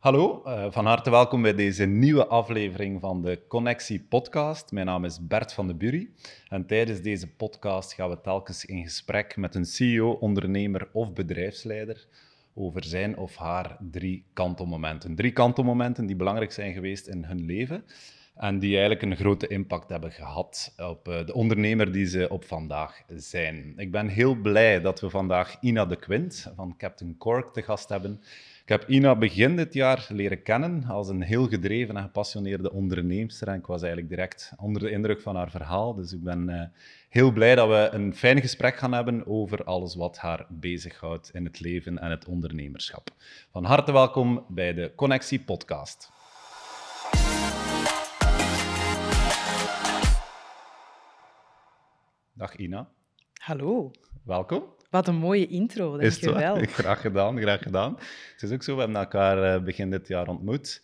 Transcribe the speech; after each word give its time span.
Hallo, 0.00 0.42
uh, 0.46 0.66
van 0.70 0.86
harte 0.86 1.10
welkom 1.10 1.42
bij 1.42 1.54
deze 1.54 1.84
nieuwe 1.84 2.26
aflevering 2.26 3.00
van 3.00 3.22
de 3.22 3.40
Connectie 3.48 4.00
Podcast. 4.08 4.72
Mijn 4.72 4.86
naam 4.86 5.04
is 5.04 5.26
Bert 5.26 5.52
van 5.52 5.66
de 5.66 5.74
Bury 5.74 6.10
en 6.48 6.66
tijdens 6.66 7.00
deze 7.00 7.28
podcast 7.28 7.92
gaan 7.92 8.10
we 8.10 8.20
telkens 8.20 8.64
in 8.64 8.82
gesprek 8.82 9.36
met 9.36 9.54
een 9.54 9.64
CEO, 9.64 10.10
ondernemer 10.10 10.88
of 10.92 11.12
bedrijfsleider 11.12 12.06
over 12.54 12.84
zijn 12.84 13.16
of 13.16 13.36
haar 13.36 13.76
drie 13.90 14.24
kantelmomenten. 14.32 15.14
Drie 15.14 15.32
kantelmomenten 15.32 16.06
die 16.06 16.16
belangrijk 16.16 16.52
zijn 16.52 16.72
geweest 16.72 17.06
in 17.06 17.24
hun 17.24 17.44
leven 17.44 17.84
en 18.34 18.58
die 18.58 18.70
eigenlijk 18.70 19.02
een 19.02 19.16
grote 19.16 19.46
impact 19.46 19.90
hebben 19.90 20.12
gehad 20.12 20.74
op 20.76 21.08
eh, 21.08 21.26
de 21.26 21.34
ondernemer 21.34 21.92
die 21.92 22.06
ze 22.06 22.28
op 22.28 22.44
vandaag 22.44 23.02
zijn. 23.06 23.72
Ik 23.76 23.90
ben 23.90 24.08
heel 24.08 24.34
blij 24.34 24.80
dat 24.80 25.00
we 25.00 25.10
vandaag 25.10 25.56
Ina 25.60 25.86
de 25.86 25.96
Quint 25.96 26.52
van 26.56 26.74
Captain 26.76 27.16
Cork 27.16 27.52
te 27.52 27.62
gast 27.62 27.88
hebben. 27.88 28.20
Ik 28.70 28.80
heb 28.80 28.88
Ina 28.88 29.16
begin 29.16 29.56
dit 29.56 29.74
jaar 29.74 30.06
leren 30.08 30.42
kennen 30.42 30.84
als 30.84 31.08
een 31.08 31.22
heel 31.22 31.48
gedreven 31.48 31.96
en 31.96 32.02
gepassioneerde 32.02 32.72
onderneemster. 32.72 33.48
En 33.48 33.54
ik 33.54 33.66
was 33.66 33.82
eigenlijk 33.82 34.12
direct 34.12 34.52
onder 34.56 34.82
de 34.82 34.90
indruk 34.90 35.20
van 35.20 35.36
haar 35.36 35.50
verhaal. 35.50 35.94
Dus 35.94 36.12
ik 36.12 36.22
ben 36.22 36.48
uh, 36.48 36.62
heel 37.08 37.32
blij 37.32 37.54
dat 37.54 37.68
we 37.68 37.88
een 37.92 38.14
fijn 38.14 38.40
gesprek 38.40 38.76
gaan 38.76 38.92
hebben 38.92 39.26
over 39.26 39.64
alles 39.64 39.94
wat 39.94 40.18
haar 40.18 40.46
bezighoudt 40.48 41.30
in 41.34 41.44
het 41.44 41.60
leven 41.60 41.98
en 41.98 42.10
het 42.10 42.26
ondernemerschap. 42.26 43.10
Van 43.50 43.64
harte 43.64 43.92
welkom 43.92 44.44
bij 44.48 44.74
de 44.74 44.92
Connectie 44.94 45.40
Podcast. 45.40 46.10
Dag 52.32 52.56
Ina. 52.56 52.88
Hallo. 53.34 53.90
Welkom. 54.24 54.62
Wat 54.90 55.08
een 55.08 55.16
mooie 55.16 55.46
intro, 55.46 55.96
dankjewel. 55.96 56.56
Is 56.56 56.72
graag 56.82 57.00
gedaan, 57.00 57.40
graag 57.40 57.62
gedaan. 57.62 57.96
Het 58.32 58.42
is 58.42 58.50
ook 58.50 58.62
zo, 58.62 58.74
we 58.74 58.80
hebben 58.80 59.00
elkaar 59.00 59.54
eh, 59.54 59.62
begin 59.62 59.90
dit 59.90 60.08
jaar 60.08 60.28
ontmoet. 60.28 60.82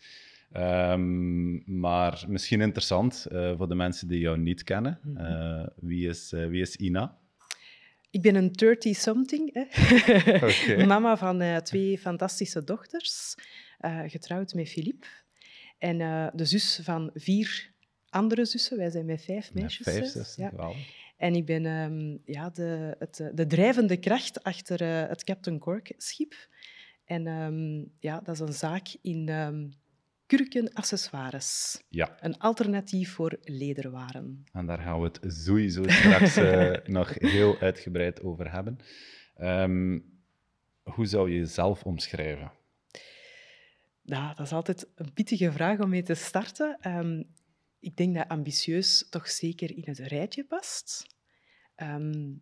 Um, 0.57 1.79
maar 1.79 2.23
misschien 2.27 2.61
interessant 2.61 3.27
uh, 3.31 3.57
voor 3.57 3.67
de 3.67 3.75
mensen 3.75 4.07
die 4.07 4.19
jou 4.19 4.37
niet 4.37 4.63
kennen. 4.63 4.99
Uh, 5.17 5.67
wie, 5.75 6.09
is, 6.09 6.31
wie 6.31 6.61
is 6.61 6.75
Ina? 6.75 7.17
Ik 8.09 8.21
ben 8.21 8.35
een 8.35 8.49
30-something. 8.49 9.55
okay. 10.35 10.85
Mama 10.93 11.17
van 11.17 11.61
twee 11.63 11.97
fantastische 11.97 12.63
dochters. 12.63 13.35
getrouwd 14.07 14.53
met 14.53 14.69
Philippe. 14.69 15.07
En 15.77 15.97
de 16.33 16.45
zus 16.45 16.79
van 16.83 17.11
vier 17.13 17.71
andere 18.09 18.45
zussen. 18.45 18.77
Wij 18.77 18.89
zijn 18.89 19.05
met 19.05 19.23
vijf 19.23 19.53
meisjes. 19.53 19.85
Met 19.85 19.95
vijf 19.95 20.07
zussen, 20.11 20.43
ja. 20.43 20.73
En 21.17 21.35
ik 21.35 21.45
ben 21.45 21.65
um, 21.65 22.21
ja, 22.25 22.49
de, 22.49 22.95
het, 22.99 23.31
de 23.33 23.47
drijvende 23.47 23.97
kracht 23.97 24.43
achter 24.43 24.81
uh, 24.81 25.09
het 25.09 25.23
Captain 25.23 25.59
Cork-schip. 25.59 26.33
En 27.05 27.27
um, 27.27 27.91
ja, 27.99 28.19
dat 28.19 28.35
is 28.35 28.39
een 28.39 28.53
zaak 28.53 28.87
in 29.01 29.29
um, 29.29 29.69
kurkenaccessoires. 30.25 31.81
Ja. 31.89 32.17
Een 32.19 32.37
alternatief 32.37 33.11
voor 33.11 33.37
lederwaren. 33.41 34.45
En 34.51 34.65
daar 34.65 34.79
gaan 34.79 34.99
we 34.99 35.05
het 35.05 35.33
sowieso 35.33 35.83
straks 35.87 36.37
uh, 36.37 36.77
nog 36.97 37.13
heel 37.19 37.57
uitgebreid 37.59 38.21
over 38.21 38.51
hebben. 38.51 38.77
hoe 40.83 41.05
zou 41.05 41.29
je 41.31 41.37
jezelf 41.37 41.83
omschrijven? 41.83 42.51
Dat 44.03 44.39
is 44.39 44.51
altijd 44.51 44.87
een 44.95 45.13
pittige 45.13 45.51
vraag 45.51 45.79
om 45.79 45.89
mee 45.89 46.03
te 46.03 46.13
starten 46.13 46.77
ik 47.79 47.97
denk 47.97 48.15
dat 48.15 48.27
ambitieus 48.27 49.07
toch 49.09 49.29
zeker 49.29 49.77
in 49.77 49.83
het 49.85 49.99
rijtje 49.99 50.43
past. 50.43 51.05
Ehm, 51.75 52.33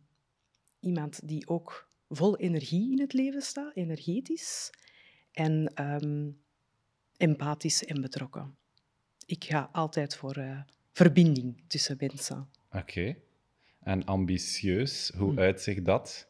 iemand 0.80 1.28
die 1.28 1.48
ook 1.48 1.90
vol 2.10 2.38
energie 2.38 2.92
in 2.92 3.00
het 3.00 3.14
leven 3.14 3.42
staat, 3.42 3.76
energetisch. 3.76 4.70
En 5.32 5.72
um, 6.04 6.42
empathisch 7.18 7.86
en 7.86 8.02
betrokken. 8.02 8.56
Ik 9.26 9.44
ga 9.44 9.70
altijd 9.72 10.16
voor 10.16 10.38
uh, 10.38 10.60
verbinding 10.92 11.64
tussen 11.68 11.96
mensen. 12.00 12.50
Oké. 12.72 13.16
En 13.80 14.06
ambitieus, 14.06 15.12
hoe 15.18 15.32
hm. 15.32 15.40
uitzicht 15.40 15.86
dat? 15.86 16.28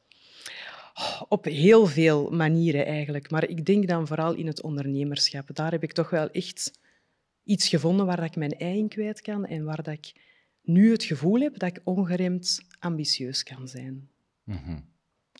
Op 1.27 1.45
heel 1.45 1.85
veel 1.85 2.29
manieren 2.29 2.85
eigenlijk. 2.85 3.29
Maar 3.31 3.49
ik 3.49 3.65
denk 3.65 3.87
dan 3.87 4.07
vooral 4.07 4.33
in 4.33 4.47
het 4.47 4.61
ondernemerschap. 4.61 5.55
Daar 5.55 5.71
heb 5.71 5.83
ik 5.83 5.91
toch 5.91 6.09
wel 6.09 6.29
echt 6.29 6.79
iets 7.45 7.67
gevonden 7.67 8.05
waar 8.05 8.23
ik 8.23 8.35
mijn 8.35 8.57
ei 8.57 8.77
in 8.77 8.87
kwijt 8.87 9.21
kan 9.21 9.45
en 9.45 9.63
waar 9.63 9.83
dat 9.83 9.93
ik 9.93 10.13
nu 10.61 10.91
het 10.91 11.03
gevoel 11.03 11.39
heb 11.39 11.57
dat 11.57 11.69
ik 11.69 11.81
ongeremd 11.83 12.61
ambitieus 12.79 13.43
kan 13.43 13.67
zijn. 13.67 14.09
Mhm. 14.43 14.79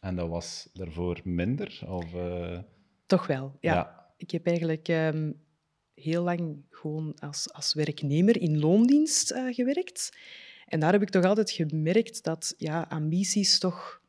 En 0.02 0.16
dat 0.16 0.30
was 0.30 0.70
daarvoor 0.74 1.22
minder? 1.24 1.84
Of, 1.88 2.14
uh... 2.14 2.60
Toch 3.06 3.28
wel, 3.28 3.58
ja. 3.60 4.14
Ik 4.18 4.32
heb 4.32 4.48
eigenlijk 4.48 4.88
um, 4.88 5.42
heel 5.94 6.24
lang 6.24 6.66
gewoon 6.70 7.14
als, 7.20 7.54
als 7.54 7.74
werknemer 7.74 8.42
in 8.42 8.60
loondienst 8.60 9.32
uh, 9.32 9.54
gewerkt. 9.54 10.18
En 10.66 10.80
daar 10.80 10.92
heb 10.92 11.02
ik 11.02 11.10
toch 11.10 11.24
altijd 11.24 11.52
gemerkt 11.52 12.24
dat 12.24 12.54
ja, 12.58 12.86
ambities 12.90 13.60
toch 13.60 14.02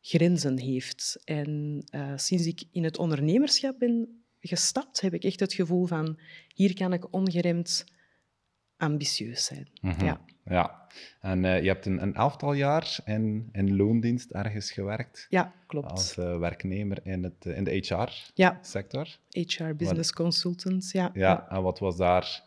grenzen 0.00 0.58
heeft. 0.58 1.20
En 1.24 1.82
uh, 1.94 2.12
sinds 2.16 2.46
ik 2.46 2.62
in 2.70 2.84
het 2.84 2.98
ondernemerschap 2.98 3.78
ben 3.78 4.23
gestapt, 4.48 5.00
heb 5.00 5.14
ik 5.14 5.24
echt 5.24 5.40
het 5.40 5.52
gevoel 5.52 5.86
van 5.86 6.18
hier 6.54 6.74
kan 6.74 6.92
ik 6.92 7.12
ongeremd 7.12 7.84
ambitieus 8.76 9.44
zijn. 9.44 9.68
Mhm. 9.80 10.04
Ja. 10.04 10.20
Ja, 10.44 10.86
en 11.20 11.44
uh, 11.44 11.62
je 11.62 11.68
hebt 11.68 11.86
een, 11.86 12.02
een 12.02 12.14
elftal 12.14 12.52
jaar 12.52 12.98
in, 13.04 13.48
in 13.52 13.76
loondienst 13.76 14.30
ergens 14.30 14.70
gewerkt. 14.70 15.26
Ja, 15.28 15.52
klopt. 15.66 15.90
Als 15.90 16.16
uh, 16.16 16.38
werknemer 16.38 16.98
in, 17.02 17.22
het, 17.22 17.44
in 17.44 17.64
de 17.64 17.70
HR-sector. 17.70 19.18
Ja. 19.28 19.42
HR 19.42 19.74
Business 19.76 20.12
Consultants, 20.12 20.92
ja. 20.92 21.10
Ja, 21.14 21.48
en 21.48 21.62
wat 21.62 21.78
was 21.78 21.96
daar... 21.96 22.42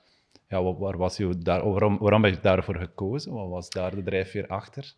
Ja, 0.50 0.74
waar 0.74 0.98
was 0.98 1.18
je 1.18 1.38
daar, 1.38 1.70
waarom, 1.70 1.98
waarom 1.98 2.22
ben 2.22 2.32
je 2.32 2.40
daarvoor 2.40 2.76
gekozen? 2.76 3.34
Wat 3.34 3.50
was 3.50 3.70
daar 3.70 3.96
de 3.96 4.04
drijfveer 4.04 4.48
achter? 4.48 4.96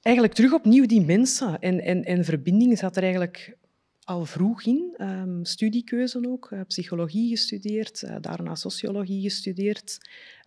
Eigenlijk 0.00 0.34
terug 0.34 0.52
opnieuw 0.52 0.86
die 0.86 1.00
mensen 1.00 1.58
en, 1.60 1.80
en, 1.80 2.04
en 2.04 2.24
verbinding 2.24 2.78
zat 2.78 2.96
er 2.96 3.02
eigenlijk 3.02 3.56
al 4.04 4.24
vroeg 4.24 4.64
in. 4.64 4.94
Um, 4.98 5.44
studiekeuze 5.44 6.28
ook, 6.28 6.50
uh, 6.50 6.60
psychologie 6.66 7.28
gestudeerd, 7.28 8.02
uh, 8.02 8.16
daarna 8.20 8.54
sociologie 8.54 9.22
gestudeerd. 9.22 9.98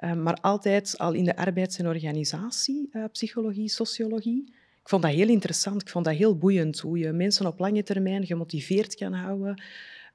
Um, 0.03 0.23
maar 0.23 0.37
altijd 0.41 0.97
al 0.97 1.13
in 1.13 1.23
de 1.23 1.35
arbeids- 1.35 1.77
en 1.77 1.87
organisatie, 1.87 2.89
uh, 2.91 3.03
psychologie, 3.11 3.69
sociologie. 3.69 4.43
Ik 4.81 4.89
vond 4.89 5.01
dat 5.01 5.11
heel 5.11 5.27
interessant, 5.27 5.81
ik 5.81 5.89
vond 5.89 6.05
dat 6.05 6.15
heel 6.15 6.37
boeiend, 6.37 6.79
hoe 6.79 6.97
je 6.97 7.11
mensen 7.11 7.45
op 7.45 7.59
lange 7.59 7.83
termijn 7.83 8.25
gemotiveerd 8.25 8.95
kan 8.95 9.13
houden. 9.13 9.61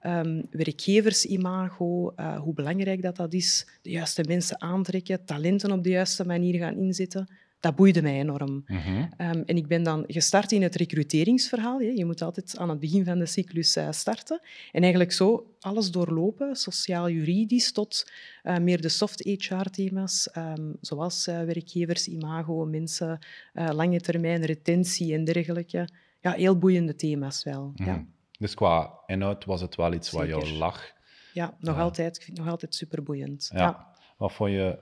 Um, 0.07 0.47
werkgeversimago, 0.51 2.15
hoe 2.17 2.55
belangrijk 2.55 3.03
dat, 3.03 3.17
dat 3.17 3.35
is. 3.35 3.67
De 3.83 3.91
juiste 3.91 4.25
mensen 4.29 4.61
aantrekken, 4.61 5.25
talenten 5.25 5.73
op 5.73 5.83
de 5.83 5.91
juiste 5.91 6.27
manier 6.27 6.59
gaan 6.59 6.77
inzetten 6.77 7.29
dat 7.63 7.77
boeide 7.77 8.03
mij 8.03 8.19
enorm. 8.19 8.65
Mhm. 8.67 9.07
Ehm, 9.17 9.43
en 9.47 9.57
ik 9.57 9.67
ben 9.67 9.83
dan 9.83 10.05
gestart 10.07 10.53
in 10.53 10.63
het 10.63 10.75
recruteringsverhaal. 10.75 11.81
Je 11.81 12.05
moet 12.05 12.23
altijd 12.23 12.59
aan 12.59 12.69
het 12.69 12.79
begin 12.79 13.05
van 13.05 13.19
de 13.19 13.27
cyclus 13.27 13.77
uh, 13.77 13.91
starten. 13.91 14.41
En 14.73 14.81
eigenlijk 14.81 15.13
zo 15.13 15.55
alles 15.61 15.91
doorlopen, 15.91 16.57
sociaal-juridisch 16.57 17.73
tot 17.73 18.11
uh, 18.45 18.59
meer 18.59 18.81
de 18.81 18.89
soft 18.89 19.21
HR-thema's, 19.25 20.29
um, 20.37 20.43
ehm, 20.43 20.73
zoals 20.81 21.29
uh, 21.29 21.43
werkgevers, 21.43 22.07
imago, 22.09 22.65
mensen, 22.65 23.19
lange 23.53 24.01
termijn, 24.01 24.45
retentie 24.45 25.15
en 25.15 25.25
dergelijke. 25.25 25.89
Ja, 26.21 26.33
heel 26.33 26.59
boeiende 26.59 26.95
thema's 26.95 27.45
wel. 27.45 27.73
ja. 27.75 27.93
Mhm. 27.93 28.05
Dus 28.39 28.55
qua 28.55 28.93
inhoud 29.07 29.45
was 29.45 29.61
het 29.61 29.75
wel 29.75 29.93
iets 29.93 30.11
Zeker. 30.11 30.31
wat 30.31 30.45
jou 30.45 30.57
lag? 30.57 30.93
Ja, 31.33 31.57
nog, 31.59 31.79
altijd, 31.79 32.17
ik 32.17 32.23
vind 32.23 32.39
nog 32.39 32.49
altijd 32.49 32.75
superboeiend. 32.75 33.51
Ja. 33.53 33.59
ja. 33.59 33.87
Wat 34.17 34.33
vond 34.33 34.51
je 34.51 34.79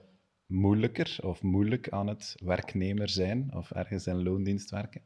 moeilijker 0.50 1.19
of 1.22 1.43
moeilijk 1.43 1.88
aan 1.88 2.06
het 2.06 2.34
werknemer 2.44 3.09
zijn 3.09 3.55
of 3.55 3.71
ergens 3.71 4.06
in 4.06 4.22
loondienst 4.22 4.71
werken? 4.71 5.03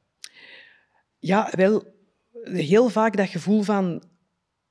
Ja, 1.19 1.53
wel, 1.57 1.85
heel 2.43 2.89
vaak 2.89 3.17
dat 3.17 3.29
gevoel 3.29 3.63
van 3.63 4.03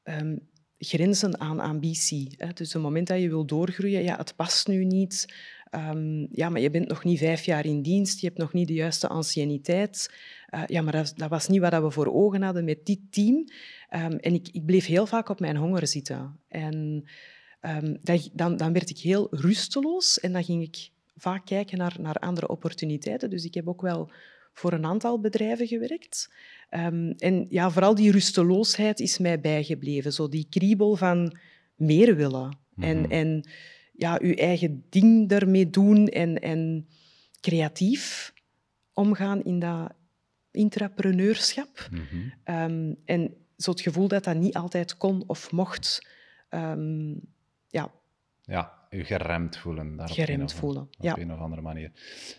um, 0.03 0.49
grenzen 0.77 1.39
aan 1.39 1.59
ambitie. 1.59 2.33
Hè. 2.37 2.53
Dus 2.53 2.73
het 2.73 2.81
moment 2.81 3.07
dat 3.07 3.19
je 3.19 3.29
wil 3.29 3.45
doorgroeien, 3.45 4.03
ja, 4.03 4.17
het 4.17 4.35
past 4.35 4.67
nu 4.67 4.85
niet. 4.85 5.35
Um, 5.71 6.27
ja, 6.31 6.49
maar 6.49 6.61
je 6.61 6.69
bent 6.69 6.87
nog 6.87 7.03
niet 7.03 7.19
vijf 7.19 7.43
jaar 7.43 7.65
in 7.65 7.81
dienst, 7.81 8.19
je 8.19 8.27
hebt 8.27 8.39
nog 8.39 8.53
niet 8.53 8.67
de 8.67 8.73
juiste 8.73 9.07
anciëniteit. 9.07 10.13
Uh, 10.55 10.63
ja, 10.65 10.81
maar 10.81 10.93
dat, 11.15 11.29
was 11.29 11.47
niet 11.47 11.61
wat 11.61 11.81
we 11.81 11.91
voor 11.91 12.13
ogen 12.13 12.41
hadden 12.41 12.65
met 12.65 12.85
dit 12.85 12.99
team. 13.09 13.35
Um, 13.35 14.11
en 14.11 14.33
ik, 14.33 14.47
ik 14.51 14.65
bleef 14.65 14.85
heel 14.85 15.05
vaak 15.05 15.29
op 15.29 15.39
mijn 15.39 15.57
honger 15.57 15.87
zitten. 15.87 16.39
En 16.47 17.03
um, 17.65 17.97
dan, 18.33 18.57
dan 18.57 18.73
werd 18.73 18.89
ik 18.89 18.97
heel 18.97 19.27
rusteloos 19.31 20.19
en 20.19 20.33
dan 20.33 20.43
ging 20.43 20.63
ik 20.63 20.89
vaak 21.15 21.45
kijken 21.45 21.77
naar, 21.77 21.95
naar 21.99 22.15
andere 22.15 22.47
opportuniteiten. 22.47 23.29
Dus 23.29 23.45
ik 23.45 23.53
heb 23.53 23.67
ook 23.67 23.81
wel 23.81 24.11
voor 24.53 24.73
een 24.73 24.85
aantal 24.85 25.19
bedrijven 25.19 25.67
gewerkt. 25.67 26.33
Um, 26.69 27.11
en 27.11 27.45
ja, 27.49 27.71
vooral 27.71 27.95
die 27.95 28.11
rusteloosheid 28.11 28.99
is 28.99 29.17
mij 29.17 29.39
bijgebleven. 29.39 30.13
Zo 30.13 30.29
die 30.29 30.47
kriebel 30.49 30.95
van 30.95 31.37
meer 31.75 32.15
willen. 32.15 32.57
En, 32.77 33.01
mhm. 33.01 33.11
en 33.11 33.49
ja, 33.93 34.19
uw 34.21 34.33
eigen 34.33 34.85
ding 34.89 35.31
ermee 35.31 35.69
doen 35.69 36.07
en, 36.07 36.39
en 36.39 36.87
creatief 37.39 38.33
omgaan 38.93 39.43
in 39.43 39.59
dat 39.59 39.93
intrapreneurschap. 40.51 41.89
Mm 41.91 42.31
um, 42.45 42.95
en 43.05 43.33
zo 43.57 43.71
het 43.71 43.81
gevoel 43.81 44.07
dat 44.07 44.23
dat 44.23 44.35
niet 44.35 44.53
altijd 44.55 44.97
kon 44.97 45.23
of 45.27 45.51
mocht 45.51 46.07
ehm, 46.49 47.13
ja, 47.73 47.91
ja, 48.41 48.73
geremd 48.89 49.57
voelen. 49.57 49.95
Daar 49.95 50.09
geremd 50.09 50.51
op 50.51 50.57
voelen, 50.57 50.81
Op 50.81 50.89
ja. 50.99 51.17
een 51.17 51.33
of 51.33 51.39
andere 51.39 51.61
manier. 51.61 51.91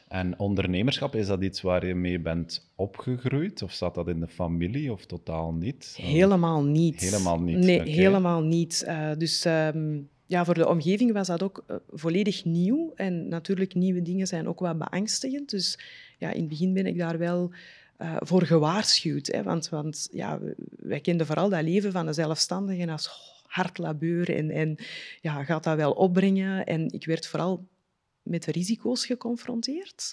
En 0.08 0.38
ondernemerschap, 0.38 1.14
is 1.14 1.26
dat 1.26 1.42
iets 1.42 1.60
waar 1.60 1.86
je 1.86 1.94
mee 1.94 2.20
bent 2.20 2.72
opgegroeid? 2.74 3.62
Of 3.62 3.72
zat 3.72 3.94
dat 3.94 4.08
in 4.08 4.20
de 4.20 4.28
familie 4.28 4.92
of 4.92 5.06
totaal 5.06 5.52
niet? 5.52 5.94
Helemaal 5.96 6.64
niet. 6.64 7.00
Helemaal 7.00 7.40
niet, 7.40 7.56
Nee, 7.56 7.80
helemaal 7.82 8.42
niet. 8.42 8.82
Eh, 8.82 9.10
dus 9.18 9.44
ehm, 9.44 10.00
ja, 10.26 10.44
voor 10.44 10.54
de 10.54 10.68
omgeving 10.68 11.12
was 11.12 11.26
dat 11.26 11.42
ook 11.42 11.64
eh, 11.66 11.76
volledig 11.90 12.44
nieuw. 12.44 12.92
En 12.94 13.28
natuurlijk, 13.28 13.74
nieuwe 13.74 14.02
dingen 14.02 14.26
zijn 14.26 14.48
ook 14.48 14.60
wel 14.60 14.76
beangstigend. 14.76 15.50
Dus 15.50 15.78
ja, 16.18 16.30
in 16.30 16.40
het 16.40 16.48
begin 16.48 16.72
ben 16.72 16.86
ik 16.86 16.98
daar 16.98 17.18
wel 17.18 17.50
eh, 17.96 18.16
voor 18.18 18.42
gewaarschuwd. 18.42 19.26
Hè, 19.26 19.42
want 19.42 19.68
want 19.68 20.08
ja, 20.12 20.38
wij 20.76 21.00
kenden 21.00 21.26
vooral 21.26 21.48
dat 21.48 21.62
leven 21.62 21.92
van 21.92 22.06
de 22.06 22.12
zelfstandigen 22.12 22.88
als 22.88 23.33
hard 23.54 23.78
labeur 23.78 24.36
en, 24.36 24.50
en 24.50 24.76
ja, 25.20 25.44
gaat 25.44 25.64
dat 25.64 25.76
wel 25.76 25.92
opbrengen. 25.92 26.64
En 26.64 26.92
ik 26.92 27.06
werd 27.06 27.26
vooral 27.26 27.68
met 28.22 28.44
risico's 28.44 29.06
geconfronteerd. 29.06 30.12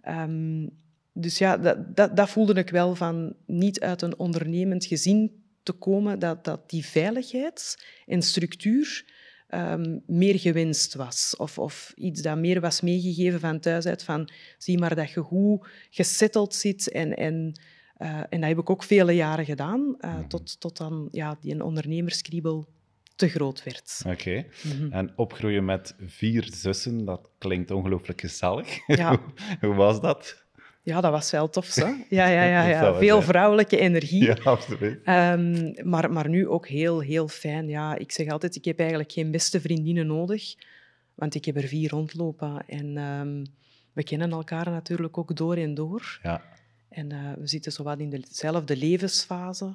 Ehm, 0.00 0.66
dus 1.12 1.38
ja, 1.38 1.56
dat, 1.56 1.96
dat, 1.96 2.16
dat 2.16 2.30
voelde 2.30 2.54
ik 2.54 2.70
wel 2.70 2.94
van 2.94 3.34
niet 3.46 3.80
uit 3.80 4.02
een 4.02 4.18
ondernemend 4.18 4.84
gezin 4.84 5.42
te 5.62 5.72
komen, 5.72 6.18
dat, 6.18 6.44
dat 6.44 6.70
die 6.70 6.84
veiligheid 6.84 7.86
en 8.06 8.22
structuur 8.22 9.04
ehm, 9.48 9.98
meer 10.06 10.38
gewenst 10.38 10.94
was. 10.94 11.34
Of, 11.36 11.58
of 11.58 11.92
iets 11.96 12.22
dat 12.22 12.38
meer 12.38 12.60
was 12.60 12.80
meegegeven 12.80 13.40
van 13.40 13.60
thuis 13.60 13.86
uit, 13.86 14.02
van 14.02 14.30
zie 14.58 14.78
maar 14.78 14.94
dat 14.94 15.10
je 15.10 15.20
goed 15.20 15.66
gesetteld 15.90 16.54
zit. 16.54 16.90
En, 16.90 17.16
en, 17.16 17.60
en 17.98 18.40
dat 18.40 18.48
heb 18.48 18.58
ik 18.58 18.70
ook 18.70 18.82
vele 18.82 19.12
jaren 19.12 19.44
gedaan, 19.44 19.94
eh, 19.98 20.14
Mhm. 20.14 20.26
tot, 20.28 20.60
tot 20.60 20.76
dan 20.76 21.08
ja, 21.12 21.36
die 21.40 21.64
ondernemerskriebel 21.64 22.66
te 23.16 23.28
groot 23.28 23.64
werd. 23.64 24.02
Oké. 24.06 24.44
Mhm. 24.62 24.92
En 24.92 25.12
opgroeien 25.16 25.64
met 25.64 25.94
vier 26.06 26.48
zussen, 26.52 27.04
dat 27.04 27.30
klinkt 27.38 27.70
ongelooflijk 27.70 28.20
gezellig. 28.20 28.78
Ja. 28.86 29.20
hoe, 29.60 29.74
was 29.74 30.00
dat? 30.00 30.46
Ja, 30.82 31.00
dat 31.00 31.10
was 31.10 31.30
wel 31.30 31.48
tof, 31.50 31.66
zo. 31.66 31.86
Ja, 32.08 32.26
ja, 32.28 32.44
ja, 32.44 32.66
ja. 32.82 32.94
Veel 32.94 33.22
vrouwelijke 33.22 33.78
energie. 33.78 34.24
Ja, 34.24 34.36
absoluut. 34.44 35.00
Ehm, 35.04 35.72
maar, 35.88 36.12
maar 36.12 36.28
nu 36.28 36.48
ook 36.48 36.68
heel, 36.68 37.00
heel 37.00 37.28
fijn. 37.28 37.68
Ja, 37.68 37.96
ik 37.96 38.12
zeg 38.12 38.28
altijd, 38.28 38.56
ik 38.56 38.64
heb 38.64 38.78
eigenlijk 38.78 39.12
geen 39.12 39.30
beste 39.30 39.60
vriendinnen 39.60 40.06
nodig, 40.06 40.54
want 41.14 41.34
ik 41.34 41.44
heb 41.44 41.56
er 41.56 41.62
vier 41.68 41.90
rondlopen. 41.90 42.64
En 42.66 42.96
ehm, 42.96 43.44
we 43.92 44.02
kennen 44.02 44.30
elkaar 44.30 44.70
natuurlijk 44.70 45.18
ook 45.18 45.36
door 45.36 45.56
en 45.56 45.74
door. 45.74 46.18
Ja. 46.22 46.42
En 46.88 47.12
eh, 47.12 47.32
we 47.38 47.46
zitten 47.46 47.72
zowat 47.72 47.98
in 47.98 48.10
dezelfde 48.10 48.76
levensfase. 48.76 49.74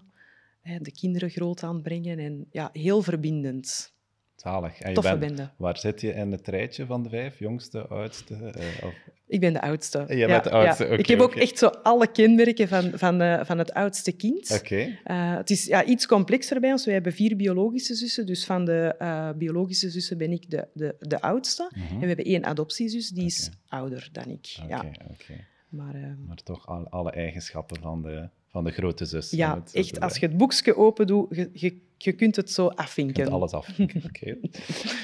Hè, 0.61 0.79
de 0.79 0.91
kinderen 0.91 1.29
groot 1.29 1.63
aanbrengen. 1.63 2.19
En 2.19 2.45
ja, 2.51 2.69
heel 2.73 3.01
verbindend. 3.01 3.91
Zalig. 4.35 4.79
En 4.79 4.89
je 4.89 4.95
Toffe 4.95 5.17
bent- 5.17 5.35
bende. 5.35 5.51
Waar 5.57 5.77
zit 5.77 6.01
je 6.01 6.13
in 6.13 6.31
het 6.31 6.47
rijtje 6.47 6.85
van 6.85 7.03
de 7.03 7.09
vijf? 7.09 7.39
Jongste, 7.39 7.87
oudste? 7.87 8.35
eh, 8.35 8.85
of... 8.87 8.93
Ik 9.27 9.39
ben 9.39 9.53
de 9.53 9.61
oudste. 9.61 10.05
Jij 10.07 10.27
bent 10.27 10.43
de 10.43 10.49
oudste, 10.49 10.85
ik 10.85 11.07
heb 11.07 11.19
ook 11.19 11.35
echt 11.35 11.57
zo 11.57 11.67
alle 11.67 12.11
kenmerken 12.11 12.67
van, 12.67 12.91
van, 12.95 13.21
eh, 13.21 13.45
van 13.45 13.57
het 13.57 13.73
oudste 13.73 14.11
kind. 14.11 14.51
Oké. 14.61 14.97
Het 15.03 15.49
is 15.49 15.65
ja, 15.65 15.83
iets 15.83 16.05
complexer 16.05 16.59
bij 16.59 16.71
ons. 16.71 16.85
We 16.85 16.91
hebben 16.91 17.13
vier 17.13 17.35
biologische 17.35 17.95
zussen. 17.95 18.25
Dus 18.25 18.45
van 18.45 18.65
de 18.65 19.33
biologische 19.37 19.89
zussen 19.89 20.17
ben 20.17 20.31
ik 20.31 20.49
de, 20.49 20.67
de, 20.73 20.95
de 20.99 21.21
oudste. 21.21 21.71
Mhm. 21.75 21.93
En 21.93 21.99
we 21.99 22.07
hebben 22.07 22.25
één 22.25 22.43
adoptiezus, 22.45 23.09
die 23.09 23.25
is 23.25 23.49
ouder 23.67 24.09
dan 24.11 24.25
ik. 24.29 24.45
Ja. 24.45 24.85
oké. 25.11 25.45
Maar 25.73 25.95
eh, 25.95 26.01
Maar 26.27 26.35
toch 26.43 26.67
al, 26.67 26.87
alle 26.89 27.11
eigenschappen 27.11 27.81
van 27.81 28.01
de, 28.01 28.29
van 28.47 28.63
de 28.63 28.71
grote 28.71 29.05
zus. 29.05 29.31
ja, 29.31 29.55
het 29.55 29.73
echt, 29.73 29.99
als 29.99 30.17
je 30.17 30.25
het 30.27 30.37
boekje 30.37 30.75
open 30.77 31.07
doet, 31.07 31.35
je, 31.35 31.49
je, 31.53 31.81
je 31.97 32.11
kunt 32.13 32.35
het 32.35 32.51
zo 32.51 32.63
Je 32.63 32.75
afvinken. 32.75 33.13
kunt 33.13 33.29
alles 33.29 33.51
af. 33.51 33.79
Oké. 34.09 34.37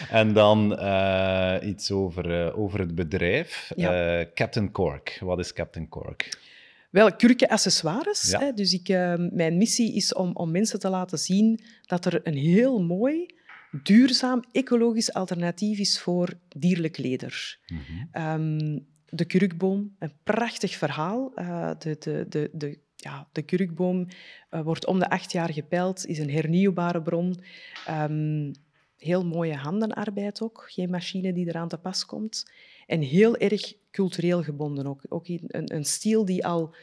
En 0.09 0.33
dan 0.33 0.77
eh, 0.77 1.67
iets 1.69 1.91
over, 1.91 2.45
eh, 2.47 2.59
over 2.59 2.79
het 2.79 2.95
bedrijf. 2.95 3.71
Ja. 3.75 4.19
Eh, 4.19 4.25
Captain 4.33 4.71
Cork. 4.71 5.17
Wat 5.23 5.39
is 5.39 5.53
Captain 5.53 5.89
Cork? 5.89 6.37
Wel, 6.89 7.15
kurkenaccessoires. 7.15 8.29
Ja. 8.29 8.39
Hè? 8.39 8.53
Dus 8.53 8.73
ik, 8.73 8.89
eh, 8.89 9.13
mijn 9.31 9.57
missie 9.57 9.95
is 9.95 10.13
om, 10.13 10.35
om 10.35 10.51
mensen 10.51 10.79
te 10.79 10.89
laten 10.89 11.17
zien 11.19 11.59
dat 11.85 12.05
er 12.05 12.19
een 12.27 12.37
heel 12.37 12.81
mooi, 12.83 13.25
duurzaam, 13.83 14.43
ecologisch 14.51 15.13
alternatief 15.13 15.79
is 15.79 15.99
voor 15.99 16.33
dierlijk 16.57 16.97
leder. 16.97 17.59
Mhm. 17.67 17.81
Ehm, 18.11 18.79
de 19.11 19.25
kurkboom, 19.25 19.95
een 19.99 20.13
prachtig 20.23 20.75
verhaal. 20.75 21.31
Eh, 21.35 21.71
de, 21.79 21.95
de, 21.99 22.25
de, 22.29 22.49
de, 22.53 22.79
ja, 22.95 23.27
de 23.31 23.41
kurkboom 23.41 24.07
eh, 24.49 24.61
wordt 24.61 24.85
om 24.85 24.99
de 24.99 25.09
acht 25.09 25.31
jaar 25.31 25.53
gepeld, 25.53 26.05
is 26.05 26.19
een 26.19 26.29
hernieuwbare 26.31 27.01
bron. 27.01 27.35
Ehm, 27.85 28.53
heel 28.97 29.25
mooie 29.25 29.55
handenarbeid 29.55 30.41
ook, 30.41 30.65
geen 30.69 30.89
machine 30.89 31.33
die 31.33 31.47
eraan 31.47 31.67
te 31.67 31.77
pas 31.77 32.05
komt. 32.05 32.51
En 32.87 33.01
heel 33.01 33.37
erg 33.37 33.73
cultureel 33.91 34.43
gebonden 34.43 34.87
ook. 34.87 35.01
Ook 35.09 35.27
in- 35.27 35.43
een, 35.47 35.75
een 35.75 35.85
stijl 35.85 36.25
die 36.25 36.45
al 36.45 36.75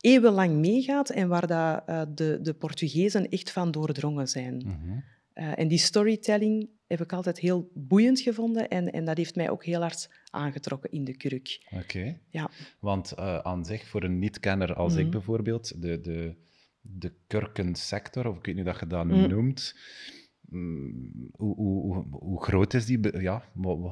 eeuwenlang 0.00 0.54
meegaat 0.56 1.10
en 1.10 1.28
waar 1.28 1.46
dat, 1.46 1.82
eh, 1.86 2.02
de, 2.14 2.38
de 2.42 2.54
Portugezen 2.54 3.28
echt 3.28 3.50
van 3.50 3.70
doordrongen 3.70 4.28
zijn. 4.28 4.56
Mhm. 4.56 4.98
En 5.34 5.68
die 5.68 5.78
storytelling 5.78 6.68
heb 6.86 7.00
ik 7.00 7.12
altijd 7.12 7.38
heel 7.38 7.70
boeiend 7.74 8.20
gevonden 8.20 8.68
en, 8.68 8.92
en 8.92 9.04
dat 9.04 9.16
heeft 9.16 9.34
mij 9.34 9.50
ook 9.50 9.64
heel 9.64 9.80
hard 9.80 10.10
aangetrokken 10.34 10.90
in 10.90 11.04
de 11.04 11.16
kurk. 11.16 11.66
Oké. 11.70 12.18
Ja. 12.30 12.50
Want 12.80 13.12
eh, 13.12 13.38
aan 13.38 13.64
zich, 13.64 13.86
voor 13.88 14.02
een 14.02 14.18
niet-kenner 14.18 14.74
als 14.74 14.94
ik 14.94 15.02
Mhm. 15.02 15.10
bijvoorbeeld, 15.10 15.82
de, 15.82 16.00
de, 16.00 16.34
de 16.80 17.12
kurkensector, 17.26 18.26
of 18.26 18.36
ik 18.36 18.46
weet 18.46 18.54
niet 18.54 18.64
hoe 18.64 18.72
dat 18.72 18.80
je 18.82 18.86
dat 18.86 19.04
Mhm. 19.04 19.28
noemt, 19.28 19.76
hoe, 20.50 21.54
hoe, 21.54 21.54
hoe, 21.56 22.04
hoe 22.10 22.42
groot 22.42 22.74
is 22.74 22.86
die? 22.86 23.20
Ja, 23.20 23.44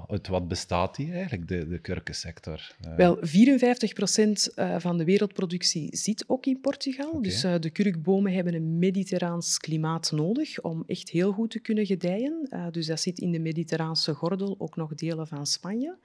uit 0.06 0.28
wat 0.28 0.48
bestaat 0.48 0.96
die 0.96 1.12
eigenlijk, 1.12 1.48
de, 1.48 1.68
de 1.68 1.78
kurkensector? 1.78 2.74
Eh, 2.80 2.96
Wel, 2.96 3.16
54 3.20 3.92
procent 3.92 4.54
eh, 4.54 4.78
van 4.78 4.98
de 4.98 5.04
wereldproductie 5.04 5.96
zit 5.96 6.24
ook 6.26 6.46
in 6.46 6.60
Portugal. 6.60 7.22
Dus 7.22 7.44
eh, 7.44 7.54
de 7.58 7.70
kurkbomen 7.70 8.32
hebben 8.32 8.54
een 8.54 8.78
mediterraans 8.78 9.58
klimaat 9.58 10.12
nodig 10.12 10.60
om 10.60 10.84
echt 10.86 11.08
heel 11.08 11.32
goed 11.32 11.50
te 11.50 11.60
kunnen 11.60 11.86
gedijen. 11.86 12.48
Dus 12.70 12.86
dat 12.86 13.00
zit 13.00 13.18
in 13.18 13.32
de 13.32 13.40
mediterraanse 13.40 14.14
gordel, 14.14 14.54
ook 14.58 14.76
nog 14.76 14.94
delen 14.94 15.26
van 15.26 15.46
Spanje. 15.46 15.96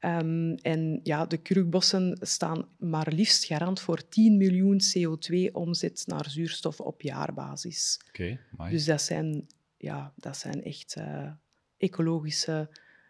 Ehm, 0.00 0.52
en 0.62 1.00
ja, 1.02 1.26
de 1.26 1.36
kurkbossen 1.36 2.18
staan 2.20 2.66
maar 2.78 3.12
liefst 3.12 3.44
garant 3.44 3.80
voor 3.80 4.08
10 4.08 4.36
miljoen 4.36 4.80
CO2-omzet 4.80 6.02
naar 6.06 6.30
zuurstof 6.30 6.80
op 6.80 7.02
jaarbasis. 7.02 8.00
Oké. 8.08 8.38
Dus 8.70 8.84
dat 8.84 9.02
zijn, 9.02 9.46
ja, 9.80 10.12
dat 10.16 10.36
zijn 10.36 10.62
echt 10.62 10.94
eh, 10.94 11.30
ecologische 11.76 12.68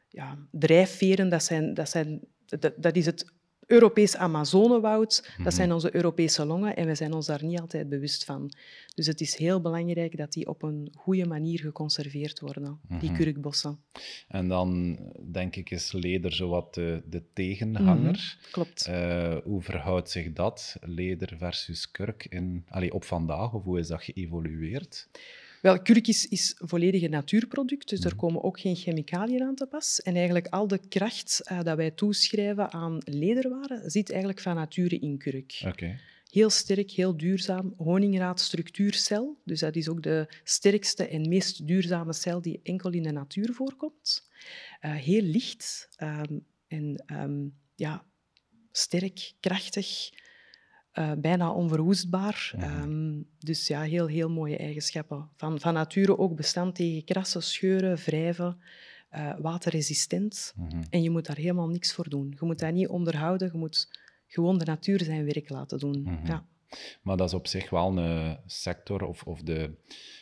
ja, 0.09 0.39
drijfveren. 0.51 1.29
Dat, 1.29 1.45
zijn, 1.45 1.75
dat, 1.75 1.89
zijn, 1.89 2.21
dat, 2.47 2.73
dat 2.77 2.97
is 2.97 3.07
het 3.07 3.33
Europees 3.67 4.17
Amazonewoud. 4.17 5.31
Mhm. 5.35 5.43
Dat 5.43 5.55
zijn 5.55 5.73
onze 5.73 5.95
Europese 5.95 6.45
longen 6.45 6.77
en 6.77 6.87
we 6.87 6.95
zijn 6.95 7.13
ons 7.13 7.27
daar 7.27 7.45
niet 7.45 7.61
altijd 7.61 7.89
bewust 7.89 8.25
van. 8.25 8.53
Dus 8.95 9.07
het 9.07 9.21
is 9.21 9.37
heel 9.37 9.61
belangrijk 9.61 10.17
dat 10.17 10.33
die 10.33 10.49
op 10.49 10.63
een 10.63 10.93
goede 10.97 11.27
manier 11.27 11.59
geconserveerd 11.59 12.41
worden, 12.41 12.81
die 13.01 13.11
Mhm. 13.11 13.19
kurkbossen. 13.23 13.79
En 14.29 14.49
dan 14.49 14.99
denk 15.33 15.57
ik 15.57 15.71
is 15.71 15.93
leder 15.93 16.33
zowat 16.33 16.75
de, 16.75 17.03
de 17.07 17.23
tegenhanger. 17.33 18.39
Klopt. 18.51 18.87
Eh, 18.87 19.37
hoe 19.45 19.63
verhoudt 19.63 20.11
zich 20.11 20.33
dat, 20.33 20.77
leder 20.81 21.35
versus 21.39 21.91
kurk, 21.91 22.27
in, 22.29 22.65
allee, 22.69 22.93
op 22.93 23.05
vandaag? 23.05 23.53
Of 23.53 23.63
hoe 23.63 23.79
is 23.79 23.87
dat 23.87 24.03
geëvolueerd? 24.03 25.09
Wel, 25.61 25.83
kurk 25.83 26.07
is, 26.09 26.27
is 26.27 26.55
volledig 26.59 27.03
een 27.03 27.11
natuurproduct, 27.11 27.89
dus 27.89 28.01
er 28.01 28.07
Mhm. 28.07 28.17
komen 28.17 28.43
ook 28.43 28.61
geen 28.61 28.77
chemicaliën 28.77 29.43
aan 29.43 29.55
te 29.55 29.67
pas. 29.67 30.01
En 30.01 30.15
eigenlijk 30.15 30.47
al 30.47 30.69
de 30.69 30.79
kracht 30.89 31.41
eh, 31.45 31.63
dat 31.63 31.77
wij 31.77 31.91
toeschrijven 31.91 32.73
aan 32.73 32.99
lederwaren, 33.05 33.91
zit 33.91 34.11
eigenlijk 34.11 34.41
van 34.41 34.55
nature 34.55 34.99
in 34.99 35.19
kurk. 35.19 35.63
Oké. 35.67 35.99
Heel 36.31 36.51
sterk, 36.51 36.91
heel 36.91 37.17
duurzaam. 37.17 37.75
Honingraad 37.77 38.41
structuurcel, 38.41 39.41
dus 39.45 39.61
dat 39.61 39.77
is 39.77 39.89
ook 39.89 40.03
de 40.03 40.29
sterkste 40.45 41.09
en 41.09 41.29
meest 41.29 41.67
duurzame 41.67 42.13
cel 42.13 42.43
die 42.43 42.61
enkel 42.63 42.91
in 42.91 43.03
de 43.03 43.13
natuur 43.13 43.53
voorkomt. 43.53 44.29
Eh, 44.81 44.95
heel 44.95 45.23
licht 45.23 45.89
ehm, 45.97 46.39
en 46.69 47.03
ehm, 47.07 47.49
ja, 47.75 48.05
sterk, 48.73 49.33
krachtig, 49.41 50.11
eh, 50.93 51.13
bijna 51.19 51.53
onverwoestbaar. 51.53 52.53
Mhm. 52.57 52.65
Ehm, 52.65 53.23
dus 53.39 53.67
ja, 53.67 53.83
heel, 53.83 54.07
heel 54.07 54.31
mooie 54.31 54.57
eigenschappen. 54.57 55.29
Van, 55.37 55.61
van 55.61 55.75
nature 55.75 56.19
ook 56.19 56.37
bestand 56.37 56.75
tegen 56.75 57.05
krassen, 57.05 57.43
scheuren, 57.43 57.97
wrijven, 57.97 58.61
eh, 59.09 59.33
waterresistent. 59.39 60.53
Mhm. 60.57 60.83
En 60.91 61.03
je 61.03 61.11
moet 61.11 61.27
daar 61.27 61.37
helemaal 61.37 61.69
niks 61.69 61.93
voor 61.93 62.09
doen. 62.09 62.37
Je 62.41 62.47
moet 62.47 62.59
dat 62.59 62.73
niet 62.73 62.89
onderhouden, 62.89 63.51
je 63.53 63.59
moet 63.59 63.89
gewoon 64.27 64.59
de 64.59 64.65
natuur 64.65 65.01
zijn 65.01 65.25
werk 65.25 65.49
laten 65.49 65.79
doen. 65.79 66.03
Mhm. 66.03 66.27
ja. 66.27 66.45
Maar 67.03 67.17
dat 67.17 67.29
is 67.29 67.35
op 67.35 67.47
zich 67.47 67.71
wel 67.71 67.99
een 67.99 68.39
sector, 68.47 69.03
of, 69.03 69.23
of 69.23 69.43
de, 69.43 69.77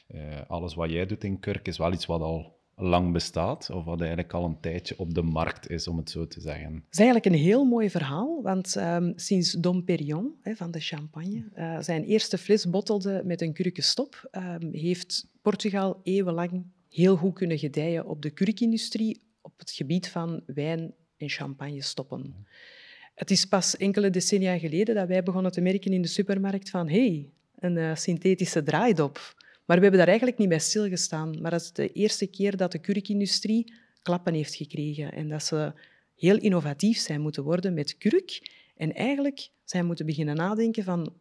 eh, 0.06 0.40
alles 0.46 0.74
wat 0.74 0.90
jij 0.90 1.06
doet 1.06 1.24
in 1.24 1.40
kurk, 1.40 1.68
is 1.68 1.78
wel 1.78 1.92
iets 1.92 2.06
wat 2.06 2.20
al 2.20 2.57
lang 2.78 3.12
bestaat, 3.12 3.70
of 3.70 3.84
wat 3.84 4.00
eigenlijk 4.00 4.32
al 4.32 4.44
een 4.44 4.60
tijdje 4.60 4.98
op 4.98 5.14
de 5.14 5.22
markt 5.22 5.70
is, 5.70 5.88
om 5.88 5.96
het 5.96 6.10
zo 6.10 6.26
te 6.26 6.40
zeggen. 6.40 6.74
Het 6.74 6.84
is 6.90 6.98
eigenlijk 6.98 7.26
een 7.26 7.42
heel 7.42 7.64
mooi 7.64 7.90
verhaal, 7.90 8.42
want 8.42 8.76
ehm, 8.76 9.12
sinds 9.16 9.52
Dom 9.52 9.84
Perignon 9.84 10.34
hè, 10.40 10.56
van 10.56 10.70
de 10.70 10.80
champagne 10.80 11.44
eh, 11.54 11.78
zijn 11.80 12.04
eerste 12.04 12.38
fles 12.38 12.70
bottelde 12.70 13.22
met 13.24 13.40
een 13.40 13.52
kurkenstop, 13.52 14.28
ehm, 14.30 14.72
heeft 14.72 15.26
Portugal 15.42 16.00
eeuwenlang 16.02 16.64
heel 16.88 17.16
goed 17.16 17.34
kunnen 17.34 17.58
gedijen 17.58 18.06
op 18.06 18.22
de 18.22 18.30
kurkindustrie 18.30 19.20
op 19.40 19.58
het 19.58 19.70
gebied 19.70 20.08
van 20.08 20.42
wijn 20.46 20.94
en 21.16 21.28
champagne 21.28 21.82
stoppen. 21.82 22.46
Het 23.14 23.30
is 23.30 23.44
pas 23.44 23.76
enkele 23.76 24.10
decennia 24.10 24.58
geleden 24.58 24.94
dat 24.94 25.08
wij 25.08 25.22
begonnen 25.22 25.52
te 25.52 25.60
merken 25.60 25.92
in 25.92 26.02
de 26.02 26.08
supermarkt 26.08 26.70
van 26.70 26.88
hey, 26.88 27.30
een 27.58 27.76
uh, 27.76 27.94
synthetische 27.94 28.62
draaidop. 28.62 29.34
Maar 29.68 29.76
we 29.76 29.82
hebben 29.82 30.00
daar 30.00 30.08
eigenlijk 30.08 30.38
niet 30.38 30.48
bij 30.48 30.58
stilgestaan. 30.58 31.40
Maar 31.40 31.50
dat 31.50 31.60
is 31.60 31.72
de 31.72 31.92
eerste 31.92 32.26
keer 32.26 32.56
dat 32.56 32.72
de 32.72 32.78
kurkindustrie 32.78 33.72
klappen 34.02 34.34
heeft 34.34 34.54
gekregen 34.54 35.12
en 35.12 35.28
dat 35.28 35.42
ze 35.42 35.72
heel 36.14 36.38
innovatief 36.38 36.98
zijn 36.98 37.20
moeten 37.20 37.42
worden 37.42 37.74
met 37.74 37.98
kurk 37.98 38.50
en 38.76 38.94
eigenlijk 38.94 39.48
zijn 39.64 39.86
moeten 39.86 40.06
beginnen 40.06 40.36
nadenken 40.36 40.84
van 40.84 41.12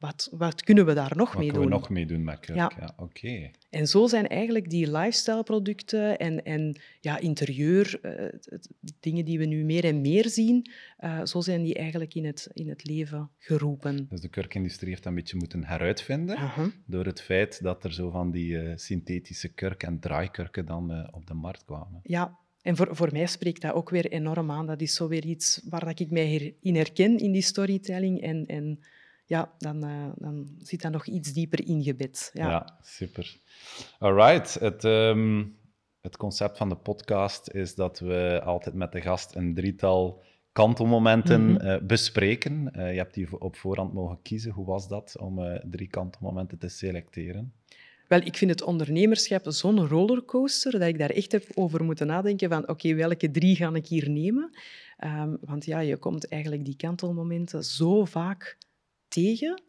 wat, 0.00 0.28
wat 0.32 0.62
kunnen 0.62 0.86
we 0.86 0.94
daar 0.94 1.16
nog 1.16 1.32
wat 1.32 1.38
mee 1.38 1.52
doen? 1.52 1.60
doen? 1.60 1.70
we 1.70 1.76
nog 1.78 1.88
mee 1.88 2.06
doen 2.06 2.24
met 2.24 2.40
kurk? 2.40 2.56
Ja, 2.56 2.72
ja 2.78 2.92
oké. 2.96 3.50
En 3.70 3.86
zo 3.86 4.06
zijn 4.06 4.28
eigenlijk 4.28 4.70
die 4.70 4.90
lifestyle-producten 4.90 6.18
en, 6.18 6.44
en 6.44 6.80
ja, 7.00 7.18
interieur, 7.18 8.00
uh, 8.02 8.62
dingen 9.00 9.24
die 9.24 9.38
we 9.38 9.44
nu 9.44 9.64
meer 9.64 9.84
en 9.84 10.00
meer 10.00 10.28
zien, 10.28 10.70
uh, 11.00 11.24
zo 11.24 11.40
zijn 11.40 11.62
die 11.62 11.74
eigenlijk 11.74 12.14
in 12.14 12.24
het, 12.24 12.48
in 12.52 12.68
het 12.68 12.84
leven 12.84 13.30
geroepen. 13.38 14.06
Dus 14.08 14.20
de 14.20 14.28
kurkindustrie 14.28 14.90
heeft 14.90 15.02
dat 15.02 15.12
een 15.12 15.18
beetje 15.18 15.36
moeten 15.36 15.64
heruitvinden 15.64 16.36
uh 16.36 16.56
-huh. 16.56 16.66
door 16.86 17.04
het 17.04 17.20
feit 17.20 17.62
dat 17.62 17.84
er 17.84 17.92
zo 17.92 18.10
van 18.10 18.30
die 18.30 18.52
uh, 18.52 18.72
synthetische 18.76 19.48
kurk 19.48 19.82
en 19.82 19.98
draaikurken 19.98 20.66
dan 20.66 21.12
op 21.12 21.26
de 21.26 21.34
markt 21.34 21.64
kwamen. 21.64 22.00
Ja, 22.02 22.38
en 22.62 22.76
voor, 22.76 22.96
voor 22.96 23.08
mij 23.12 23.26
spreekt 23.26 23.60
dat 23.60 23.72
ook 23.72 23.90
weer 23.90 24.06
enorm 24.06 24.50
aan. 24.50 24.66
Dat 24.66 24.80
is 24.80 24.94
zo 24.94 25.08
weer 25.08 25.24
iets 25.24 25.60
waar 25.68 26.00
ik 26.00 26.10
mij 26.10 26.54
in 26.60 26.76
herken 26.76 27.18
in 27.18 27.32
die 27.32 27.42
storytelling 27.42 28.20
en... 28.20 28.46
en 28.46 28.80
ja, 29.30 29.52
dan, 29.58 29.84
uh, 29.84 30.06
dan 30.16 30.48
zit 30.58 30.82
dat 30.82 30.92
nog 30.92 31.06
iets 31.06 31.32
dieper 31.32 31.66
ingebed. 31.66 32.30
Ja, 32.32 32.48
ja 32.48 32.78
super. 32.82 33.40
Alright. 33.98 34.54
Het, 34.54 34.84
um, 34.84 35.56
het 36.00 36.16
concept 36.16 36.56
van 36.56 36.68
de 36.68 36.76
podcast 36.76 37.50
is 37.50 37.74
dat 37.74 37.98
we 37.98 38.40
altijd 38.44 38.74
met 38.74 38.92
de 38.92 39.00
gast 39.00 39.34
een 39.34 39.54
drietal 39.54 40.22
kantelmomenten 40.52 41.42
mm 41.42 41.56
-hmm. 41.56 41.68
uh, 41.68 41.78
bespreken. 41.82 42.72
Uh, 42.76 42.92
je 42.92 42.98
hebt 42.98 43.14
die 43.14 43.40
op 43.40 43.56
voorhand 43.56 43.92
mogen 43.92 44.22
kiezen. 44.22 44.52
Hoe 44.52 44.66
was 44.66 44.88
dat 44.88 45.16
om 45.18 45.60
drie 45.70 45.88
kantelmomenten 45.88 46.58
te 46.58 46.68
selecteren? 46.68 47.52
Wel, 48.08 48.20
ik 48.20 48.36
vind 48.36 48.50
het 48.50 48.62
ondernemerschap 48.62 49.44
zo'n 49.48 49.86
rollercoaster 49.86 50.72
dat 50.72 50.88
ik 50.88 50.98
daar 50.98 51.10
echt 51.10 51.32
heb 51.32 51.44
over 51.54 51.84
moeten 51.84 52.06
nadenken 52.06 52.48
van 52.48 52.62
oké, 52.62 52.70
okay, 52.70 52.96
welke 52.96 53.30
drie 53.30 53.56
ga 53.56 53.74
ik 53.74 53.86
hier 53.86 54.10
nemen? 54.10 54.50
Um, 55.04 55.38
want 55.40 55.64
ja, 55.64 55.78
je 55.78 55.96
komt 55.96 56.28
eigenlijk 56.28 56.64
die 56.64 56.76
kantelmomenten 56.76 57.64
zo 57.64 58.04
vaak 58.04 58.58
tegen, 59.10 59.62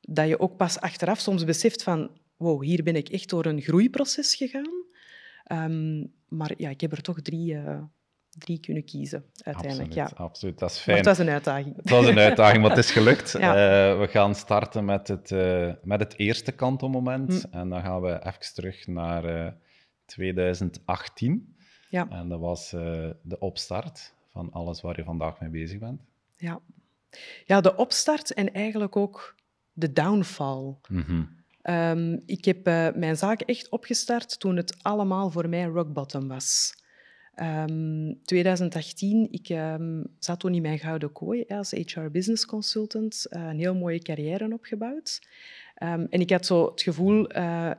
dat 0.00 0.28
je 0.28 0.40
ook 0.40 0.56
pas 0.56 0.80
achteraf 0.80 1.20
soms 1.20 1.44
beseft 1.44 1.82
van 1.82 2.10
wow, 2.36 2.62
hier 2.62 2.82
ben 2.82 2.96
ik 2.96 3.08
echt 3.08 3.28
door 3.28 3.46
een 3.46 3.60
groeiproces 3.60 4.34
gegaan. 4.34 4.84
Um, 5.52 6.12
maar 6.28 6.52
ja, 6.56 6.70
ik 6.70 6.80
heb 6.80 6.92
er 6.92 7.02
toch 7.02 7.20
drie, 7.20 7.54
uh, 7.54 7.82
drie 8.30 8.60
kunnen 8.60 8.84
kiezen, 8.84 9.24
uiteindelijk. 9.42 9.88
Absoluut, 9.88 10.10
ja. 10.16 10.24
absoluut. 10.24 10.58
dat 10.58 10.70
is 10.70 10.78
fijn. 10.78 10.96
Maar 10.96 11.06
het 11.06 11.16
was 11.16 11.26
een 11.26 11.32
uitdaging. 11.32 11.76
Het 11.76 11.90
was 11.90 12.06
een 12.06 12.18
uitdaging, 12.18 12.60
maar 12.60 12.70
het 12.70 12.78
is 12.78 12.90
gelukt. 12.90 13.32
ja. 13.38 13.92
uh, 13.92 14.00
we 14.00 14.08
gaan 14.08 14.34
starten 14.34 14.84
met 14.84 15.08
het, 15.08 15.30
uh, 15.30 15.72
met 15.82 16.00
het 16.00 16.18
eerste 16.18 16.52
kantelmoment. 16.52 17.28
Mm. 17.30 17.52
En 17.60 17.68
dan 17.68 17.82
gaan 17.82 18.00
we 18.00 18.26
even 18.26 18.54
terug 18.54 18.86
naar 18.86 19.54
2018. 20.04 21.56
Ja. 21.90 22.08
En 22.10 22.28
dat 22.28 22.40
was 22.40 22.70
de 23.22 23.36
opstart 23.38 24.14
van 24.28 24.52
alles 24.52 24.80
waar 24.80 24.96
je 24.96 25.04
vandaag 25.04 25.40
mee 25.40 25.50
bezig 25.50 25.78
bent. 25.78 26.00
Ja, 26.36 26.60
ja, 27.44 27.60
de 27.60 27.76
opstart 27.76 28.34
en 28.34 28.52
eigenlijk 28.52 28.96
ook 28.96 29.34
de 29.72 29.92
downfall. 29.92 30.76
Mm 30.88 31.04
-hmm. 31.06 31.44
um, 31.62 32.22
ik 32.26 32.44
heb 32.44 32.68
uh, 32.68 32.88
mijn 32.94 33.16
zaak 33.16 33.40
echt 33.40 33.68
opgestart 33.68 34.40
toen 34.40 34.56
het 34.56 34.76
allemaal 34.82 35.30
voor 35.30 35.48
mij 35.48 35.64
rock 35.64 35.92
bottom 35.92 36.28
was. 36.28 36.80
Um, 37.36 38.20
2018, 38.24 39.28
ik 39.30 39.48
um, 39.48 40.06
zat 40.18 40.40
toen 40.40 40.54
in 40.54 40.62
mijn 40.62 40.78
gouden 40.78 41.12
kooi 41.12 41.44
als 41.48 41.70
HR 41.70 42.00
business 42.00 42.46
consultant, 42.46 43.26
uh, 43.30 43.42
een 43.42 43.58
heel 43.58 43.74
mooie 43.74 43.98
carrière 43.98 44.52
opgebouwd. 44.52 45.20
en 45.74 46.08
ik 46.08 46.30
had 46.30 46.46
zo 46.46 46.70
het 46.70 46.82
gevoel, 46.82 47.36
uh, 47.36 47.70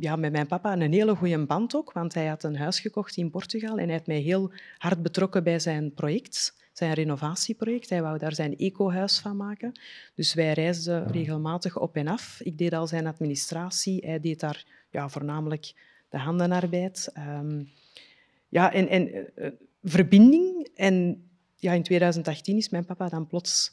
ja, 0.00 0.16
met 0.16 0.32
mijn 0.32 0.46
papa 0.46 0.72
een 0.72 0.92
hele 0.92 1.14
goede 1.14 1.46
band 1.46 1.74
ook, 1.74 1.92
want 1.92 2.14
hij 2.14 2.26
had 2.26 2.42
een 2.42 2.56
huis 2.56 2.80
gekocht 2.80 3.16
in 3.16 3.30
Portugal 3.30 3.78
en 3.78 3.84
hij 3.84 3.96
had 3.96 4.06
mij 4.06 4.20
heel 4.20 4.52
hard 4.78 5.02
betrokken 5.02 5.44
bij 5.44 5.58
zijn 5.58 5.94
project 5.94 6.59
zijn 6.72 6.92
renovatieproject. 6.92 7.90
Hij 7.90 8.02
wou 8.02 8.18
daar 8.18 8.34
zijn 8.34 8.56
eco-huis 8.56 9.18
van 9.18 9.36
maken. 9.36 9.80
Dus 10.14 10.34
wij 10.34 10.52
reisden 10.52 11.12
regelmatig 11.12 11.78
op 11.78 11.96
en 11.96 12.08
af. 12.08 12.40
Ik 12.40 12.58
deed 12.58 12.72
al 12.72 12.86
zijn 12.86 13.06
administratie. 13.06 14.06
Hij 14.06 14.20
deed 14.20 14.40
daar 14.40 14.64
ja, 14.90 15.08
voornamelijk 15.08 15.74
de 16.08 16.18
handenarbeid. 16.18 17.12
Um, 17.18 17.70
ja, 18.48 18.72
en, 18.72 18.88
en 18.88 19.08
uh, 19.14 19.48
verbinding. 19.82 20.68
En 20.74 21.24
ja, 21.56 21.72
in 21.72 21.82
2018 21.82 22.56
is 22.56 22.68
mijn 22.68 22.84
papa 22.84 23.08
dan 23.08 23.26
plots 23.26 23.72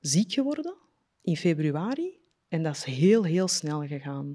ziek 0.00 0.32
geworden, 0.32 0.74
in 1.22 1.36
februari. 1.36 2.18
En 2.48 2.62
dat 2.62 2.74
is 2.74 2.84
heel, 2.84 3.24
heel 3.24 3.48
snel 3.48 3.86
gegaan. 3.86 4.34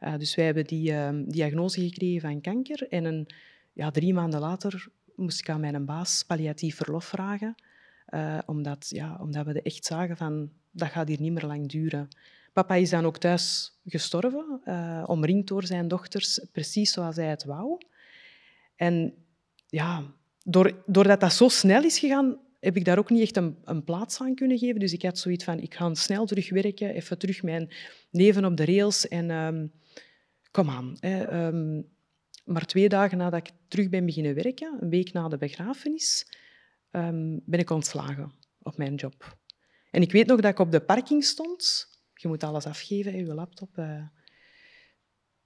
Uh, 0.00 0.18
dus 0.18 0.34
wij 0.34 0.44
hebben 0.44 0.64
die 0.64 0.90
uh, 0.90 1.10
diagnose 1.26 1.80
gekregen 1.80 2.20
van 2.20 2.40
kanker. 2.40 2.88
En 2.88 3.04
een, 3.04 3.26
ja, 3.72 3.90
drie 3.90 4.14
maanden 4.14 4.40
later 4.40 4.88
moest 5.16 5.40
ik 5.40 5.48
aan 5.48 5.60
mijn 5.60 5.84
baas 5.84 6.24
palliatief 6.26 6.76
verlof 6.76 7.04
vragen. 7.04 7.54
Uh, 8.08 8.38
omdat, 8.46 8.88
ja, 8.88 9.18
omdat 9.20 9.46
we 9.46 9.62
echt 9.62 9.84
zagen 9.84 10.16
van, 10.16 10.50
dat 10.70 10.88
gaat 10.88 11.08
hier 11.08 11.20
niet 11.20 11.32
meer 11.32 11.46
lang 11.46 11.68
duren. 11.68 12.08
Papa 12.52 12.74
is 12.74 12.90
dan 12.90 13.04
ook 13.04 13.18
thuis 13.18 13.76
gestorven, 13.84 14.60
uh, 14.64 15.04
omringd 15.06 15.48
door 15.48 15.66
zijn 15.66 15.88
dochters, 15.88 16.46
precies 16.52 16.92
zoals 16.92 17.16
hij 17.16 17.26
het 17.26 17.44
wou. 17.44 17.78
En 18.76 19.14
ja, 19.66 20.02
door, 20.44 20.82
doordat 20.86 21.20
dat 21.20 21.32
zo 21.32 21.48
snel 21.48 21.84
is 21.84 21.98
gegaan, 21.98 22.38
heb 22.60 22.76
ik 22.76 22.84
daar 22.84 22.98
ook 22.98 23.10
niet 23.10 23.22
echt 23.22 23.36
een, 23.36 23.56
een, 23.64 23.84
plaats 23.84 24.20
aan 24.20 24.34
kunnen 24.34 24.58
geven. 24.58 24.80
Dus 24.80 24.92
ik 24.92 25.02
had 25.02 25.18
zoiets 25.18 25.44
van, 25.44 25.60
ik 25.60 25.74
ga 25.74 25.94
snel 25.94 26.26
terug 26.26 26.50
werken, 26.50 26.94
even 26.94 27.18
terug 27.18 27.42
mijn 27.42 27.70
leven 28.10 28.44
op 28.44 28.56
de 28.56 28.64
rails 28.64 29.08
en 29.08 29.30
um, 29.30 29.72
kom 30.50 30.70
aan. 30.70 30.96
Hè, 31.00 31.46
um, 31.46 31.88
maar 32.44 32.66
twee 32.66 32.88
dagen 32.88 33.18
nadat 33.18 33.46
ik 33.46 33.54
terug 33.68 33.88
ben 33.88 34.06
beginnen 34.06 34.34
werken, 34.34 34.76
een 34.80 34.88
week 34.88 35.12
na 35.12 35.28
de 35.28 35.36
begrafenis, 35.36 36.26
um, 36.90 37.42
ben 37.44 37.60
ik 37.60 37.70
ontslagen 37.70 38.32
op 38.62 38.76
mijn 38.76 38.94
job. 38.94 39.36
En 39.90 40.02
ik 40.02 40.12
weet 40.12 40.26
nog 40.26 40.40
dat 40.40 40.50
ik 40.50 40.58
op 40.58 40.70
de 40.70 40.80
parking 40.80 41.24
stond. 41.24 41.88
Je 42.14 42.28
moet 42.28 42.44
alles 42.44 42.66
afgeven, 42.66 43.16
je 43.16 43.34
laptop, 43.34 43.78
uh, 43.78 44.06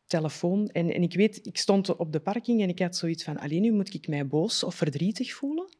telefoon. 0.06 0.68
En, 0.68 0.94
en 0.94 1.02
ik 1.02 1.14
weet, 1.14 1.46
ik 1.46 1.58
stond 1.58 1.96
op 1.96 2.12
de 2.12 2.20
parking 2.20 2.62
en 2.62 2.68
ik 2.68 2.78
had 2.78 2.96
zoiets 2.96 3.24
van, 3.24 3.38
alleen 3.38 3.62
nu 3.62 3.72
moet 3.72 3.94
ik 3.94 4.08
mij 4.08 4.26
boos 4.26 4.62
of 4.62 4.74
verdrietig 4.74 5.34
voelen. 5.34 5.76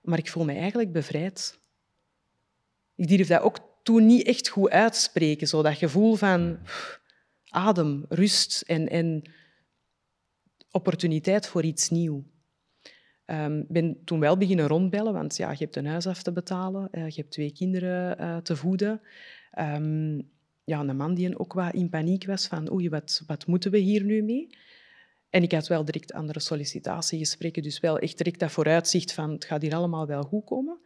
Maar 0.00 0.18
ik 0.18 0.28
voel 0.28 0.44
me 0.44 0.52
eigenlijk 0.52 0.92
bevrijd. 0.92 1.58
Ik 2.94 3.08
durf 3.08 3.28
dat 3.28 3.42
ook 3.42 3.58
toen 3.82 4.06
niet 4.06 4.26
echt 4.26 4.48
goed 4.48 4.70
uitspreken. 4.70 5.48
Zo 5.48 5.62
dat 5.62 5.76
gevoel 5.76 6.14
van 6.14 6.58
adem, 7.48 8.04
rust 8.08 8.60
en... 8.60 8.88
en 8.88 9.22
opportuniteit 10.74 11.46
voor 11.46 11.62
iets 11.62 11.90
nieuws. 11.90 12.22
Ik 13.26 13.34
um, 13.34 13.64
ben 13.68 14.04
toen 14.04 14.20
wel 14.20 14.36
beginnen 14.36 14.66
rondbellen, 14.66 15.12
want 15.12 15.36
ja, 15.36 15.50
je 15.50 15.56
hebt 15.58 15.76
een 15.76 15.86
huis 15.86 16.06
af 16.06 16.22
te 16.22 16.32
betalen, 16.32 16.88
uh, 16.92 17.08
je 17.08 17.20
hebt 17.20 17.32
twee 17.32 17.52
kinderen 17.52 18.20
uh, 18.20 18.36
te 18.36 18.56
voeden. 18.56 19.00
Um, 19.58 20.30
ja, 20.64 20.80
een 20.80 20.96
man 20.96 21.14
die 21.14 21.38
ook 21.38 21.52
wat 21.52 21.74
in 21.74 21.88
paniek 21.88 22.26
was 22.26 22.46
van 22.46 22.72
oei, 22.72 22.88
wat, 22.88 23.22
wat 23.26 23.46
moeten 23.46 23.70
we 23.70 23.78
hier 23.78 24.04
nu 24.04 24.22
mee? 24.22 24.56
En 25.30 25.42
ik 25.42 25.52
had 25.52 25.66
wel 25.66 25.84
direct 25.84 26.12
andere 26.12 26.40
sollicitatiegesprekken, 26.40 27.62
dus 27.62 27.80
wel 27.80 27.98
echt 27.98 28.16
direct 28.16 28.38
dat 28.38 28.52
vooruitzicht 28.52 29.12
van 29.12 29.30
het 29.30 29.44
gaat 29.44 29.62
hier 29.62 29.74
allemaal 29.74 30.06
wel 30.06 30.22
goed 30.22 30.44
komen. 30.44 30.78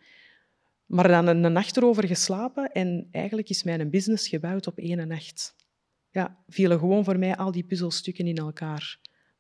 Maar 0.87 1.09
dan 1.09 1.27
een, 1.27 1.45
een 1.45 1.53
nacht 1.53 1.77
erover 1.77 2.07
geslapen 2.07 2.73
en 2.73 3.09
eigenlijk 3.11 3.49
is 3.49 3.63
mijn 3.63 3.91
business 3.91 4.29
gebouwd 4.29 4.67
op 4.67 4.79
één 4.79 5.09
nacht. 5.09 5.55
Ja, 6.11 6.39
vielen 6.49 6.79
gewoon 6.79 7.05
voor 7.05 7.19
mij 7.19 7.37
al 7.37 7.53
die 7.53 7.65
puzzelstukken 7.65 8.27
in 8.27 8.37
elkaar. 8.37 8.99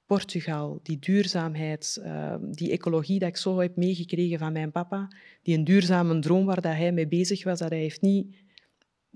Portugal, 0.08 0.80
die 0.82 0.98
duurzaamheid, 0.98 2.00
uh, 2.02 2.34
die 2.40 2.70
ecologie 2.70 3.18
dat 3.18 3.28
ik 3.28 3.36
zo 3.36 3.58
heb 3.58 3.76
meegekregen 3.76 4.38
van 4.38 4.52
mijn 4.52 4.70
papa, 4.70 5.08
die 5.42 5.56
een 5.56 5.64
duurzame 5.64 6.18
droom 6.18 6.44
waar 6.44 6.60
dat 6.60 6.72
hij 6.72 6.92
mee 6.92 7.08
bezig 7.08 7.44
was, 7.44 7.58
dat 7.58 7.70
hij 7.70 7.78
heeft 7.78 8.00
niet 8.00 8.36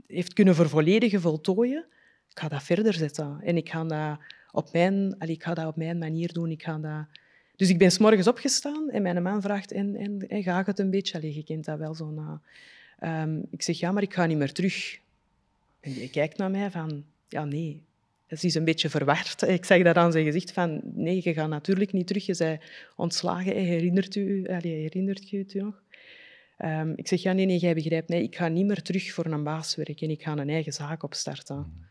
heeft 0.07 0.33
kunnen 0.33 0.55
vervolledigen, 0.55 1.21
voltooien. 1.21 1.87
Ik 2.29 2.39
ga 2.39 2.49
dat 2.49 2.63
verder 2.63 2.95
zetten 2.95 3.41
en 3.43 3.57
ik 3.57 3.69
ga 3.71 3.85
dat 3.85 4.19
op 4.51 4.73
mijn, 4.73 5.15
allee, 5.19 5.35
ik 5.35 5.43
ga 5.43 5.55
dat 5.55 5.67
op 5.67 5.77
mijn 5.77 5.99
manier 5.99 6.33
doen. 6.33 6.51
Ik 6.51 6.63
ga 6.63 6.79
dat... 6.79 7.07
Dus 7.57 7.69
ik 7.69 7.79
ben 7.79 7.91
s 7.91 7.99
morgens 7.99 8.27
opgestaan 8.27 8.91
en 8.91 9.03
mijn 9.03 9.23
man 9.23 9.43
vraagt, 9.43 9.73
en, 9.73 9.97
en, 9.97 10.29
en 10.29 10.43
gaat 10.43 10.67
het 10.67 10.79
een 10.79 10.91
beetje? 10.91 11.19
Allee, 11.19 11.35
je 11.35 11.45
kent 11.45 11.65
dat 11.65 11.79
wel 11.79 11.95
zo 11.95 12.11
na. 12.11 12.41
Um, 13.23 13.47
ik 13.51 13.63
zeg, 13.63 13.79
ja, 13.79 13.93
maar 13.93 14.03
ik 14.03 14.15
ga 14.15 14.27
niet 14.27 14.39
meer 14.39 14.53
terug. 14.53 14.99
En 15.81 15.93
hij 15.93 16.09
kijkt 16.09 16.39
naar 16.39 16.51
mij 16.51 16.71
van, 16.71 17.05
ja, 17.29 17.45
nee, 17.45 17.83
ze 18.37 18.47
is 18.47 18.55
een 18.55 18.65
beetje 18.65 18.89
verward. 18.91 19.43
Ik 19.59 19.65
zag 19.65 19.83
dat 19.83 19.97
aan 19.97 20.13
zijn 20.13 20.25
gezicht 20.25 20.53
van, 20.53 20.81
nee, 20.95 21.21
je 21.25 21.33
gaat 21.33 21.49
natuurlijk 21.49 21.93
niet 21.93 22.07
terug. 22.07 22.27
Je 22.27 22.35
zei 22.35 22.59
ontslagen, 22.97 23.57
herinnert 23.57 24.15
u, 24.15 24.47
allez, 24.49 24.63
herinnert 24.63 25.29
je 25.31 25.39
het 25.39 25.55
u 25.55 25.61
nog? 25.61 25.83
Um, 26.59 26.93
ik 26.97 27.09
zeg, 27.09 27.23
ja, 27.23 27.33
nee, 27.33 27.47
nee, 27.47 27.59
jij 27.59 27.75
begrijpt, 27.75 28.09
nee, 28.09 28.23
ik 28.23 28.37
ga 28.37 28.49
niet 28.49 28.67
meer 28.67 28.83
terug 28.83 29.13
voor 29.13 29.27
een 29.27 29.45
baas 29.45 29.75
werken. 29.77 30.11
Ik 30.11 30.23
ga 30.23 30.37
een 30.37 30.49
eigen 30.49 30.73
zaak 30.73 31.03
opstarten. 31.03 31.57
Mm. 31.57 31.91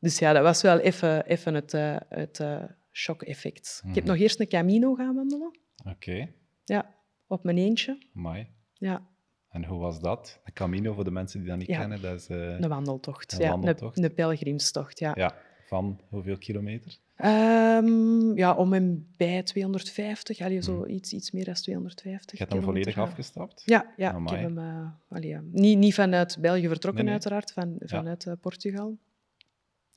Dus 0.00 0.18
ja, 0.18 0.32
dat 0.32 0.42
was 0.42 0.62
wel 0.62 0.78
even, 0.78 1.26
even 1.26 1.54
het, 1.54 1.74
uh, 1.74 1.96
het 2.08 2.38
uh, 2.38 2.62
shock-effect. 2.92 3.82
Ik 3.88 3.94
heb 3.94 4.04
nog 4.04 4.16
eerst 4.16 4.40
een 4.40 4.48
Camino 4.48 4.94
gaan 4.94 5.14
wandelen. 5.14 5.58
Oké, 5.84 6.28
Ja, 6.64 6.94
op 7.26 7.44
mijn 7.44 7.58
eentje. 7.58 7.98
mooi. 8.12 8.46
Ja, 8.72 9.06
En 9.48 9.64
hoe 9.64 9.78
was 9.78 10.00
dat? 10.00 10.40
Een 10.44 10.52
Camino, 10.52 10.92
voor 10.94 11.04
de 11.04 11.10
mensen 11.10 11.40
die 11.40 11.48
dat 11.48 11.58
niet 11.58 11.66
Ja. 11.68 11.78
kennen, 11.78 12.00
dat 12.02 12.20
is... 12.20 12.26
eh, 12.28 12.58
een 12.58 12.68
wandeltocht. 12.68 13.32
Een 13.32 13.38
ja, 13.40 13.50
wandeltocht. 13.50 13.98
Een, 13.98 14.04
een 14.04 14.14
pelgrimstocht, 14.14 14.98
ja. 14.98 15.12
ja, 15.16 15.34
van 15.66 16.00
hoeveel 16.08 16.38
kilometer? 16.38 16.98
Ehm, 17.16 18.36
ja, 18.36 18.54
om 18.54 18.72
en 18.72 19.06
bij 19.16 19.42
250, 19.42 20.40
allee, 20.40 20.62
zo 20.62 20.78
Mhm. 20.78 20.90
iets, 20.90 21.12
iets 21.12 21.30
meer 21.30 21.44
dan 21.44 21.54
250 21.54 22.30
Je 22.30 22.38
hebt 22.38 22.52
hem 22.52 22.62
volledig 22.62 22.94
ja. 22.94 23.02
afgestapt? 23.02 23.62
Ja, 23.64 23.92
ja 23.96 24.16
ik 24.16 24.28
heb 24.28 24.40
hem... 24.40 24.58
allee, 25.08 25.28
ja. 25.28 25.42
niet, 25.52 25.78
niet 25.78 25.94
vanuit 25.94 26.38
België 26.40 26.68
vertrokken, 26.68 27.04
Nee, 27.04 27.14
nee. 27.14 27.22
uiteraard, 27.22 27.52
van, 27.52 27.76
vanuit 27.78 28.26
eh, 28.26 28.32
Portugal. 28.40 28.96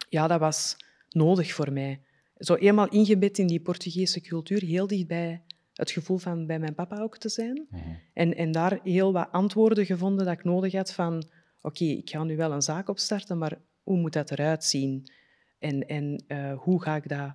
Ja, 0.09 0.27
dat 0.27 0.39
was 0.39 0.75
nodig 1.09 1.53
voor 1.53 1.73
mij. 1.73 1.99
Zo 2.38 2.55
eenmaal 2.55 2.89
ingebed 2.89 3.38
in 3.38 3.47
die 3.47 3.59
Portugese 3.59 4.21
cultuur, 4.21 4.61
heel 4.63 4.88
dichtbij 4.88 5.41
het 5.79 5.91
gevoel 5.91 6.17
van 6.17 6.45
bij 6.45 6.59
mijn 6.59 6.75
papa 6.75 7.01
ook 7.01 7.17
te 7.17 7.29
zijn. 7.29 7.67
Mhm. 7.69 7.81
En, 8.13 8.35
en 8.35 8.51
daar 8.51 8.79
heel 8.83 9.13
wat 9.13 9.27
antwoorden 9.31 9.85
gevonden 9.85 10.25
dat 10.25 10.33
ik 10.38 10.43
nodig 10.43 10.73
had 10.73 10.93
van... 10.93 11.23
Oké, 11.61 11.83
ik 11.83 12.09
ga 12.09 12.23
nu 12.23 12.35
wel 12.35 12.51
een 12.51 12.61
zaak 12.61 12.89
opstarten, 12.89 13.38
maar 13.38 13.57
hoe 13.83 13.97
moet 13.97 14.13
dat 14.13 14.31
eruit 14.31 14.63
zien? 14.63 15.11
En, 15.59 15.87
en 15.87 16.23
eh, 16.27 16.57
hoe 16.57 16.81
ga 16.81 16.95
ik 16.95 17.09
dat 17.09 17.33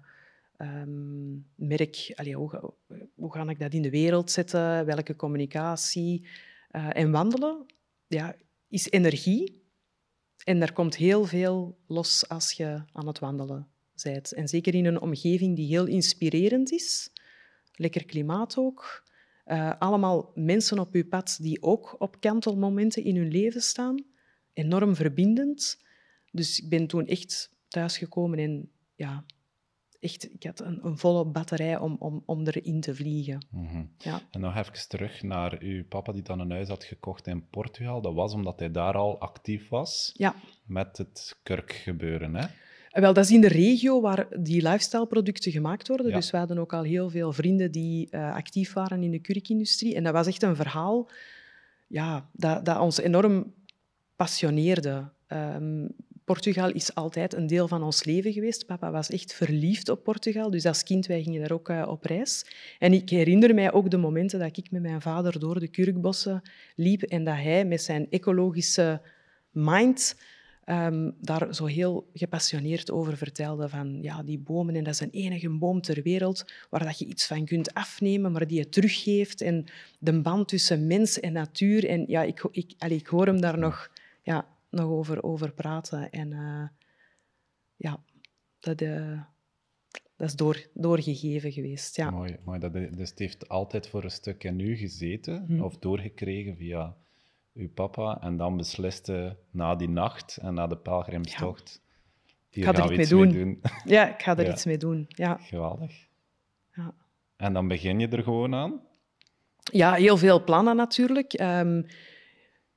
ehm, 0.56 1.34
merk... 1.54 2.12
Allee, 2.14 2.34
hoe, 2.34 2.50
ga, 2.50 2.70
hoe 3.14 3.32
ga 3.32 3.48
ik 3.48 3.58
dat 3.58 3.72
in 3.72 3.82
de 3.82 3.90
wereld 3.90 4.30
zetten? 4.30 4.86
Welke 4.86 5.16
communicatie? 5.16 6.26
Eh, 6.70 6.88
en 6.92 7.10
wandelen 7.10 7.66
ja, 8.06 8.36
is 8.68 8.90
energie. 8.90 9.62
En 10.44 10.58
daar 10.58 10.72
komt 10.72 10.96
heel 10.96 11.24
veel 11.24 11.78
los 11.86 12.28
als 12.28 12.52
je 12.52 12.82
aan 12.92 13.06
het 13.06 13.18
wandelen 13.18 13.68
bent. 14.02 14.32
En 14.32 14.48
zeker 14.48 14.74
in 14.74 14.84
een 14.84 15.00
omgeving 15.00 15.56
die 15.56 15.66
heel 15.66 15.86
inspirerend 15.86 16.72
is. 16.72 17.10
Lekker 17.74 18.04
klimaat 18.04 18.58
ook. 18.58 19.04
Eh, 19.44 19.72
allemaal 19.78 20.32
mensen 20.34 20.78
op 20.78 20.94
uw 20.94 21.08
pad 21.08 21.38
die 21.40 21.62
ook 21.62 21.96
op 21.98 22.20
kantelmomenten 22.20 23.04
in 23.04 23.16
hun 23.16 23.30
leven 23.30 23.60
staan. 23.60 24.04
Enorm 24.52 24.94
verbindend. 24.94 25.82
Dus 26.30 26.60
ik 26.60 26.68
ben 26.68 26.86
toen 26.86 27.06
echt 27.06 27.53
thuisgekomen 27.74 28.38
en 28.38 28.70
ja, 28.94 29.24
echt, 30.00 30.32
ik 30.32 30.42
had 30.42 30.60
een, 30.60 30.86
een 30.86 30.98
volle 30.98 31.24
batterij 31.24 31.78
om, 31.78 31.96
om, 31.98 32.22
om 32.26 32.46
erin 32.46 32.80
te 32.80 32.94
vliegen. 32.94 33.46
Mhm. 33.50 33.84
Ja. 33.98 34.20
En 34.30 34.40
nog 34.40 34.56
even 34.56 34.88
terug 34.88 35.22
naar 35.22 35.56
uw 35.60 35.84
papa 35.84 36.12
die 36.12 36.22
dan 36.22 36.40
een 36.40 36.50
huis 36.50 36.68
had 36.68 36.84
gekocht 36.84 37.26
in 37.26 37.48
Portugal. 37.48 38.00
Dat 38.00 38.14
was 38.14 38.32
omdat 38.32 38.58
hij 38.58 38.70
daar 38.70 38.94
al 38.94 39.20
actief 39.20 39.68
was 39.68 40.12
ja. 40.16 40.34
met 40.66 40.98
het 40.98 41.38
kurkgebeuren, 41.42 42.34
hè? 42.34 42.46
Eh, 42.90 43.00
Wel, 43.02 43.12
dat 43.12 43.24
is 43.24 43.30
in 43.30 43.40
de 43.40 43.48
regio 43.48 44.00
waar 44.00 44.26
die 44.42 44.62
lifestyle-producten 44.62 45.52
gemaakt 45.52 45.88
worden. 45.88 46.08
Ja. 46.08 46.14
Dus 46.14 46.30
we 46.30 46.36
hadden 46.36 46.58
ook 46.58 46.72
al 46.72 46.82
heel 46.82 47.10
veel 47.10 47.32
vrienden 47.32 47.70
die 47.70 48.10
eh, 48.10 48.34
actief 48.34 48.72
waren 48.72 49.02
in 49.02 49.10
de 49.10 49.18
kurkindustrie. 49.18 49.94
En 49.94 50.04
dat 50.04 50.12
was 50.12 50.26
echt 50.26 50.42
een 50.42 50.56
verhaal 50.56 51.08
ja, 51.86 52.28
dat, 52.32 52.64
dat 52.64 52.78
ons 52.78 52.98
enorm 52.98 53.54
passioneerde. 54.16 55.08
Ehm, 55.26 55.86
Portugal 56.24 56.72
is 56.72 56.94
altijd 56.94 57.34
een 57.34 57.46
deel 57.46 57.68
van 57.68 57.82
ons 57.82 58.04
leven 58.04 58.32
geweest. 58.32 58.66
Papa 58.66 58.90
was 58.90 59.10
echt 59.10 59.32
verliefd 59.32 59.88
op 59.88 60.04
Portugal, 60.04 60.50
dus 60.50 60.66
als 60.66 60.82
kind 60.82 61.06
wij 61.06 61.22
gingen 61.22 61.40
daar 61.40 61.52
ook 61.52 61.68
eh, 61.68 61.84
op 61.88 62.04
reis. 62.04 62.46
En 62.78 62.92
ik 62.92 63.10
herinner 63.10 63.54
mij 63.54 63.72
ook 63.72 63.90
de 63.90 63.96
momenten 63.96 64.38
dat 64.38 64.56
ik 64.56 64.70
met 64.70 64.82
mijn 64.82 65.00
vader 65.00 65.38
door 65.38 65.60
de 65.60 65.68
kurkbossen 65.68 66.42
liep 66.76 67.02
en 67.02 67.24
dat 67.24 67.34
hij 67.34 67.64
met 67.64 67.82
zijn 67.82 68.06
ecologische 68.10 69.00
mind 69.50 70.16
ehm, 70.64 71.10
daar 71.20 71.54
zo 71.54 71.66
heel 71.66 72.10
gepassioneerd 72.14 72.90
over 72.90 73.16
vertelde 73.16 73.68
van 73.68 73.98
ja, 74.02 74.22
die 74.22 74.38
bomen 74.38 74.74
en 74.74 74.84
dat 74.84 74.94
is 74.94 75.00
een 75.00 75.10
enige 75.10 75.50
boom 75.50 75.80
ter 75.80 76.02
wereld 76.02 76.44
waar 76.70 76.84
dat 76.84 76.98
je 76.98 77.06
iets 77.06 77.26
van 77.26 77.44
kunt 77.44 77.74
afnemen, 77.74 78.32
maar 78.32 78.46
die 78.46 78.58
je 78.58 78.68
teruggeeft 78.68 79.40
en 79.40 79.64
de 79.98 80.20
band 80.20 80.48
tussen 80.48 80.86
mens 80.86 81.20
en 81.20 81.32
natuur. 81.32 81.88
En 81.88 82.04
ja, 82.06 82.22
ik, 82.22 82.48
ik, 82.50 82.72
ik 82.88 83.06
hoor 83.06 83.26
hem 83.26 83.40
daar 83.40 83.58
nog, 83.58 83.90
ja, 84.22 84.53
nog 84.74 84.88
over, 84.90 85.22
over 85.22 85.52
praten. 85.52 86.10
En 86.10 86.32
eh, 86.32 86.68
ja, 87.76 88.02
dat, 88.60 88.80
eh, 88.80 89.20
dat 90.16 90.28
is 90.28 90.34
door, 90.36 90.66
doorgegeven 90.74 91.52
geweest. 91.52 91.96
Ja. 91.96 92.10
Mooi, 92.10 92.36
mooi. 92.44 92.58
Dat, 92.58 92.72
dus 92.72 93.10
het 93.10 93.18
heeft 93.18 93.48
altijd 93.48 93.88
voor 93.88 94.04
een 94.04 94.10
stuk 94.10 94.44
in 94.44 94.60
u 94.60 94.76
gezeten, 94.76 95.44
Mhm. 95.48 95.62
of 95.62 95.78
doorgekregen 95.78 96.56
via 96.56 96.94
uw 97.54 97.68
papa, 97.70 98.20
en 98.20 98.36
dan 98.36 98.56
besliste 98.56 99.36
na 99.50 99.74
die 99.74 99.88
nacht 99.88 100.36
en 100.36 100.54
na 100.54 100.66
de 100.66 100.76
pelgrimstocht, 100.76 101.82
hier 102.50 102.64
ga 102.64 102.72
er 102.72 103.00
iets 103.00 103.10
mee 103.12 103.24
mee 103.24 103.32
doen. 103.32 103.60
ja, 103.94 104.14
ik 104.14 104.22
ga 104.22 104.36
er 104.36 104.44
Ja. 104.44 104.52
iets 104.52 104.64
mee 104.64 104.78
doen. 104.78 105.04
Ja. 105.08 105.36
Geweldig. 105.36 106.06
Ja. 106.72 106.94
En 107.36 107.52
dan 107.52 107.68
begin 107.68 107.98
je 108.00 108.08
er 108.08 108.22
gewoon 108.22 108.54
aan? 108.54 108.80
Ja, 109.72 109.92
heel 109.94 110.16
veel 110.16 110.44
plannen 110.44 110.76
natuurlijk. 110.76 111.32
Ehm, 111.32 111.82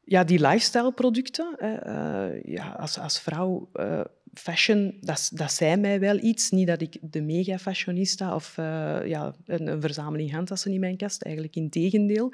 ja, 0.07 0.23
die 0.23 0.39
lifestyle-producten. 0.39 1.55
eh, 1.57 2.25
eh, 2.25 2.43
ja, 2.43 2.69
als, 2.69 2.99
als 2.99 3.19
vrouw, 3.19 3.69
eh, 3.73 4.01
fashion, 4.33 4.97
dat, 5.01 5.31
dat 5.33 5.51
zei 5.51 5.75
mij 5.75 5.99
wel 5.99 6.17
iets. 6.23 6.51
Niet 6.51 6.67
dat 6.67 6.81
ik 6.81 6.97
de 7.01 7.21
mega-fashionista 7.21 8.35
of 8.35 8.57
eh, 8.57 8.99
ja, 9.05 9.35
een, 9.45 9.67
een 9.67 9.81
verzameling 9.81 10.31
handtassen 10.31 10.71
in 10.71 10.79
mijn 10.79 10.97
kast, 10.97 11.21
eigenlijk 11.21 11.55
in 11.55 11.69
tegendeel. 11.69 12.33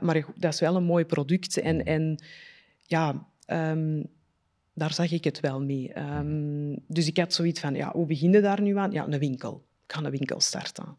Maar 0.00 0.24
dat 0.36 0.52
is 0.52 0.60
wel 0.60 0.76
een 0.76 0.84
mooi 0.84 1.04
product. 1.04 1.58
En, 1.58 1.84
en 1.84 2.22
ja, 2.86 3.26
ehm, 3.46 4.02
daar 4.74 4.92
zag 4.92 5.12
ik 5.12 5.24
het 5.24 5.40
wel 5.40 5.60
mee. 5.62 5.92
Ehm, 5.92 6.76
dus 6.86 7.06
ik 7.06 7.16
had 7.16 7.32
zoiets 7.32 7.60
van, 7.60 7.74
ja, 7.74 7.92
hoe 7.92 8.06
begin 8.06 8.32
je 8.32 8.40
daar 8.40 8.62
nu 8.62 8.76
aan? 8.76 8.92
Ja, 8.92 9.06
een 9.06 9.18
winkel. 9.18 9.64
Ik 9.86 9.92
ga 9.94 10.04
een 10.04 10.10
winkel 10.10 10.40
starten. 10.40 10.96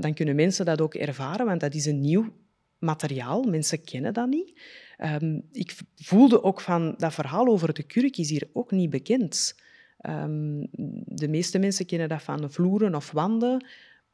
Dan 0.00 0.14
kunnen 0.14 0.34
mensen 0.34 0.64
dat 0.64 0.80
ook 0.80 0.94
ervaren, 0.94 1.46
want 1.46 1.60
dat 1.60 1.74
is 1.74 1.86
een 1.86 2.00
nieuw 2.00 2.32
materiaal. 2.78 3.42
Mensen 3.42 3.84
kennen 3.84 4.14
dat 4.14 4.28
niet. 4.28 4.52
Ehm, 4.98 5.40
ik 5.52 5.76
voelde 5.96 6.42
ook 6.42 6.60
van 6.60 6.94
dat 6.96 7.14
verhaal 7.14 7.46
over 7.46 7.74
de 7.74 7.82
kurk 7.82 8.16
is 8.16 8.30
hier 8.30 8.48
ook 8.52 8.70
niet 8.70 8.90
bekend. 8.90 9.54
Ehm, 9.98 10.64
de 11.04 11.28
meeste 11.28 11.58
mensen 11.58 11.86
kennen 11.86 12.08
dat 12.08 12.22
van 12.22 12.50
vloeren 12.52 12.94
of 12.94 13.10
wanden. 13.10 13.66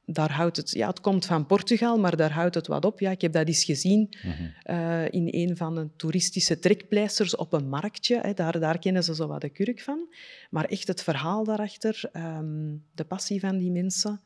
Daar 0.07 0.33
houdt 0.33 0.57
het, 0.57 0.70
ja, 0.70 0.88
het 0.88 1.01
komt 1.01 1.27
van 1.27 1.47
Portugal, 1.47 1.99
maar 1.99 2.16
daar 2.16 2.33
houdt 2.33 2.55
het 2.55 2.66
wat 2.66 2.85
op. 2.85 3.01
Ja, 3.01 3.11
ik 3.11 3.20
heb 3.20 3.33
dat 3.33 3.47
eens 3.47 3.64
gezien 3.64 4.09
Mhm. 4.23 4.33
eh, 4.62 5.09
in 5.12 5.29
een 5.31 5.57
van 5.57 5.75
de 5.75 5.88
toeristische 5.97 6.59
trekpleisters 6.59 7.37
op 7.37 7.53
een 7.53 7.68
marktje. 7.68 8.20
Hè. 8.20 8.33
Daar, 8.33 8.61
daar 8.61 8.79
kennen 8.79 9.05
ze 9.05 9.14
zo 9.14 9.27
wat 9.27 9.40
de 9.40 9.49
kurk 9.49 9.81
van. 9.81 10.14
Maar 10.51 10.64
echt 10.64 10.88
het 10.88 11.03
verhaal 11.03 11.44
daarachter, 11.44 12.09
ehm, 12.12 12.73
de 12.94 13.05
passie 13.05 13.40
van 13.40 13.59
die 13.59 13.70
mensen. 13.70 14.20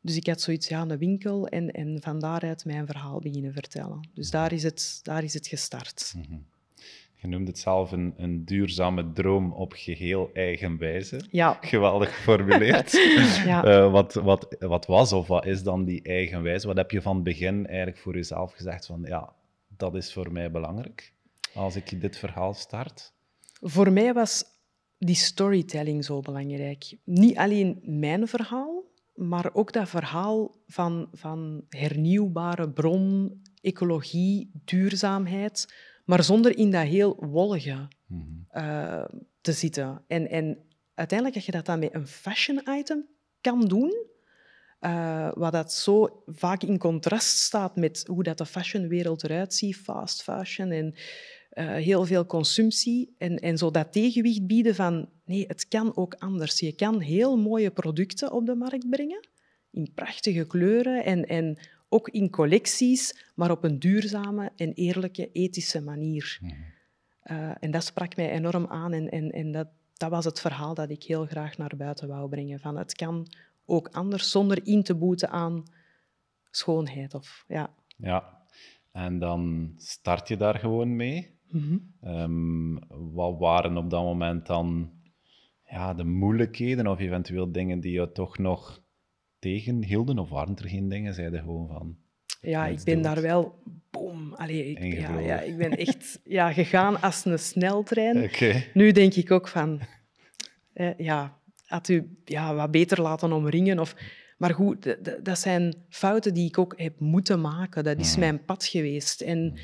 Dus 0.00 0.16
ik 0.16 0.26
had 0.26 0.40
zoiets, 0.40 0.68
ja, 0.68 0.80
een 0.80 0.98
winkel 0.98 1.48
en, 1.48 1.70
en 1.70 2.00
van 2.00 2.20
daaruit 2.20 2.64
mijn 2.64 2.86
verhaal 2.86 3.20
beginnen 3.20 3.52
vertellen. 3.52 4.08
Dus 4.14 4.30
daar 4.30 4.52
is 4.52 4.62
het, 4.62 5.00
daar 5.02 5.24
is 5.24 5.34
het 5.34 5.46
gestart. 5.46 6.14
Mhm. 6.16 6.38
Je 7.20 7.28
noemde 7.28 7.50
het 7.50 7.58
zelf 7.58 7.92
een, 7.92 8.14
een 8.16 8.44
duurzame 8.44 9.12
droom 9.12 9.52
op 9.52 9.72
geheel 9.72 10.30
eigen 10.32 10.78
wijze. 10.78 11.20
Ja, 11.30 11.58
Geweldig 11.60 12.16
geformuleerd. 12.16 12.92
ja. 13.46 13.64
Eh, 13.64 13.92
wat, 13.92 14.14
wat, 14.14 14.56
wat 14.58 14.86
was 14.86 15.12
of 15.12 15.26
wat 15.26 15.46
is 15.46 15.62
dan 15.62 15.84
die 15.84 16.02
eigen 16.02 16.42
wijze? 16.42 16.66
Wat 16.66 16.76
heb 16.76 16.90
je 16.90 17.02
van 17.02 17.14
het 17.14 17.24
begin 17.24 17.66
eigenlijk 17.66 17.98
voor 17.98 18.14
jezelf 18.14 18.52
gezegd 18.52 18.86
van 18.86 19.02
ja, 19.04 19.32
dat 19.76 19.94
is 19.94 20.12
voor 20.12 20.32
mij 20.32 20.50
belangrijk 20.50 21.12
als 21.54 21.76
ik 21.76 22.00
dit 22.00 22.16
verhaal 22.16 22.54
start? 22.54 23.12
Voor 23.60 23.92
mij 23.92 24.12
was 24.12 24.44
die 24.98 25.14
storytelling 25.14 26.04
zo 26.04 26.20
belangrijk. 26.20 26.96
Niet 27.04 27.36
alleen 27.36 27.78
mijn 27.82 28.28
verhaal, 28.28 28.84
maar 29.18 29.50
ook 29.54 29.72
dat 29.72 29.88
verhaal 29.88 30.54
van, 30.66 31.08
van 31.12 31.64
hernieuwbare 31.68 32.70
bron, 32.70 33.40
ecologie, 33.60 34.50
duurzaamheid, 34.64 35.74
maar 36.04 36.22
zonder 36.22 36.56
in 36.58 36.70
dat 36.70 36.86
heel 36.86 37.16
wollige 37.26 37.88
Mhm. 38.06 38.22
eh, 38.48 39.04
te 39.40 39.52
zitten. 39.52 40.02
En, 40.06 40.28
en 40.30 40.58
uiteindelijk, 40.94 41.36
als 41.38 41.46
je 41.46 41.52
dat 41.52 41.66
dan 41.66 41.78
met 41.78 41.94
een 41.94 42.06
fashion 42.06 42.60
item 42.68 43.06
kan 43.40 43.60
doen, 43.66 44.06
eh, 44.80 45.30
wat 45.34 45.52
dat 45.52 45.72
zo 45.72 46.22
vaak 46.26 46.62
in 46.62 46.78
contrast 46.78 47.38
staat 47.38 47.76
met 47.76 48.04
hoe 48.06 48.22
dat 48.22 48.38
de 48.38 48.46
fashionwereld 48.46 49.24
eruit 49.24 49.54
ziet, 49.54 49.76
fast 49.76 50.22
fashion 50.22 50.70
en 50.70 50.94
eh, 51.58 51.66
heel 51.66 52.04
veel 52.04 52.26
consumptie, 52.26 53.14
en, 53.18 53.36
en 53.36 53.58
zo 53.58 53.70
dat 53.70 53.92
tegenwicht 53.92 54.46
bieden 54.46 54.74
van 54.74 55.08
nee, 55.24 55.44
het 55.46 55.68
kan 55.68 55.96
ook 55.96 56.14
anders. 56.14 56.60
Je 56.60 56.72
kan 56.72 57.00
heel 57.00 57.36
mooie 57.36 57.70
producten 57.70 58.32
op 58.32 58.46
de 58.46 58.54
markt 58.54 58.90
brengen, 58.90 59.28
in 59.70 59.92
prachtige 59.94 60.46
kleuren 60.46 61.04
en, 61.04 61.26
en 61.26 61.58
ook 61.88 62.08
in 62.08 62.30
collecties, 62.30 63.32
maar 63.34 63.50
op 63.50 63.64
een 63.64 63.78
duurzame 63.78 64.52
en 64.56 64.72
eerlijke, 64.72 65.30
ethische 65.32 65.82
manier. 65.82 66.38
Mhm. 66.40 66.52
Uh, 67.24 67.50
en 67.60 67.70
dat 67.70 67.84
sprak 67.84 68.16
mij 68.16 68.30
enorm 68.30 68.66
aan 68.66 68.92
en, 68.92 69.10
en, 69.10 69.30
en 69.30 69.52
dat, 69.52 69.68
dat 69.96 70.10
was 70.10 70.24
het 70.24 70.40
verhaal 70.40 70.74
dat 70.74 70.90
ik 70.90 71.02
heel 71.02 71.26
graag 71.26 71.56
naar 71.56 71.76
buiten 71.76 72.08
wou 72.08 72.28
brengen. 72.28 72.60
Van 72.60 72.76
het 72.76 72.94
kan 72.94 73.26
ook 73.64 73.88
anders 73.88 74.30
zonder 74.30 74.66
in 74.66 74.82
te 74.82 74.94
boeten 74.94 75.30
aan 75.30 75.62
schoonheid. 76.50 77.14
Of, 77.14 77.44
ja. 77.48 77.74
Ja, 77.96 78.46
en 78.92 79.18
dan 79.18 79.72
start 79.76 80.28
je 80.28 80.36
daar 80.36 80.58
gewoon 80.58 80.96
mee. 80.96 81.37
Mhm. 81.50 81.76
Ehm, 82.00 82.74
wat 83.12 83.38
waren 83.38 83.76
op 83.76 83.90
dat 83.90 84.02
moment 84.02 84.46
dan 84.46 84.90
ja, 85.70 85.94
de 85.94 86.04
moeilijkheden 86.04 86.86
of 86.86 86.98
eventueel 86.98 87.52
dingen 87.52 87.80
die 87.80 87.92
je 87.92 88.12
toch 88.12 88.38
nog 88.38 88.82
tegenhielden? 89.38 90.18
Of 90.18 90.28
waren 90.28 90.56
er 90.56 90.68
geen 90.68 90.88
dingen? 90.88 91.14
Zeiden 91.14 91.40
gewoon 91.40 91.68
van... 91.68 91.96
Ja, 92.40 92.66
ik 92.66 92.82
ben 92.84 93.02
daar 93.02 93.20
wel... 93.22 93.54
Boom. 93.90 94.34
Allee, 94.34 94.64
ik, 94.72 94.98
ja, 95.00 95.40
ik 95.40 95.56
ben 95.56 95.70
echt 95.76 96.20
ja, 96.24 96.52
gegaan 96.52 97.00
als 97.00 97.24
een 97.24 97.38
sneltrein. 97.38 98.30
Nu 98.74 98.92
denk 98.92 99.14
ik 99.14 99.30
ook 99.30 99.48
van... 99.48 99.80
eh, 100.72 100.98
ja, 100.98 101.38
had 101.66 101.88
u 101.88 102.16
ja, 102.24 102.54
wat 102.54 102.70
beter 102.70 103.00
laten 103.02 103.32
omringen. 103.32 103.78
Of, 103.78 103.94
maar 104.38 104.54
goed, 104.54 104.96
dat 105.22 105.38
zijn 105.38 105.74
fouten 105.88 106.34
die 106.34 106.46
ik 106.46 106.58
ook 106.58 106.74
heb 106.76 107.00
moeten 107.00 107.40
maken. 107.40 107.84
Dat 107.84 107.98
is 107.98 108.10
Mhm. 108.10 108.20
mijn 108.20 108.44
pad 108.44 108.64
geweest. 108.64 109.20
En 109.20 109.58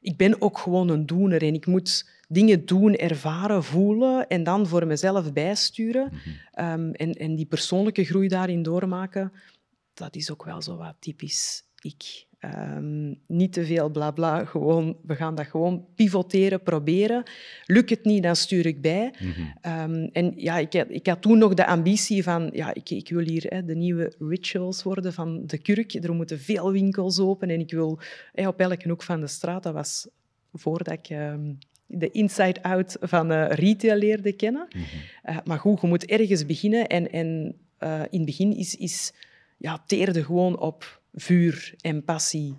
ik 0.00 0.16
ben 0.16 0.40
ook 0.40 0.58
gewoon 0.58 0.88
een 0.88 1.06
doener. 1.06 1.42
En 1.42 1.54
ik 1.54 1.66
moet 1.66 2.10
dingen 2.28 2.66
doen, 2.66 2.94
ervaren, 2.94 3.64
voelen 3.64 4.28
en 4.28 4.42
dan 4.44 4.66
voor 4.66 4.86
mezelf 4.86 5.32
bijsturen. 5.32 6.12
Mhm. 6.12 6.28
Ehm, 6.52 6.90
en, 6.90 7.12
en 7.12 7.34
die 7.34 7.46
persoonlijke 7.46 8.04
groei 8.04 8.28
daarin 8.28 8.62
doormaken, 8.62 9.32
dat 9.94 10.16
is 10.16 10.30
ook 10.30 10.44
wel 10.44 10.62
zo 10.62 10.76
wat 10.76 10.96
typisch 10.98 11.64
ik. 11.80 12.26
Ehm, 12.38 13.14
niet 13.26 13.52
te 13.52 13.64
veel 13.64 13.90
blabla, 13.90 14.44
gewoon, 14.44 14.96
we 15.06 15.14
gaan 15.14 15.34
dat 15.34 15.46
gewoon 15.46 15.86
pivoteren, 15.94 16.62
proberen. 16.62 17.22
Lukt 17.66 17.90
het 17.90 18.04
niet, 18.04 18.22
dan 18.22 18.36
stuur 18.36 18.66
ik 18.66 18.80
bij. 18.80 19.14
Mhm. 19.18 19.40
Ehm, 19.60 20.08
en 20.12 20.32
ja, 20.36 20.58
ik 20.58 20.72
had, 20.72 20.86
ik 20.88 21.06
had 21.06 21.22
toen 21.22 21.38
nog 21.38 21.54
de 21.54 21.66
ambitie 21.66 22.22
van, 22.22 22.50
ja, 22.52 22.74
ik, 22.74 22.90
ik 22.90 23.08
wil 23.08 23.24
hier 23.24 23.44
hè, 23.48 23.64
de 23.64 23.74
nieuwe 23.74 24.14
rituals 24.18 24.82
worden 24.82 25.12
van 25.12 25.46
de 25.46 25.58
kurk. 25.58 25.94
Er 25.94 26.14
moeten 26.14 26.40
veel 26.40 26.72
winkels 26.72 27.18
open 27.18 27.50
en 27.50 27.60
ik 27.60 27.70
wil 27.70 27.98
hè, 28.32 28.48
op 28.48 28.60
elke 28.60 28.88
hoek 28.88 29.02
van 29.02 29.20
de 29.20 29.26
straat, 29.26 29.62
dat 29.62 29.74
was 29.74 30.08
voordat 30.52 30.94
ik 30.94 31.08
ehm, 31.08 31.52
de 31.86 32.10
inside-out 32.10 32.96
van 33.00 33.30
eh, 33.30 33.48
retail 33.48 33.96
leerde 33.96 34.32
kennen. 34.32 34.66
Mhm. 34.68 34.84
Eh, 35.22 35.36
maar 35.44 35.58
goed, 35.58 35.80
je 35.80 35.86
moet 35.86 36.04
ergens 36.04 36.46
beginnen 36.46 36.86
en, 36.86 37.10
en 37.12 37.54
eh, 37.78 38.02
in 38.10 38.18
het 38.18 38.24
begin 38.24 38.56
is, 38.56 38.76
is 38.76 39.12
ja, 39.56 39.82
teerde 39.86 40.24
gewoon 40.24 40.58
op 40.58 40.97
vuur 41.20 41.74
en 41.80 42.04
passie. 42.04 42.56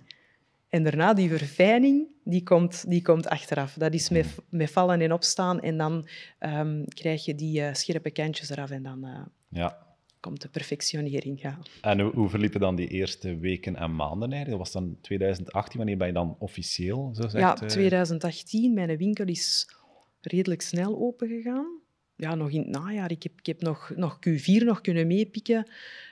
En 0.68 0.82
daarna 0.82 1.14
die 1.14 1.28
verfijning, 1.28 2.06
die 2.24 2.42
komt, 2.42 2.84
die 2.90 3.02
komt 3.02 3.28
achteraf. 3.28 3.72
Dat 3.74 3.94
is 3.94 4.08
met, 4.08 4.26
met 4.48 4.70
vallen 4.70 5.00
en 5.00 5.12
opstaan 5.12 5.60
en 5.60 5.76
dan 5.76 6.08
ehm, 6.38 6.84
krijg 6.84 7.24
je 7.24 7.34
die 7.34 7.62
eh, 7.62 7.74
scherpe 7.74 8.10
kantjes 8.10 8.50
eraf 8.50 8.70
en 8.70 8.82
dan 8.82 9.04
eh, 9.04 9.20
Ja. 9.48 9.86
komt 10.20 10.42
de 10.42 10.48
perfectionering. 10.48 11.42
Ja. 11.42 11.58
En 11.80 12.00
hoe, 12.00 12.12
hoe 12.14 12.28
verliepen 12.28 12.60
dan 12.60 12.76
die 12.76 12.88
eerste 12.88 13.38
weken 13.38 13.76
en 13.76 13.94
maanden 13.96 14.32
eigenlijk? 14.32 14.64
Dat 14.64 14.72
was 14.72 14.82
dan 14.82 14.96
2018, 15.00 15.76
wanneer 15.76 15.96
ben 15.96 16.06
je 16.06 16.12
dan 16.12 16.36
officieel, 16.38 17.10
zo 17.14 17.22
zegt? 17.22 17.32
Ja, 17.32 17.60
eh, 17.60 17.68
2018, 17.68 18.74
mijn 18.74 18.96
winkel 18.96 19.26
is 19.26 19.68
redelijk 20.20 20.62
snel 20.62 20.98
opengegaan. 20.98 21.78
Ja, 22.16 22.34
nog 22.34 22.50
in 22.50 22.58
het 22.60 22.68
najaar. 22.68 23.10
Ik 23.10 23.22
heb, 23.22 23.32
ik 23.38 23.46
heb 23.46 23.60
nog, 23.60 23.92
nog 23.96 24.18
Q4 24.28 24.64
nog 24.64 24.80
kunnen 24.80 25.06
meepikken 25.06 25.70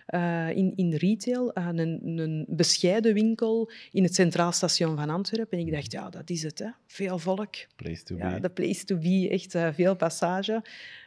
eh, 0.08 0.50
in, 0.56 0.72
in 0.76 0.94
retail. 0.94 1.52
Eh, 1.52 1.66
een, 1.72 2.00
een 2.18 2.44
bescheiden 2.48 3.14
winkel 3.14 3.70
in 3.92 4.02
het 4.02 4.14
Centraal 4.14 4.52
Station 4.52 4.96
van 4.96 5.10
Antwerpen. 5.10 5.58
En 5.58 5.66
ik 5.66 5.72
dacht, 5.72 5.92
ja, 5.92 6.10
dat 6.10 6.30
is 6.30 6.42
het. 6.42 6.58
Hè. 6.58 6.68
Veel 6.86 7.18
volk. 7.18 7.54
Place 7.76 8.02
to 8.02 8.16
Ja, 8.16 8.34
be. 8.34 8.40
de 8.40 8.48
place 8.50 8.84
to 8.84 8.96
be, 8.96 9.28
echt 9.30 9.54
eh, 9.54 9.68
veel 9.72 9.96
passage. 9.96 10.62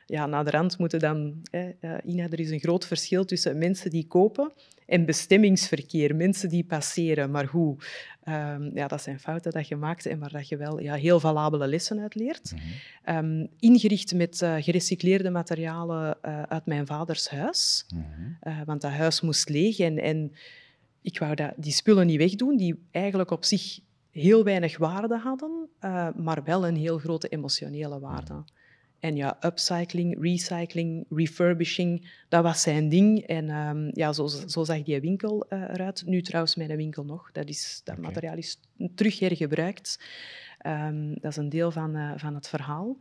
Ja, 0.06 0.26
na 0.26 0.44
de 0.44 0.50
rand 0.52 0.78
moeten 0.78 1.00
dan... 1.00 1.42
eh, 1.52 1.68
eh, 1.80 1.98
Ina, 2.06 2.24
er 2.30 2.40
is 2.40 2.50
een 2.50 2.60
groot 2.60 2.86
verschil 2.88 3.26
tussen 3.26 3.58
mensen 3.58 3.90
die 3.90 4.08
kopen 4.08 4.52
en 4.86 5.06
bestemmingsverkeer, 5.06 6.16
mensen 6.16 6.50
die 6.50 6.64
passeren. 6.64 7.32
Maar 7.32 7.46
hoe? 7.46 7.76
Ehm, 8.24 8.78
ja, 8.78 8.88
dat 8.88 9.02
zijn 9.02 9.20
fouten 9.20 9.52
dat 9.52 9.68
je 9.68 9.76
maakt 9.76 10.06
en 10.06 10.20
waar 10.20 10.32
dat 10.32 10.48
je 10.48 10.58
wel 10.58 10.80
ja, 10.80 10.94
heel 10.94 11.20
valabele 11.20 11.68
lessen 11.68 12.00
uit 12.00 12.16
leert. 12.16 12.52
Mhm. 12.52 12.62
Ehm, 13.04 13.48
ingericht 13.60 14.14
met 14.14 14.42
eh, 14.42 14.56
gerecycleerde 14.60 15.30
materialen 15.30 16.18
eh, 16.22 16.42
uit 16.42 16.66
mijn 16.66 16.86
vaders 16.86 17.30
huis. 17.30 17.86
Mhm. 17.94 18.04
Eh, 18.40 18.62
want 18.66 18.82
dat 18.82 18.92
huis 18.92 19.22
moest 19.22 19.50
leeg 19.50 19.80
en, 19.80 19.98
en 19.98 20.34
ik 21.02 21.20
wou 21.20 21.36
dat, 21.36 21.54
die 21.58 21.72
spullen 21.72 22.06
niet 22.06 22.18
wegdoen, 22.18 22.58
die 22.58 22.88
eigenlijk 22.92 23.32
op 23.32 23.44
zich 23.44 23.80
heel 24.12 24.44
weinig 24.44 24.78
waarde 24.78 25.18
hadden, 25.18 25.70
maar 26.16 26.44
wel 26.44 26.68
een 26.68 26.76
heel 26.76 26.98
grote 26.98 27.28
emotionele 27.28 28.00
waarde. 28.00 28.44
En 29.02 29.16
ja, 29.16 29.38
upcycling, 29.46 30.18
recycling, 30.22 31.06
refurbishing, 31.10 32.10
dat 32.30 32.44
was 32.44 32.62
zijn 32.62 32.90
ding. 32.90 33.20
En 33.20 33.50
ehm, 33.50 33.90
ja, 33.94 34.14
zo, 34.14 34.28
zo 34.28 34.64
zag 34.64 34.84
die 34.84 35.02
winkel 35.02 35.46
eh, 35.50 35.62
eruit. 35.62 36.04
Nu 36.06 36.22
trouwens 36.22 36.56
mijn 36.56 36.76
winkel 36.76 37.04
nog. 37.04 37.32
Dat, 37.32 37.48
is, 37.48 37.82
dat 37.84 37.98
materiaal 37.98 38.38
is 38.38 38.60
terug 38.96 39.20
hergebruikt. 39.20 40.00
Ehm, 40.58 41.14
dat 41.14 41.32
is 41.32 41.38
een 41.38 41.50
deel 41.50 41.72
van, 41.72 41.96
eh, 41.96 42.12
van 42.16 42.36
het 42.36 42.48
verhaal. 42.48 42.98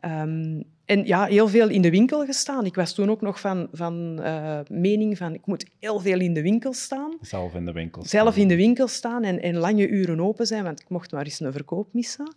Ehm, 0.00 0.62
en 0.84 1.06
ja, 1.06 1.24
heel 1.24 1.48
veel 1.48 1.68
in 1.68 1.82
de 1.82 1.90
winkel 1.90 2.24
gestaan. 2.24 2.64
Ik 2.64 2.74
was 2.74 2.94
toen 2.94 3.10
ook 3.10 3.20
nog 3.20 3.40
van, 3.40 3.68
van 3.72 4.22
eh, 4.22 4.60
mening 4.68 5.16
van 5.16 5.34
ik 5.34 5.46
moet 5.46 5.66
heel 5.78 6.00
veel 6.00 6.20
in 6.20 6.34
de 6.34 6.42
winkel 6.42 6.72
staan. 6.72 7.16
Zelf 7.20 7.54
in 7.54 7.64
de 7.64 7.72
winkel. 7.72 8.04
Zelf 8.04 8.32
staan. 8.32 8.42
in 8.42 8.48
de 8.48 8.56
winkel 8.56 8.88
staan 8.88 9.24
en, 9.24 9.42
en 9.42 9.56
lange 9.56 9.88
uren 9.88 10.20
open 10.20 10.46
zijn, 10.46 10.64
want 10.64 10.80
ik 10.80 10.88
mocht 10.88 11.12
maar 11.12 11.24
eens 11.24 11.40
een 11.40 11.52
verkoop 11.52 11.88
missen. 11.92 12.36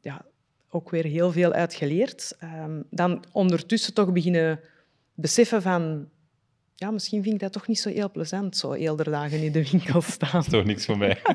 Ja, 0.00 0.24
ook 0.70 0.90
weer 0.90 1.04
heel 1.04 1.32
veel 1.32 1.52
uitgeleerd. 1.52 2.36
Ehm, 2.38 2.80
dan 2.90 3.24
ondertussen 3.32 3.94
toch 3.94 4.12
beginnen 4.12 4.60
beseffen 5.14 5.62
van... 5.62 6.08
Ja, 6.74 6.90
misschien 6.90 7.22
vind 7.22 7.34
ik 7.34 7.40
dat 7.40 7.52
toch 7.52 7.66
niet 7.66 7.78
zo 7.78 7.88
heel 7.90 8.10
plezant, 8.10 8.56
zo 8.56 8.72
heel 8.72 8.96
de 8.96 9.10
dagen 9.10 9.42
in 9.42 9.52
de 9.52 9.70
winkel 9.70 10.00
staan. 10.00 10.30
Dat 10.32 10.44
is 10.44 10.50
toch 10.52 10.64
niks 10.64 10.84
voor 10.84 10.98
mij. 10.98 11.18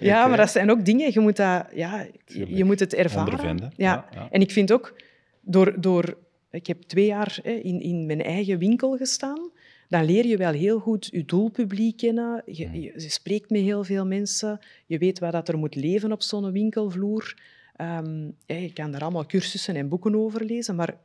Ja, 0.00 0.26
maar 0.26 0.36
dat 0.36 0.50
zijn 0.50 0.70
ook 0.70 0.84
dingen, 0.84 1.12
je 1.12 1.20
moet, 1.20 1.36
dat, 1.36 1.66
ja, 1.74 2.06
Tuurlijk. 2.24 2.56
je 2.56 2.64
moet 2.64 2.80
het 2.80 2.94
ervaren. 2.94 3.58
Ja. 3.58 3.70
ja, 3.76 4.08
ja. 4.14 4.28
En 4.30 4.40
ik 4.40 4.50
vind 4.50 4.72
ook, 4.72 4.94
door, 5.40 5.80
door, 5.80 6.16
ik 6.50 6.66
heb 6.66 6.82
twee 6.82 7.06
jaar 7.06 7.38
hè, 7.42 7.50
in, 7.52 7.80
in 7.80 8.06
mijn 8.06 8.22
eigen 8.22 8.58
winkel 8.58 8.96
gestaan, 8.96 9.50
dan 9.88 10.04
leer 10.04 10.26
je 10.26 10.36
wel 10.36 10.52
heel 10.52 10.78
goed 10.78 11.08
je 11.12 11.24
doelpubliek 11.24 11.96
kennen. 11.96 12.42
Je, 12.46 12.66
Mm. 12.66 12.74
je, 12.74 12.92
je 12.96 13.08
spreekt 13.10 13.50
met 13.50 13.60
heel 13.60 13.84
veel 13.84 14.06
mensen. 14.06 14.58
Je 14.86 14.98
weet 14.98 15.18
wat 15.18 15.32
dat 15.32 15.48
er 15.48 15.58
moet 15.58 15.74
leven 15.74 16.12
op 16.12 16.22
zo'n 16.22 16.52
winkelvloer. 16.52 17.34
Ehm, 17.80 18.30
ja, 18.46 18.54
je 18.56 18.72
kan 18.72 18.90
daar 18.90 19.02
allemaal 19.02 19.26
cursussen 19.26 19.76
en 19.76 19.88
boeken 19.88 20.14
over 20.14 20.44
lezen, 20.44 20.74
maar 20.74 20.98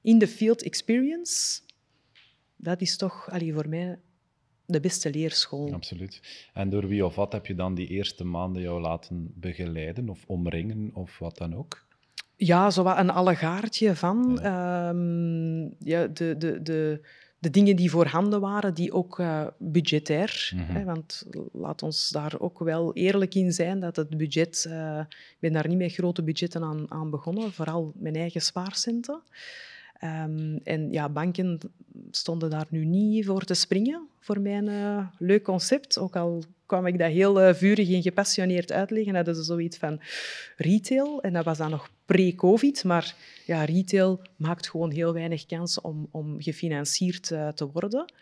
in 0.00 0.18
de 0.18 0.28
field 0.28 0.62
experience, 0.62 1.60
dat 2.56 2.80
is 2.80 2.96
toch 2.96 3.30
allee, 3.30 3.52
voor 3.52 3.68
mij 3.68 3.98
de 4.66 4.80
beste 4.80 5.10
leerschool. 5.10 5.72
Absoluut. 5.72 6.20
En 6.54 6.70
door 6.70 6.88
wie 6.88 7.04
of 7.04 7.14
wat 7.14 7.32
heb 7.32 7.46
je 7.46 7.54
dan 7.54 7.74
die 7.74 7.86
eerste 7.86 8.24
maanden 8.24 8.62
jou 8.62 8.80
laten 8.80 9.32
begeleiden 9.34 10.08
of 10.08 10.24
omringen 10.26 10.90
of 10.94 11.18
wat 11.18 11.38
dan 11.38 11.54
ook? 11.54 11.86
Ja, 12.36 12.70
zo 12.70 12.82
wat 12.82 12.98
een 12.98 13.10
allegaartje 13.10 13.96
van 13.96 14.40
ehm, 14.40 15.60
ja, 15.88 16.06
de, 16.06 16.34
de, 16.38 16.62
de, 16.62 17.00
de 17.42 17.50
dingen 17.50 17.76
die 17.76 17.90
voorhanden 17.90 18.40
waren, 18.40 18.74
die 18.74 18.92
ook 18.92 19.18
eh, 19.18 19.46
budgetair. 19.58 20.52
Mhm. 20.54 20.72
Hè, 20.72 20.84
want 20.84 21.26
laat 21.52 21.82
ons 21.82 22.08
daar 22.08 22.40
ook 22.40 22.58
wel 22.58 22.94
eerlijk 22.94 23.34
in 23.34 23.52
zijn 23.52 23.80
dat 23.80 23.96
het 23.96 24.16
budget... 24.16 24.66
eh, 24.68 24.98
ik 25.10 25.36
ben 25.38 25.52
daar 25.52 25.68
niet 25.68 25.78
met 25.78 25.92
grote 25.92 26.22
budgetten 26.22 26.62
aan, 26.62 26.86
aan 26.88 27.10
begonnen, 27.10 27.52
vooral 27.52 27.92
mijn 27.94 28.16
eigen 28.16 28.40
spaarcenten. 28.40 29.20
Ehm, 30.02 30.56
en 30.64 30.90
ja, 30.92 31.08
banken 31.08 31.58
stonden 32.10 32.50
daar 32.50 32.66
nu 32.68 32.84
niet 32.84 33.26
voor 33.26 33.44
te 33.44 33.54
springen 33.54 34.08
voor 34.20 34.40
mijn 34.40 34.68
eh, 34.68 35.06
leuk 35.18 35.42
concept. 35.42 35.98
Ook 35.98 36.16
al 36.16 36.44
kwam 36.66 36.86
ik 36.86 36.98
dat 36.98 37.10
heel 37.10 37.40
eh, 37.40 37.54
vurig 37.54 37.90
en 37.90 38.02
gepassioneerd 38.02 38.72
uitleggen, 38.72 39.14
hadden 39.14 39.34
ze 39.34 39.42
zoiets 39.42 39.76
van 39.76 40.00
retail. 40.56 41.22
En 41.22 41.32
dat 41.32 41.44
was 41.44 41.58
dan 41.58 41.70
nog 41.70 41.90
pre-covid. 42.04 42.84
Maar 42.84 43.14
ja, 43.46 43.64
retail 43.64 44.20
maakt 44.36 44.68
gewoon 44.70 44.90
heel 44.90 45.12
weinig 45.12 45.46
kans 45.46 45.80
om, 45.80 46.08
om 46.10 46.42
gefinancierd 46.42 47.30
eh, 47.30 47.48
te 47.48 47.70
worden. 47.70 48.12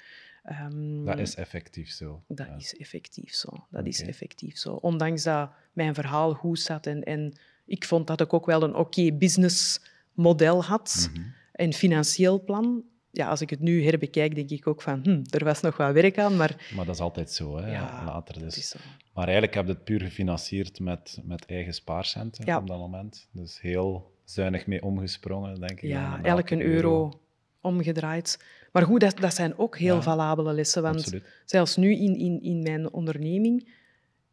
Ehm, 0.44 1.04
Dat 1.04 1.18
is 1.18 1.34
effectief 1.34 1.90
zo. 1.90 2.22
dat 2.28 2.46
Ja. 2.46 2.56
is 2.56 2.76
effectief 2.76 3.34
zo. 3.34 3.48
Dat 3.70 3.86
is 3.86 4.02
effectief 4.02 4.56
zo. 4.58 4.72
Ondanks 4.72 5.22
dat 5.22 5.50
mijn 5.72 5.94
verhaal 5.94 6.34
goed 6.34 6.60
zat 6.60 6.86
en, 6.86 7.02
en 7.02 7.32
ik 7.66 7.84
vond 7.84 8.06
dat 8.06 8.20
ik 8.20 8.32
ook 8.32 8.46
wel 8.46 8.62
een 8.62 8.74
oké 8.74 9.12
businessmodel 9.12 10.64
had, 10.64 11.10
Mhm. 11.12 11.22
Een 11.60 11.72
financieel 11.72 12.42
plan. 12.44 12.84
Ja, 13.10 13.28
als 13.28 13.40
ik 13.40 13.50
het 13.50 13.60
nu 13.60 13.84
herbekijk, 13.84 14.34
denk 14.34 14.50
ik 14.50 14.66
ook 14.66 14.82
van, 14.82 15.00
hm, 15.02 15.22
er 15.30 15.44
was 15.44 15.60
nog 15.60 15.76
wat 15.76 15.92
werk 15.92 16.18
aan, 16.18 16.36
maar 16.36 16.70
Maar 16.74 16.84
dat 16.86 16.94
is 16.94 17.00
altijd 17.00 17.30
zo, 17.32 17.56
hè? 17.56 17.70
Ja, 17.72 18.02
later. 18.06 18.38
Dus. 18.38 18.68
zo. 18.68 18.78
Maar 19.14 19.24
eigenlijk 19.24 19.54
heb 19.54 19.66
je 19.66 19.72
het 19.72 19.84
puur 19.84 20.00
gefinancierd 20.00 20.80
met, 20.80 21.18
met 21.24 21.46
eigen 21.46 21.74
spaarcenten 21.74 22.46
Ja. 22.46 22.58
op 22.58 22.66
dat 22.66 22.78
moment. 22.78 23.28
Dus 23.32 23.60
heel 23.60 24.12
zuinig 24.24 24.66
mee 24.66 24.82
omgesprongen, 24.82 25.60
denk 25.60 25.80
ik. 25.80 25.88
Ja, 25.88 26.22
elke 26.22 26.62
euro 26.64 27.20
omgedraaid. 27.60 28.44
Maar 28.72 28.82
goed, 28.82 29.00
dat, 29.00 29.16
dat 29.18 29.34
zijn 29.34 29.58
ook 29.58 29.78
heel 29.78 29.94
Ja, 29.94 30.02
valabele 30.02 30.52
lessen, 30.52 30.82
want 30.82 30.96
Absoluut. 30.96 31.24
zelfs 31.44 31.76
nu 31.76 31.92
in, 31.96 32.16
in, 32.18 32.42
in 32.42 32.62
mijn 32.62 32.92
onderneming, 32.92 33.74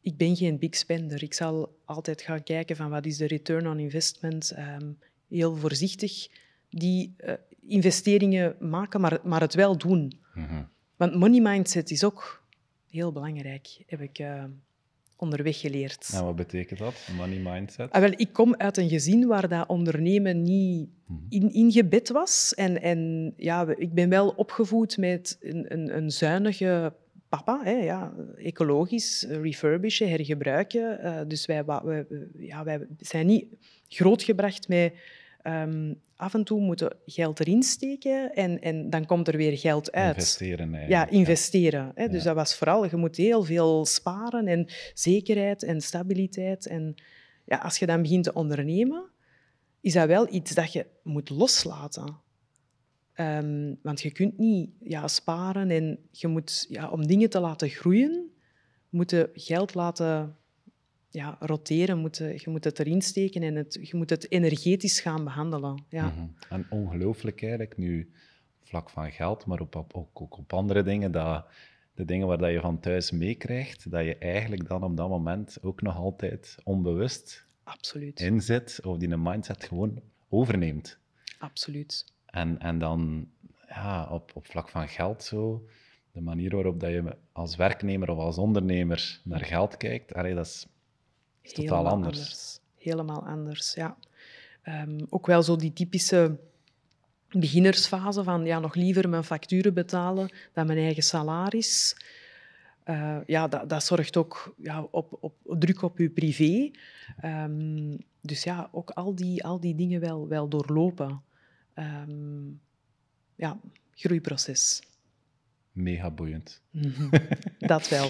ik 0.01 0.17
ben 0.17 0.35
geen 0.35 0.59
big 0.59 0.75
spender. 0.75 1.23
Ik 1.23 1.33
zal 1.33 1.75
altijd 1.85 2.21
gaan 2.21 2.43
kijken 2.43 2.75
van 2.75 2.89
wat 2.89 3.05
is 3.05 3.17
de 3.17 3.27
return 3.27 3.67
on 3.67 3.79
investment. 3.79 4.51
Ehm, 4.51 4.91
heel 5.29 5.55
voorzichtig 5.55 6.27
die 6.69 7.13
eh, 7.17 7.33
investeringen 7.67 8.55
maken, 8.59 9.01
maar, 9.01 9.19
maar 9.23 9.41
het 9.41 9.53
wel 9.53 9.77
doen. 9.77 10.11
Mhm. 10.33 10.63
Want 10.95 11.15
money 11.15 11.39
mindset 11.41 11.91
is 11.91 12.03
ook 12.03 12.43
heel 12.89 13.11
belangrijk, 13.11 13.83
heb 13.87 14.01
ik 14.01 14.19
eh, 14.19 14.43
onderweg 15.15 15.59
geleerd. 15.59 16.09
En 16.13 16.23
wat 16.25 16.35
betekent 16.35 16.79
dat, 16.79 17.07
money 17.17 17.39
mindset? 17.39 17.91
Ah, 17.91 18.01
wel, 18.01 18.11
ik 18.15 18.33
kom 18.33 18.55
uit 18.55 18.77
een 18.77 18.89
gezin 18.89 19.27
waar 19.27 19.47
dat 19.47 19.67
ondernemen 19.67 20.41
niet 20.41 20.89
Mhm. 21.07 21.19
in, 21.29 21.53
ingebed 21.53 22.09
was. 22.09 22.53
En, 22.55 22.81
en 22.81 23.33
ja, 23.37 23.67
ik 23.75 23.93
ben 23.93 24.09
wel 24.09 24.29
opgevoed 24.29 24.97
met 24.97 25.37
een, 25.41 25.73
een, 25.73 25.97
een 25.97 26.11
zuinige 26.11 26.93
papa. 27.29 27.61
Hè, 27.63 27.71
ja, 27.71 28.13
ecologisch, 28.37 29.25
eh, 29.25 29.41
refurbishen, 29.41 30.09
hergebruiken. 30.09 31.27
Dus 31.27 31.45
wij, 31.45 31.63
ja, 32.37 32.63
wij 32.63 32.87
zijn 32.99 33.25
niet 33.25 33.45
grootgebracht 33.87 34.67
met 34.67 34.93
ehm, 35.41 35.93
af 36.17 36.33
en 36.33 36.43
toe 36.43 36.59
moeten 36.61 36.95
geld 37.05 37.39
erin 37.39 37.63
steken 37.63 38.33
en, 38.33 38.61
en 38.61 38.89
dan 38.89 39.05
komt 39.05 39.27
er 39.27 39.37
weer 39.37 39.57
geld 39.57 39.91
uit. 39.91 40.15
Investeren 40.15 40.73
eigenlijk. 40.73 41.11
Ja, 41.11 41.17
investeren. 41.17 41.91
Hè. 41.95 42.07
Dus 42.07 42.17
Ja. 42.23 42.27
dat 42.27 42.35
was 42.35 42.55
vooral, 42.55 42.85
je 42.89 42.95
moet 42.95 43.15
heel 43.15 43.43
veel 43.43 43.85
sparen 43.85 44.47
en 44.47 44.67
zekerheid 44.93 45.63
en 45.63 45.81
stabiliteit. 45.81 46.67
En 46.67 46.95
ja, 47.45 47.57
als 47.57 47.77
je 47.77 47.85
dan 47.85 48.01
begint 48.01 48.23
te 48.23 48.33
ondernemen, 48.33 49.09
is 49.81 49.93
dat 49.93 50.07
wel 50.07 50.33
iets 50.33 50.53
dat 50.53 50.73
je 50.73 50.85
moet 51.03 51.29
loslaten. 51.29 52.17
Ehm, 53.13 53.73
want 53.81 54.01
je 54.01 54.11
kunt 54.11 54.37
niet 54.37 54.69
ja, 54.79 55.07
sparen 55.07 55.69
en 55.71 55.99
je 56.11 56.27
moet, 56.27 56.65
ja, 56.69 56.89
om 56.89 57.07
dingen 57.07 57.29
te 57.29 57.39
laten 57.39 57.69
groeien, 57.69 58.31
moet 58.89 59.11
je 59.11 59.29
geld 59.33 59.73
laten 59.73 60.37
ja, 61.09 61.35
roteren, 61.39 61.97
moet 61.97 62.17
je, 62.17 62.33
je 62.37 62.49
moet 62.49 62.63
het 62.63 62.79
erin 62.79 63.01
steken 63.01 63.43
en 63.43 63.55
het, 63.55 63.79
je 63.81 63.97
moet 63.97 64.09
het 64.09 64.31
energetisch 64.31 64.99
gaan 64.99 65.23
behandelen. 65.23 65.83
Ja. 65.89 66.07
Mhm. 66.09 66.27
En 66.49 66.65
ongelooflijk 66.69 67.41
eigenlijk, 67.41 67.77
nu 67.77 68.11
vlak 68.63 68.89
van 68.89 69.11
geld, 69.11 69.45
maar 69.45 69.59
op, 69.59 69.75
op, 69.75 69.93
ook, 69.93 70.21
ook 70.21 70.37
op 70.37 70.53
andere 70.53 70.83
dingen, 70.83 71.11
dat 71.11 71.45
de 71.93 72.05
dingen 72.05 72.27
waar 72.27 72.37
dat 72.37 72.51
je 72.51 72.59
van 72.59 72.79
thuis 72.79 73.11
meekrijgt, 73.11 73.91
dat 73.91 74.05
je 74.05 74.17
eigenlijk 74.17 74.67
dan 74.67 74.83
op 74.83 74.97
dat 74.97 75.09
moment 75.09 75.57
ook 75.61 75.81
nog 75.81 75.95
altijd 75.95 76.57
onbewust 76.63 77.45
Absoluut. 77.63 78.19
in 78.19 78.41
zit, 78.41 78.79
of 78.83 78.97
die 78.97 79.09
een 79.09 79.21
mindset 79.21 79.63
gewoon 79.63 80.01
overneemt. 80.29 80.99
Absoluut. 81.39 82.13
En, 82.25 82.59
en 82.59 82.79
dan 82.79 83.29
ja, 83.67 84.07
op, 84.09 84.31
op 84.33 84.45
vlak 84.45 84.69
van 84.69 84.87
geld 84.87 85.23
zo, 85.23 85.67
de 86.11 86.21
manier 86.21 86.55
waarop 86.55 86.79
dat 86.79 86.89
je 86.89 87.17
als 87.31 87.55
werknemer 87.55 88.09
of 88.09 88.17
als 88.17 88.37
ondernemer 88.37 89.21
naar 89.23 89.45
geld 89.45 89.77
kijkt, 89.77 90.13
allee, 90.13 90.35
dat 90.35 90.45
is, 90.45 90.67
is 91.47 91.53
totaal 91.53 91.77
Helemaal 91.77 91.93
anders. 91.93 92.59
Helemaal 92.77 93.25
anders, 93.25 93.73
ja. 93.73 93.97
Ehm, 94.61 94.99
ook 95.09 95.25
wel 95.25 95.43
zo 95.43 95.55
die 95.55 95.73
typische 95.73 96.37
beginnersfase 97.29 98.23
van 98.23 98.45
ja, 98.45 98.59
nog 98.59 98.75
liever 98.75 99.09
mijn 99.09 99.23
facturen 99.23 99.73
betalen 99.73 100.29
dan 100.53 100.65
mijn 100.65 100.77
eigen 100.79 101.03
salaris. 101.03 101.95
Eh, 102.83 103.17
ja, 103.25 103.47
dat, 103.47 103.69
dat 103.69 103.83
zorgt 103.83 104.17
ook 104.17 104.55
ja, 104.57 104.87
op, 104.91 105.17
op, 105.19 105.33
druk 105.43 105.81
op 105.81 105.97
je 105.97 106.09
privé. 106.09 106.71
Ehm, 107.17 107.97
dus 108.21 108.43
ja, 108.43 108.69
ook 108.71 108.89
al 108.89 109.15
die, 109.15 109.43
al 109.43 109.59
die 109.59 109.75
dingen 109.75 109.99
wel, 109.99 110.27
wel 110.27 110.47
doorlopen. 110.47 111.21
Ehm, 111.73 112.49
ja, 113.35 113.59
groeiproces. 113.93 114.81
Mega 115.77 116.11
boeiend. 116.11 116.61
Mhm. 116.71 117.09
dat 117.59 117.89
wel. 117.89 118.09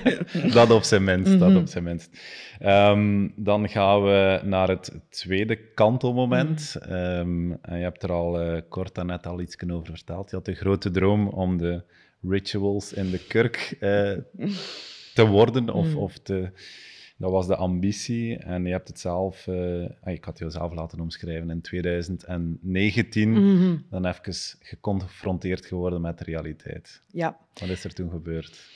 dat 0.58 0.70
op 0.70 0.82
zijn 0.82 1.04
minst. 1.04 1.38
Dat 1.38 1.48
Mhm. 1.48 1.58
op 1.58 1.66
zijn 1.66 1.84
minst. 1.84 2.10
Ehm, 2.58 3.28
dan 3.36 3.68
gaan 3.68 4.02
we 4.02 4.40
naar 4.44 4.68
het 4.68 5.00
tweede 5.08 5.56
kantelmoment. 5.74 6.76
Ehm, 6.80 7.52
en 7.52 7.76
je 7.76 7.82
hebt 7.82 8.02
er 8.02 8.12
al 8.12 8.40
eh, 8.40 8.60
kort 8.68 8.94
daarnet 8.94 9.26
al 9.26 9.40
iets 9.40 9.56
over 9.70 9.94
verteld. 9.94 10.30
Je 10.30 10.36
had 10.36 10.44
de 10.44 10.54
grote 10.54 10.90
droom 10.90 11.28
om 11.28 11.56
de 11.58 11.82
rituals 12.28 12.92
in 12.92 13.10
de 13.10 13.18
kerk 13.28 13.76
eh, 13.80 14.12
te 15.14 15.26
worden. 15.26 15.70
Of, 15.70 15.86
Mhm. 15.86 15.96
of 15.96 16.18
te, 16.18 16.50
dat 17.22 17.30
was 17.30 17.46
de 17.46 17.56
ambitie. 17.56 18.36
En 18.36 18.64
je 18.64 18.70
hebt 18.70 18.88
het 18.88 19.00
zelf... 19.00 19.46
eh, 19.46 19.84
ah, 20.02 20.12
ik 20.12 20.24
had 20.24 20.38
het 20.38 20.52
zelf 20.52 20.72
laten 20.74 21.00
omschrijven 21.00 21.50
in 21.50 21.60
2019. 21.60 23.30
Mhm. 23.30 23.76
Dan 23.90 24.06
even 24.06 24.34
geconfronteerd 24.60 25.66
geworden 25.66 26.00
met 26.00 26.18
de 26.18 26.24
realiteit. 26.24 27.02
Ja, 27.06 27.38
Wat 27.60 27.68
is 27.68 27.84
er 27.84 27.94
toen 27.94 28.10
gebeurd? 28.10 28.70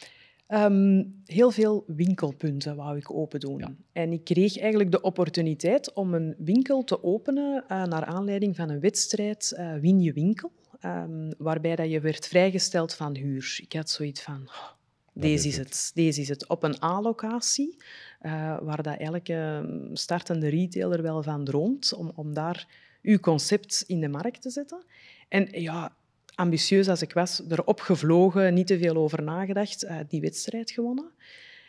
Ehm, 0.46 1.04
heel 1.24 1.50
veel 1.50 1.84
winkelpunten 1.86 2.76
wou 2.76 2.96
ik 2.96 3.10
open 3.14 3.40
doen. 3.40 3.58
Ja. 3.58 3.74
En 3.92 4.12
ik 4.12 4.24
kreeg 4.24 4.58
eigenlijk 4.58 4.90
de 4.90 5.00
opportuniteit 5.00 5.92
om 5.92 6.14
een 6.14 6.34
winkel 6.38 6.84
te 6.84 7.02
openen 7.02 7.64
eh, 7.68 7.84
naar 7.84 8.04
aanleiding 8.04 8.56
van 8.56 8.70
een 8.70 8.80
wedstrijd 8.80 9.52
eh, 9.52 9.74
Win 9.74 10.00
je 10.00 10.12
winkel, 10.12 10.52
ehm, 10.80 11.32
waarbij 11.38 11.76
dat 11.76 11.90
je 11.90 12.00
werd 12.00 12.26
vrijgesteld 12.26 12.94
van 12.94 13.16
huur. 13.16 13.58
Ik 13.62 13.72
had 13.72 13.90
zoiets 13.90 14.22
van, 14.22 14.42
"Oh, 14.46 14.75
deze 15.20 15.48
is 15.48 15.56
het." 15.56 15.68
het. 15.68 15.90
deze 15.94 16.20
is 16.20 16.28
het. 16.28 16.48
Op 16.48 16.62
een 16.62 16.82
A-locatie, 16.82 17.76
eh, 18.20 18.58
waar 18.62 18.82
dat 18.82 18.98
elke 18.98 19.64
startende 19.92 20.48
retailer 20.48 21.02
wel 21.02 21.22
van 21.22 21.44
droomt, 21.44 21.94
om, 21.94 22.12
om 22.14 22.34
daar 22.34 22.66
uw 23.02 23.18
concept 23.18 23.84
in 23.86 24.00
de 24.00 24.08
markt 24.08 24.42
te 24.42 24.50
zetten. 24.50 24.84
En 25.28 25.48
ja, 25.50 25.96
ambitieus 26.34 26.88
als 26.88 27.02
ik 27.02 27.12
was, 27.12 27.42
erop 27.48 27.80
gevlogen, 27.80 28.54
niet 28.54 28.66
te 28.66 28.78
veel 28.78 28.96
over 28.96 29.22
nagedacht, 29.22 29.82
eh, 29.82 29.96
die 30.08 30.20
wedstrijd 30.20 30.70
gewonnen. 30.70 31.10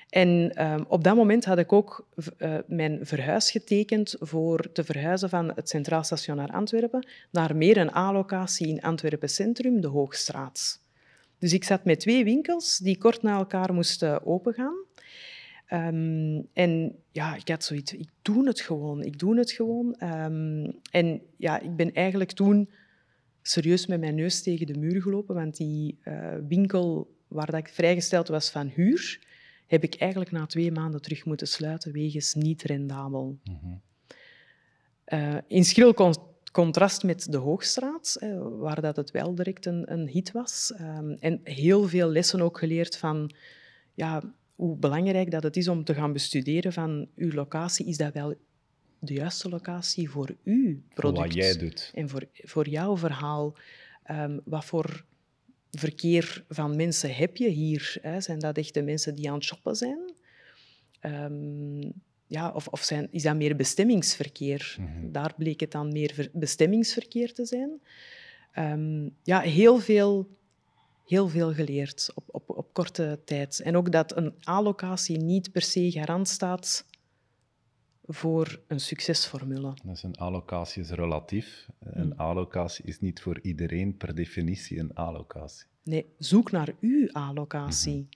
En 0.10 0.52
ehm, 0.54 0.84
op 0.88 1.04
dat 1.04 1.16
moment 1.16 1.46
had 1.46 1.58
ik 1.58 1.74
ook 1.74 2.08
eh, 2.38 2.58
mijn 2.68 3.00
verhuis 3.02 3.52
getekend 3.52 4.16
voor 4.20 4.72
te 4.72 4.84
verhuizen 4.84 5.30
van 5.30 5.52
het 5.56 5.70
Centraal 5.70 6.04
Station 6.04 6.36
naar 6.36 6.52
Antwerpen 6.52 7.08
naar 7.32 7.56
meer 7.56 7.78
een 7.78 7.96
A-locatie 7.96 8.68
in 8.68 8.82
Antwerpen 8.82 9.30
Centrum, 9.30 9.82
de 9.82 9.88
Hoogstraat. 9.88 10.86
Dus 11.40 11.54
ik 11.54 11.64
zat 11.64 11.86
met 11.86 12.00
twee 12.00 12.24
winkels 12.24 12.78
die 12.78 12.98
kort 12.98 13.22
na 13.22 13.38
elkaar 13.38 13.74
moesten 13.74 14.26
opengaan. 14.26 14.86
Ehm, 15.68 16.42
en 16.54 16.96
ja, 17.12 17.36
ik 17.36 17.48
had 17.48 17.64
zoiets, 17.64 17.94
ik 17.94 18.10
doe 18.22 18.48
het 18.48 18.62
gewoon, 18.62 19.04
ik 19.04 19.20
doe 19.20 19.38
het 19.38 19.52
gewoon. 19.52 19.96
Ehm, 19.96 20.72
en 20.92 21.22
ja, 21.38 21.60
ik 21.60 21.76
ben 21.76 21.94
eigenlijk 21.94 22.32
toen 22.32 22.70
serieus 23.42 23.88
met 23.88 24.00
mijn 24.00 24.16
neus 24.16 24.42
tegen 24.42 24.68
de 24.68 24.80
muur 24.80 25.02
gelopen, 25.02 25.36
want 25.36 25.58
die 25.58 25.98
eh, 26.04 26.36
winkel 26.48 27.16
waar 27.28 27.46
dat 27.46 27.60
ik 27.60 27.68
vrijgesteld 27.68 28.28
was 28.28 28.50
van 28.50 28.68
huur, 28.68 29.20
heb 29.68 29.84
ik 29.84 29.96
eigenlijk 29.96 30.32
na 30.32 30.46
twee 30.46 30.72
maanden 30.72 31.02
terug 31.02 31.26
moeten 31.26 31.48
sluiten 31.48 31.92
wegens 31.92 32.34
niet 32.34 32.64
rendabel. 32.64 33.40
Mhm. 33.44 33.76
Eh, 35.04 35.38
in 35.48 35.66
schril 35.66 35.94
contrast 36.64 37.04
met 37.04 37.32
de 37.32 37.38
Hoogstraat, 37.38 38.18
eh, 38.20 38.48
waar 38.60 38.82
dat 38.82 38.96
het 38.96 39.12
wel 39.12 39.36
direct 39.36 39.66
een, 39.66 39.92
een 39.92 40.08
hit 40.08 40.32
was. 40.32 40.74
Ehm, 40.76 41.12
en 41.20 41.40
heel 41.44 41.88
veel 41.88 42.10
lessen 42.10 42.42
ook 42.42 42.58
geleerd 42.58 42.98
van 42.98 43.32
ja, 43.94 44.34
hoe 44.56 44.78
belangrijk 44.78 45.32
dat 45.32 45.44
het 45.44 45.58
is 45.58 45.68
om 45.68 45.84
te 45.84 45.94
gaan 45.94 46.14
bestuderen 46.14 46.74
van 46.74 47.08
uw 47.16 47.32
locatie. 47.32 47.86
Is 47.86 47.98
dat 47.98 48.14
wel 48.14 48.36
de 49.00 49.14
juiste 49.14 49.50
locatie 49.50 50.10
voor 50.10 50.36
uw 50.44 50.82
product? 50.94 51.24
wat 51.24 51.34
jij 51.34 51.58
doet. 51.58 51.92
En 51.94 52.10
voor, 52.10 52.28
voor 52.34 52.68
jouw 52.68 52.98
verhaal, 52.98 53.56
ehm, 54.04 54.40
wat 54.44 54.66
voor 54.66 55.06
verkeer 55.72 56.46
van 56.50 56.76
mensen 56.76 57.16
heb 57.16 57.38
je 57.38 57.50
hier? 57.50 57.98
Hè? 58.02 58.22
Zijn 58.22 58.40
dat 58.40 58.58
echt 58.58 58.74
de 58.74 58.84
mensen 58.84 59.16
die 59.16 59.28
aan 59.28 59.36
het 59.36 59.44
shoppen 59.44 59.76
zijn? 59.76 60.14
Ehm, 61.00 61.92
ja, 62.28 62.52
of 62.52 62.68
of 62.68 62.82
zijn, 62.82 63.08
is 63.12 63.24
dat 63.24 63.36
meer 63.36 63.56
bestemmingsverkeer? 63.56 64.76
Mhm. 64.80 65.12
Daar 65.12 65.34
bleek 65.38 65.60
het 65.60 65.72
dan 65.72 65.92
meer 65.92 66.14
ver- 66.14 66.30
bestemmingsverkeer 66.34 67.34
te 67.34 67.46
zijn. 67.46 67.82
Ehm, 68.52 69.10
ja, 69.24 69.40
heel 69.40 69.80
veel, 69.80 70.28
heel 71.06 71.28
veel 71.28 71.54
geleerd 71.54 72.12
op, 72.16 72.24
op, 72.32 72.50
op 72.50 72.74
korte 72.74 73.20
tijd. 73.26 73.60
En 73.60 73.78
ook 73.78 73.92
dat 73.92 74.18
een 74.18 74.34
allocatie 74.44 75.18
niet 75.18 75.52
per 75.52 75.62
se 75.62 75.92
garant 75.92 76.28
staat 76.28 76.86
voor 78.10 78.62
een 78.68 78.80
succesformule. 78.80 79.74
Dus 79.86 80.04
een 80.04 80.16
allocatie 80.16 80.82
is 80.82 80.90
relatief. 80.90 81.68
Een 81.80 82.02
Hmm. 82.02 82.20
allocatie 82.20 82.86
is 82.86 83.00
niet 83.00 83.22
voor 83.22 83.40
iedereen 83.42 83.98
per 83.98 84.16
definitie 84.16 84.80
een 84.80 84.94
allocatie. 84.94 85.66
Nee, 85.84 86.06
zoek 86.18 86.52
naar 86.52 86.74
uw 86.82 87.12
allocatie. 87.12 88.08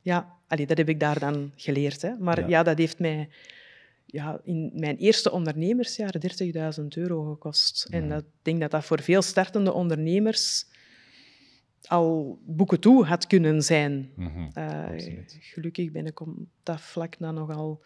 Ja, 0.00 0.35
allee, 0.46 0.66
dat 0.66 0.78
heb 0.78 0.88
ik 0.88 1.00
daar 1.00 1.18
dan 1.18 1.52
geleerd. 1.56 2.02
Hè. 2.02 2.16
Maar 2.18 2.40
Ja. 2.40 2.46
ja. 2.48 2.62
dat 2.62 2.78
heeft 2.78 2.98
mij 2.98 3.28
ja, 4.06 4.40
in 4.44 4.70
mijn 4.74 4.96
eerste 4.96 5.30
ondernemersjaar 5.30 6.14
30.000 6.80 6.86
euro 6.88 7.24
gekost. 7.24 7.86
En 7.90 8.08
dat, 8.08 8.20
ik 8.22 8.28
denk 8.42 8.60
dat 8.60 8.70
dat 8.70 8.84
voor 8.84 9.02
veel 9.02 9.22
startende 9.22 9.72
ondernemers 9.72 10.66
al 11.82 12.38
boeken 12.46 12.80
toe 12.80 13.04
had 13.04 13.26
kunnen 13.26 13.62
zijn. 13.62 14.10
Mhm, 14.16 14.48
Eh, 14.52 14.84
gelukkig 15.40 15.90
ben 15.90 16.06
ik 16.06 16.20
op 16.20 16.28
dat 16.62 16.80
vlak 16.80 17.18
dan 17.18 17.34
nogal 17.34 17.80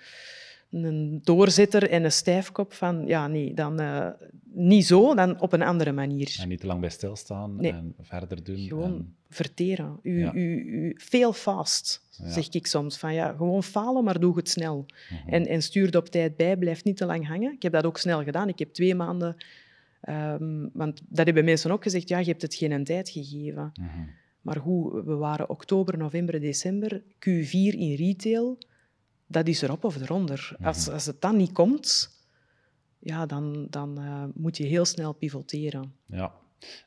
een 0.70 1.20
doorzetter 1.24 1.90
en 1.90 2.04
een 2.04 2.12
stijfkop 2.12 2.72
van, 2.72 3.06
ja, 3.06 3.26
nee, 3.28 3.54
dan 3.54 3.80
eh, 3.80 4.06
niet 4.52 4.86
zo, 4.86 5.14
dan 5.14 5.40
op 5.40 5.52
een 5.52 5.62
andere 5.62 5.92
manier. 5.92 6.36
En 6.40 6.48
niet 6.48 6.60
te 6.60 6.66
lang 6.66 6.80
bij 6.80 6.90
stilstaan 6.90 7.56
Nee. 7.56 7.72
en 7.72 7.94
verder 8.00 8.44
doen. 8.44 8.56
Gewoon 8.58 8.92
en- 8.94 9.14
verteren. 9.28 9.98
U, 10.02 10.18
Ja. 10.18 10.32
u, 10.34 10.56
u, 10.56 10.94
fail 10.98 11.32
fast, 11.32 12.06
Ja. 12.10 12.30
zeg 12.30 12.48
ik 12.48 12.66
soms. 12.66 12.98
Van, 12.98 13.14
ja, 13.14 13.32
gewoon 13.36 13.62
falen, 13.62 14.04
maar 14.04 14.20
doe 14.20 14.36
het 14.36 14.48
snel. 14.48 14.86
Mhm. 15.10 15.28
En, 15.34 15.46
en 15.46 15.62
stuur 15.62 15.86
het 15.86 15.96
op 15.96 16.06
tijd 16.08 16.36
bij, 16.36 16.56
blijf 16.56 16.84
niet 16.84 16.96
te 16.96 17.06
lang 17.06 17.26
hangen. 17.26 17.52
Ik 17.52 17.62
heb 17.62 17.72
dat 17.72 17.84
ook 17.84 17.98
snel 17.98 18.22
gedaan. 18.22 18.48
Ik 18.48 18.58
heb 18.58 18.72
twee 18.72 18.94
maanden... 18.94 19.36
ehm, 20.00 20.68
want 20.72 21.00
dat 21.08 21.26
hebben 21.26 21.44
mensen 21.44 21.70
ook 21.70 21.82
gezegd, 21.82 22.08
ja, 22.08 22.18
je 22.18 22.24
hebt 22.26 22.42
het 22.42 22.54
geen 22.54 22.84
tijd 22.84 23.08
gegeven. 23.08 23.72
Mhm. 23.80 23.88
Maar 24.40 24.56
hoe, 24.58 25.04
we 25.04 25.14
waren 25.14 25.50
oktober, 25.50 25.98
november, 25.98 26.40
december, 26.40 27.02
Q4 27.02 27.74
in 27.78 27.94
retail. 27.94 28.58
Dat 29.30 29.46
is 29.48 29.62
erop 29.62 29.84
of 29.84 30.00
eronder. 30.00 30.56
Als, 30.62 30.84
Mhm. 30.84 30.94
als 30.94 31.06
het 31.06 31.20
dan 31.20 31.36
niet 31.36 31.52
komt, 31.52 32.10
ja, 32.98 33.26
dan, 33.26 33.66
dan 33.70 33.98
eh, 33.98 34.24
moet 34.34 34.56
je 34.56 34.64
heel 34.64 34.84
snel 34.84 35.12
pivoteren. 35.12 35.92
Ja, 36.06 36.32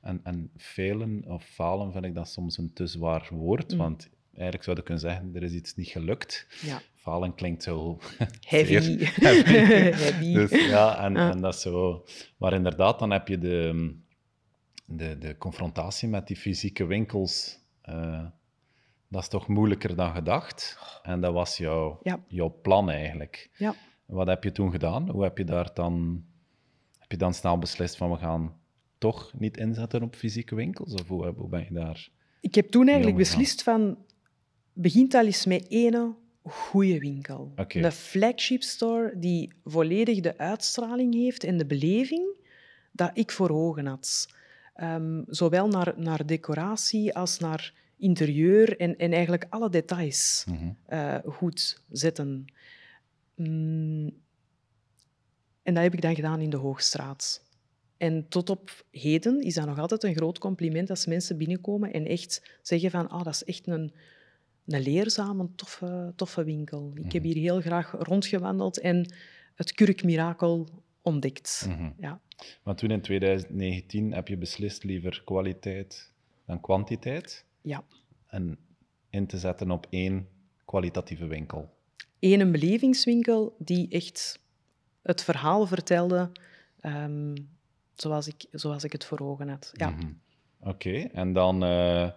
en, 0.01 0.19
en 0.23 0.49
failen 0.58 1.23
of 1.27 1.43
falen 1.43 1.91
vind 1.91 2.06
ik 2.06 2.15
dat 2.15 2.29
soms 2.29 2.58
een 2.58 2.73
te 2.73 2.88
zwaar 2.88 3.27
woord, 3.32 3.71
Mm. 3.71 3.77
want 3.77 4.10
eigenlijk 4.34 4.63
zou 4.63 4.77
je 4.77 4.84
kunnen 4.84 5.01
zeggen, 5.03 5.32
er 5.36 5.43
is 5.43 5.51
iets 5.53 5.75
niet 5.75 5.88
gelukt. 5.88 6.47
Ja. 6.62 6.82
Falen 6.95 7.36
klinkt 7.36 7.63
zo 7.63 7.99
Heavy. 8.47 8.79
zeer 8.82 9.13
Heavy. 9.97 10.34
Dus 10.34 10.51
ja, 10.51 11.03
en, 11.03 11.17
en 11.17 11.41
dat 11.41 11.53
is 11.53 11.62
zo... 11.62 12.06
Maar 12.38 12.53
inderdaad, 12.53 12.99
dan 12.99 13.12
heb 13.12 13.27
je 13.27 13.38
de, 13.38 13.95
de, 14.86 15.17
de 15.17 15.38
confrontatie 15.38 16.08
met 16.08 16.27
die 16.27 16.36
fysieke 16.38 16.86
winkels. 16.86 17.60
eh, 17.82 18.25
dat 19.13 19.21
is 19.21 19.28
toch 19.28 19.47
moeilijker 19.47 19.95
dan 19.95 20.13
gedacht. 20.13 20.78
En 21.04 21.21
dat 21.21 21.34
was 21.34 21.58
jouw, 21.58 21.99
Ja. 22.04 22.23
jouw 22.28 22.56
plan 22.62 22.89
eigenlijk. 22.89 23.49
Ja. 23.58 23.76
Wat 24.06 24.28
heb 24.28 24.43
je 24.43 24.52
toen 24.52 24.71
gedaan? 24.71 25.10
Hoe 25.10 25.23
heb 25.23 25.38
je 25.38 25.43
daar 25.43 25.69
dan... 25.73 26.23
Heb 26.99 27.12
je 27.12 27.17
dan 27.17 27.34
snel 27.34 27.58
beslist 27.58 27.97
van 27.97 28.12
we 28.12 28.17
gaan 28.17 28.56
toch 28.97 29.34
niet 29.38 29.58
inzetten 29.58 30.04
op 30.04 30.15
fysieke 30.15 30.56
winkels? 30.56 30.93
Of 30.93 31.08
hoe, 31.08 31.34
hoe 31.36 31.49
ben 31.49 31.63
je 31.63 31.73
daar... 31.73 32.10
Ik 32.39 32.56
heb 32.56 32.67
toen 32.69 32.88
eigenlijk 32.88 33.17
beslist 33.17 33.63
van, 33.63 33.97
begint 34.73 35.13
al 35.13 35.26
eens 35.26 35.45
met 35.45 35.67
één 35.67 36.15
goede 36.43 36.99
winkel. 36.99 37.52
Oké. 37.56 37.80
Een 37.80 37.91
flagship 37.91 38.62
store 38.62 39.13
die 39.15 39.54
volledig 39.63 40.19
de 40.19 40.38
uitstraling 40.38 41.13
heeft 41.13 41.43
en 41.43 41.58
de 41.58 41.65
beleving 41.65 42.28
dat 42.91 43.12
ik 43.13 43.32
voor 43.32 43.49
ogen 43.49 43.86
had. 43.86 44.28
Ehm, 44.73 45.21
zowel 45.28 45.67
naar, 45.67 45.93
naar 45.97 46.26
decoratie 46.26 47.15
als 47.15 47.39
naar 47.39 47.73
interieur 47.97 48.79
en, 48.79 48.97
en 48.97 49.12
eigenlijk 49.12 49.45
alle 49.49 49.69
details 49.69 50.45
Mhm. 50.49 50.69
eh, 50.86 51.17
goed 51.25 51.82
zetten. 51.89 52.45
Mm, 53.36 54.12
en 55.63 55.73
dat 55.73 55.84
heb 55.84 55.93
ik 55.93 56.01
dan 56.01 56.15
gedaan 56.15 56.41
in 56.41 56.49
de 56.49 56.58
Hoogstraat. 56.58 57.43
En 57.97 58.27
tot 58.27 58.49
op 58.49 58.86
heden 58.91 59.41
is 59.41 59.53
dat 59.53 59.65
nog 59.65 59.79
altijd 59.79 60.03
een 60.03 60.15
groot 60.15 60.38
compliment 60.39 60.89
als 60.89 61.06
mensen 61.06 61.38
binnenkomen 61.38 61.93
en 61.93 62.06
echt 62.06 62.58
zeggen 62.62 62.91
van 62.91 63.10
ah, 63.10 63.23
dat 63.23 63.34
is 63.34 63.43
echt 63.43 63.67
een, 63.67 63.93
een 64.67 64.82
leerzame, 64.82 65.49
toffe, 65.56 66.13
toffe 66.15 66.43
winkel. 66.43 66.91
Ik 67.03 67.12
heb 67.12 67.23
hier 67.23 67.36
heel 67.36 67.62
graag 67.62 67.95
rondgewandeld 67.99 68.79
en 68.79 69.13
het 69.56 69.73
kurkmirakel 69.73 70.67
ontdekt. 71.01 71.65
Mhm. 71.69 71.89
Ja. 71.99 72.19
Maar 72.63 72.75
toen 72.75 72.91
in 72.91 73.01
2019 73.01 74.13
heb 74.13 74.27
je 74.27 74.38
beslist 74.38 74.84
liever 74.84 75.21
kwaliteit 75.25 76.12
dan 76.45 76.60
kwantiteit. 76.62 77.45
Ja. 77.63 77.84
En 78.28 78.58
in 79.10 79.28
te 79.28 79.38
zetten 79.38 79.71
op 79.71 79.88
één 79.89 80.28
kwalitatieve 80.65 81.28
winkel. 81.28 81.69
Eén 82.19 82.39
een 82.39 82.52
belevingswinkel 82.52 83.56
die 83.60 83.88
echt 83.89 84.39
het 85.02 85.23
verhaal 85.23 85.65
vertelde 85.67 86.32
ehm, 86.80 87.36
zoals, 87.93 88.28
ik, 88.28 88.45
zoals 88.52 88.84
ik 88.84 88.91
het 88.91 89.06
voor 89.06 89.19
ogen 89.19 89.49
had. 89.49 89.71
Ja. 89.73 89.89
Mhm. 89.89 90.12
Oké, 90.65 91.10
en 91.13 91.34
dan, 91.34 91.63
eh, 91.63 92.10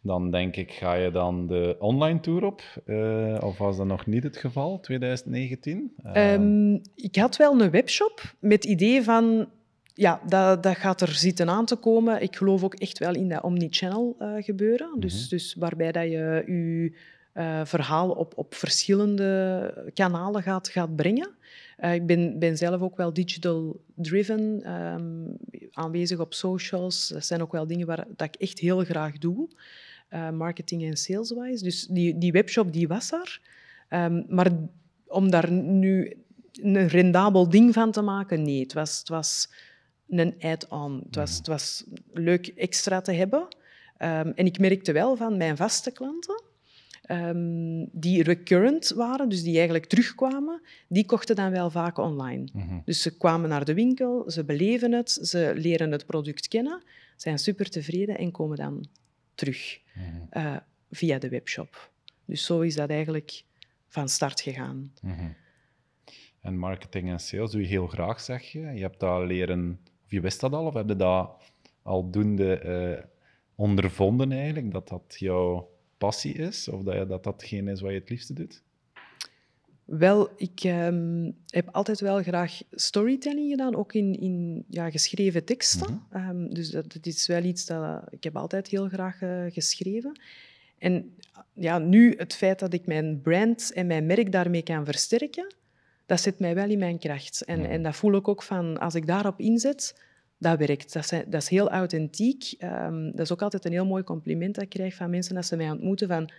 dan 0.00 0.30
denk 0.30 0.56
ik, 0.56 0.72
ga 0.72 0.94
je 0.94 1.10
dan 1.10 1.46
de 1.46 1.76
online 1.78 2.20
tour 2.20 2.44
op? 2.44 2.62
Eh, 2.86 3.38
of 3.40 3.58
was 3.58 3.76
dat 3.76 3.86
nog 3.86 4.06
niet 4.06 4.22
het 4.22 4.36
geval, 4.36 4.80
2019? 4.80 5.92
Eh, 6.02 6.32
Ehm, 6.32 6.74
ik 6.94 7.16
had 7.16 7.36
wel 7.36 7.60
een 7.60 7.70
webshop 7.70 8.34
met 8.38 8.52
het 8.52 8.64
idee 8.64 9.02
van, 9.02 9.48
ja, 9.96 10.20
dat, 10.26 10.62
dat 10.62 10.76
gaat 10.76 11.00
er 11.00 11.14
zitten 11.14 11.48
aan 11.48 11.64
te 11.64 11.76
komen. 11.76 12.22
Ik 12.22 12.36
geloof 12.36 12.64
ook 12.64 12.74
echt 12.74 12.98
wel 12.98 13.14
in 13.14 13.28
dat 13.28 13.42
omnichannel 13.42 14.16
eh 14.18 14.34
gebeuren. 14.38 15.00
dus, 15.00 15.28
dus 15.28 15.54
waarbij 15.54 15.92
dat 15.92 16.02
je 16.02 16.42
je 16.46 16.92
eh, 17.32 17.60
verhaal 17.64 18.10
op, 18.10 18.32
op 18.36 18.54
verschillende 18.54 19.90
kanalen 19.94 20.42
gaat, 20.42 20.68
gaat 20.68 20.96
brengen. 20.96 21.30
Eh, 21.76 21.94
ik 21.94 22.06
ben, 22.06 22.38
ben 22.38 22.56
zelf 22.56 22.80
ook 22.80 22.96
wel 22.96 23.12
digital-driven, 23.12 24.62
ehm, 24.62 25.24
aanwezig 25.72 26.18
op 26.18 26.34
socials. 26.34 27.08
Dat 27.08 27.26
zijn 27.26 27.42
ook 27.42 27.52
wel 27.52 27.66
dingen 27.66 27.86
waar, 27.86 28.06
dat 28.16 28.26
ik 28.26 28.40
echt 28.40 28.58
heel 28.58 28.84
graag 28.84 29.18
doe, 29.18 29.48
marketing 30.32 30.84
en 30.84 30.96
sales-wise. 30.96 31.64
Dus 31.64 31.86
die, 31.86 32.18
die 32.18 32.32
webshop 32.32 32.72
die 32.72 32.88
was 32.88 33.12
er. 33.12 33.40
Ehm, 33.88 34.22
maar 34.28 34.50
om 35.06 35.30
daar 35.30 35.50
nu 35.52 36.16
een 36.52 36.88
rendabel 36.88 37.48
ding 37.48 37.74
van 37.74 37.90
te 37.90 38.02
maken, 38.02 38.42
nee. 38.42 38.60
Het 38.60 38.72
was, 38.72 38.98
het 38.98 39.08
was 39.08 39.48
een 40.08 40.34
add-on. 40.40 41.00
Het 41.06 41.14
was, 41.16 41.36
het 41.36 41.46
was 41.46 41.84
leuk 42.12 42.46
extra 42.46 43.00
te 43.00 43.12
hebben. 43.12 43.48
Ehm, 43.96 44.32
en 44.34 44.46
ik 44.46 44.58
merkte 44.58 44.92
wel 44.92 45.16
van 45.16 45.36
mijn 45.36 45.56
vaste 45.56 45.90
klanten, 45.92 46.42
ehm, 47.02 47.84
die 47.92 48.22
recurrent 48.22 48.88
waren, 48.88 49.28
dus 49.28 49.42
die 49.42 49.54
eigenlijk 49.54 49.86
terugkwamen, 49.86 50.62
die 50.88 51.04
kochten 51.06 51.36
dan 51.36 51.50
wel 51.50 51.70
vaak 51.70 51.98
online. 51.98 52.48
mhm. 52.52 52.78
Dus 52.84 53.02
ze 53.02 53.16
kwamen 53.16 53.48
naar 53.48 53.64
de 53.64 53.74
winkel, 53.74 54.30
ze 54.30 54.44
beleven 54.44 54.92
het, 54.92 55.10
ze 55.10 55.52
leren 55.56 55.92
het 55.92 56.06
product 56.06 56.48
kennen, 56.48 56.82
zijn 57.16 57.38
super 57.38 57.70
tevreden 57.70 58.18
en 58.18 58.30
komen 58.30 58.56
dan 58.56 58.86
terug 59.34 59.78
Mhm. 59.94 60.04
eh, 60.30 60.56
via 60.90 61.18
de 61.18 61.28
webshop. 61.28 61.90
Dus 62.24 62.44
zo 62.44 62.60
is 62.60 62.74
dat 62.74 62.90
eigenlijk 62.90 63.42
van 63.88 64.08
start 64.08 64.40
gegaan. 64.40 64.92
Mhm. 65.02 65.28
En 66.40 66.58
marketing 66.58 67.08
en 67.10 67.20
sales 67.20 67.50
doe 67.50 67.60
je 67.60 67.66
heel 67.66 67.86
graag, 67.86 68.20
zeg 68.20 68.42
je. 68.52 68.60
Je 68.60 68.80
hebt 68.80 69.00
dat 69.00 69.26
leren, 69.26 69.80
of 70.06 70.12
je 70.12 70.20
wist 70.20 70.40
dat 70.40 70.52
al, 70.52 70.66
of 70.66 70.74
heb 70.74 70.88
je 70.88 70.96
dat 70.96 71.30
aldoende 71.82 72.58
eh 72.58 73.04
ondervonden 73.56 74.32
eigenlijk, 74.32 74.72
dat 74.72 74.88
dat 74.88 75.16
jouw 75.18 75.70
passie 75.98 76.34
is, 76.34 76.68
of 76.68 76.82
dat 76.82 76.94
je, 76.94 77.06
dat 77.06 77.24
datgene 77.24 77.72
is 77.72 77.80
wat 77.80 77.90
je 77.90 77.98
het 77.98 78.10
liefste 78.10 78.32
doet? 78.32 78.62
Wel, 79.84 80.30
ik 80.36 80.60
ehm, 80.60 81.30
heb 81.46 81.68
altijd 81.72 82.00
wel 82.00 82.22
graag 82.22 82.60
storytelling 82.70 83.50
gedaan, 83.50 83.76
ook 83.76 83.92
in, 83.92 84.20
in 84.20 84.64
ja, 84.68 84.90
geschreven 84.90 85.44
teksten. 85.44 86.02
Ehm, 86.10 86.48
dus 86.48 86.70
dat, 86.70 86.92
dat 86.92 87.06
is 87.06 87.26
wel 87.26 87.42
iets 87.42 87.66
dat 87.66 88.02
ik 88.10 88.24
heb 88.24 88.36
altijd 88.36 88.66
heel 88.68 88.88
graag 88.88 89.22
eh, 89.22 89.44
geschreven. 89.48 90.20
En 90.78 91.14
ja, 91.52 91.78
nu 91.78 92.14
het 92.16 92.34
feit 92.34 92.58
dat 92.58 92.72
ik 92.72 92.86
mijn 92.86 93.20
brand 93.20 93.72
en 93.72 93.86
mijn 93.86 94.06
merk 94.06 94.32
daarmee 94.32 94.62
kan 94.62 94.84
versterken, 94.84 95.54
dat 96.06 96.20
zet 96.20 96.38
mij 96.38 96.54
wel 96.54 96.70
in 96.70 96.78
mijn 96.78 96.98
kracht. 96.98 97.42
En, 97.44 97.66
en 97.66 97.82
dat 97.82 97.96
voel 97.96 98.14
ik 98.14 98.28
ook 98.28 98.42
van, 98.42 98.78
als 98.78 98.94
ik 98.94 99.06
daarop 99.06 99.40
inzet, 99.40 100.00
dat 100.38 100.58
werkt. 100.58 100.92
Dat, 100.92 101.06
zijn, 101.06 101.24
dat 101.30 101.42
is 101.42 101.48
heel 101.48 101.70
authentiek. 101.70 102.54
Ehm, 102.58 103.10
dat 103.10 103.20
is 103.20 103.32
ook 103.32 103.42
altijd 103.42 103.64
een 103.64 103.72
heel 103.72 103.86
mooi 103.86 104.02
compliment 104.02 104.54
dat 104.54 104.64
ik 104.64 104.70
krijg 104.70 104.94
van 104.94 105.10
mensen 105.10 105.36
als 105.36 105.46
ze 105.46 105.56
mij 105.56 105.70
ontmoeten 105.70 106.08
van 106.08 106.30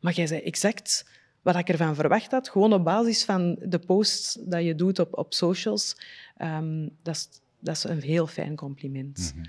maar 0.00 0.12
jij 0.12 0.26
zei 0.26 0.40
exact 0.40 1.08
wat 1.42 1.56
ik 1.56 1.68
ervan 1.68 1.94
verwacht 1.94 2.30
had, 2.30 2.48
gewoon 2.48 2.72
op 2.72 2.84
basis 2.84 3.24
van 3.24 3.56
de 3.60 3.78
posts 3.78 4.38
dat 4.40 4.64
je 4.64 4.74
doet 4.74 4.98
op, 4.98 5.18
op 5.18 5.34
socials. 5.34 5.96
Ehm, 6.36 6.88
dat, 7.02 7.14
is, 7.14 7.28
dat 7.60 7.76
is 7.76 7.84
een 7.84 8.02
heel 8.02 8.26
fijn 8.26 8.56
compliment. 8.56 9.32
Mhm. 9.34 9.46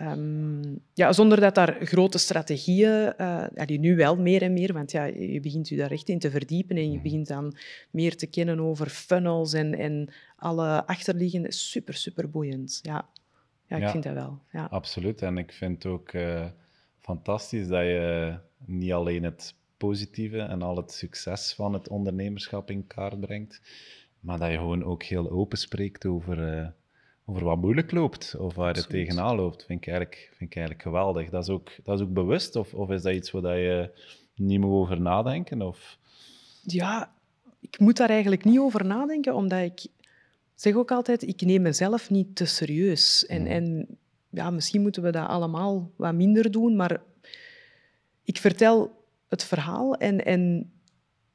Ehm, 0.00 0.74
ja, 0.94 1.12
zonder 1.12 1.40
dat 1.40 1.54
daar 1.54 1.76
grote 1.80 2.18
strategieën, 2.18 3.12
eh, 3.16 3.44
ja, 3.54 3.64
die 3.66 3.78
nu 3.78 3.96
wel 3.96 4.16
meer 4.16 4.42
en 4.42 4.52
meer, 4.52 4.72
want 4.72 4.90
ja, 4.92 5.04
je 5.04 5.40
begint 5.40 5.68
je 5.68 5.76
daar 5.76 5.90
echt 5.90 6.08
in 6.08 6.18
te 6.18 6.30
verdiepen 6.30 6.76
en 6.76 6.86
je 6.90 6.94
Mhm. 6.94 7.02
begint 7.02 7.26
dan 7.26 7.56
meer 7.90 8.16
te 8.16 8.26
kennen 8.26 8.60
over 8.60 8.88
funnels 8.88 9.52
en, 9.52 9.74
en 9.78 10.08
alle 10.36 10.86
achterliggende. 10.86 11.52
Super, 11.52 11.94
super 11.94 12.30
boeiend. 12.30 12.78
Ja, 12.82 13.08
ja 13.66 13.76
ik 13.76 13.82
Ja. 13.82 13.90
vind 13.90 14.02
dat 14.04 14.12
wel. 14.14 14.38
Ja. 14.52 14.64
Absoluut. 14.64 15.22
En 15.22 15.38
ik 15.38 15.52
vind 15.52 15.82
het 15.82 15.92
ook 15.92 16.12
eh, 16.12 16.46
fantastisch 17.00 17.68
dat 17.68 17.82
je 17.82 18.34
niet 18.64 18.92
alleen 18.92 19.22
het 19.22 19.54
positieve 19.76 20.38
en 20.38 20.62
al 20.62 20.76
het 20.76 20.92
succes 20.92 21.52
van 21.54 21.72
het 21.72 21.88
ondernemerschap 21.88 22.70
in 22.70 22.86
kaart 22.86 23.20
brengt, 23.20 23.60
maar 24.20 24.38
dat 24.38 24.50
je 24.50 24.56
gewoon 24.56 24.84
ook 24.84 25.02
heel 25.02 25.30
open 25.30 25.58
spreekt 25.58 26.06
over, 26.06 26.56
eh, 26.58 26.68
over 27.30 27.44
wat 27.44 27.58
moeilijk 27.58 27.92
loopt 27.92 28.34
of 28.38 28.54
waar 28.54 28.74
het 28.74 28.88
tegenaan 28.88 29.36
loopt. 29.36 29.64
Vind 29.64 29.80
ik 29.80 29.86
eigenlijk, 29.88 30.28
vind 30.36 30.50
ik 30.50 30.56
eigenlijk 30.56 30.86
geweldig. 30.86 31.30
Dat 31.30 31.42
is 31.42 31.48
ook, 31.48 31.70
dat 31.84 31.98
is 31.98 32.06
ook 32.06 32.12
bewust, 32.12 32.56
of, 32.56 32.74
of 32.74 32.90
is 32.90 33.02
dat 33.02 33.14
iets 33.14 33.30
waar 33.30 33.58
je 33.58 33.90
niet 34.34 34.60
moet 34.60 34.70
over 34.72 35.00
nadenken? 35.00 35.62
Of... 35.62 35.98
Ja, 36.62 37.12
ik 37.60 37.78
moet 37.78 37.96
daar 37.96 38.08
eigenlijk 38.10 38.44
niet 38.44 38.58
over 38.58 38.86
nadenken, 38.86 39.34
omdat 39.34 39.60
ik 39.60 39.86
zeg 40.54 40.74
ook 40.74 40.90
altijd, 40.90 41.22
ik 41.22 41.40
neem 41.40 41.62
mezelf 41.62 42.10
niet 42.10 42.36
te 42.36 42.44
serieus. 42.44 43.26
En, 43.26 43.42
Mhm. 43.42 43.50
en 43.50 43.86
ja, 44.30 44.50
misschien 44.50 44.82
moeten 44.82 45.02
we 45.02 45.10
dat 45.10 45.28
allemaal 45.28 45.90
wat 45.96 46.14
minder 46.14 46.50
doen, 46.50 46.76
maar 46.76 47.02
ik 48.24 48.38
vertel 48.38 49.04
het 49.28 49.44
verhaal 49.44 49.94
en, 49.94 50.24
en 50.24 50.72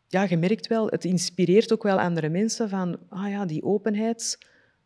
ja, 0.08 0.26
je 0.30 0.38
merkt 0.38 0.68
wel, 0.68 0.88
het 0.88 1.06
inspireert 1.06 1.74
ook 1.74 1.84
wel 1.84 2.00
andere 2.00 2.30
mensen 2.30 2.70
van, 2.70 2.98
ah 3.10 3.30
ja, 3.30 3.46
die 3.46 3.64
openheid, 3.64 4.38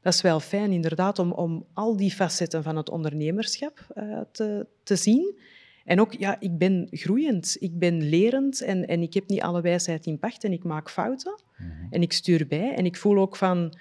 dat 0.02 0.14
is 0.14 0.22
wel 0.22 0.39
fijn 0.39 0.72
inderdaad 0.72 1.20
om, 1.20 1.32
om 1.32 1.66
al 1.74 1.97
die 1.97 2.12
facetten 2.12 2.64
van 2.64 2.76
het 2.76 2.89
ondernemerschap 2.89 3.86
eh, 3.95 4.20
te, 4.32 4.66
te 4.84 4.95
zien. 4.95 5.39
En 5.86 6.00
ook, 6.00 6.14
ja, 6.14 6.39
ik 6.39 6.58
ben 6.58 6.88
groeiend, 6.91 7.58
ik 7.60 7.80
ben 7.80 8.10
lerend 8.10 8.62
en, 8.62 8.88
en 8.88 9.02
ik 9.02 9.14
heb 9.14 9.28
niet 9.28 9.41
alle 9.41 9.62
wijsheid 9.62 10.06
in 10.06 10.20
pacht 10.20 10.43
en 10.43 10.52
ik 10.52 10.64
maak 10.64 10.89
fouten 10.89 11.41
Mhm. 11.58 11.72
en 11.89 12.02
ik 12.02 12.14
stuur 12.14 12.47
bij. 12.47 12.76
En 12.76 12.86
ik 12.86 12.97
voel 12.97 13.18
ook 13.18 13.36
van, 13.36 13.74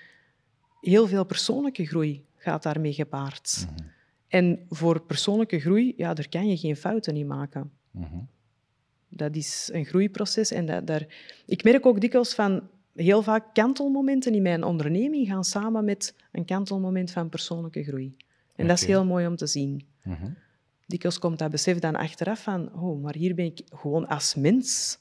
heel 0.81 1.07
veel 1.07 1.25
persoonlijke 1.25 1.87
groei 1.87 2.25
gaat 2.37 2.63
daarmee 2.63 2.93
gepaard. 2.93 3.67
Mhm. 3.71 3.89
En 4.29 4.67
voor 4.69 5.01
persoonlijke 5.01 5.61
groei, 5.61 5.95
ja, 5.97 6.15
daar 6.15 6.29
kan 6.29 6.49
je 6.49 6.57
geen 6.57 6.77
fouten 6.77 7.17
in 7.17 7.27
maken. 7.27 7.71
Mhm. 7.91 8.17
Dat 9.09 9.37
is 9.37 9.71
een 9.73 9.85
groeiproces. 9.85 10.51
En 10.51 10.67
dat, 10.67 10.87
daar, 10.87 11.07
ik 11.47 11.65
merk 11.65 11.87
ook 11.87 12.01
dikwijls 12.01 12.35
van 12.35 12.69
heel 12.95 13.23
vaak 13.23 13.55
kantelmomenten 13.55 14.35
in 14.35 14.43
mijn 14.43 14.65
onderneming 14.65 15.27
gaan 15.27 15.45
samen 15.45 15.85
met 15.85 16.15
een 16.33 16.45
kantelmoment 16.45 17.11
van 17.11 17.29
persoonlijke 17.29 17.85
groei. 17.85 18.17
En 18.55 18.67
dat 18.67 18.79
is 18.79 18.87
heel 18.87 19.05
mooi 19.05 19.27
om 19.27 19.37
te 19.37 19.47
zien. 19.47 19.87
Mm 20.03 20.37
Dikwijls 20.87 21.19
komt 21.19 21.39
dat 21.39 21.51
besef 21.51 21.79
dan 21.79 21.97
achteraf 21.97 22.43
van, 22.43 22.73
oh, 22.75 23.03
maar 23.03 23.15
hier 23.15 23.35
ben 23.35 23.45
ik 23.45 23.61
gewoon 23.71 24.07
als 24.07 24.35
mens 24.35 24.99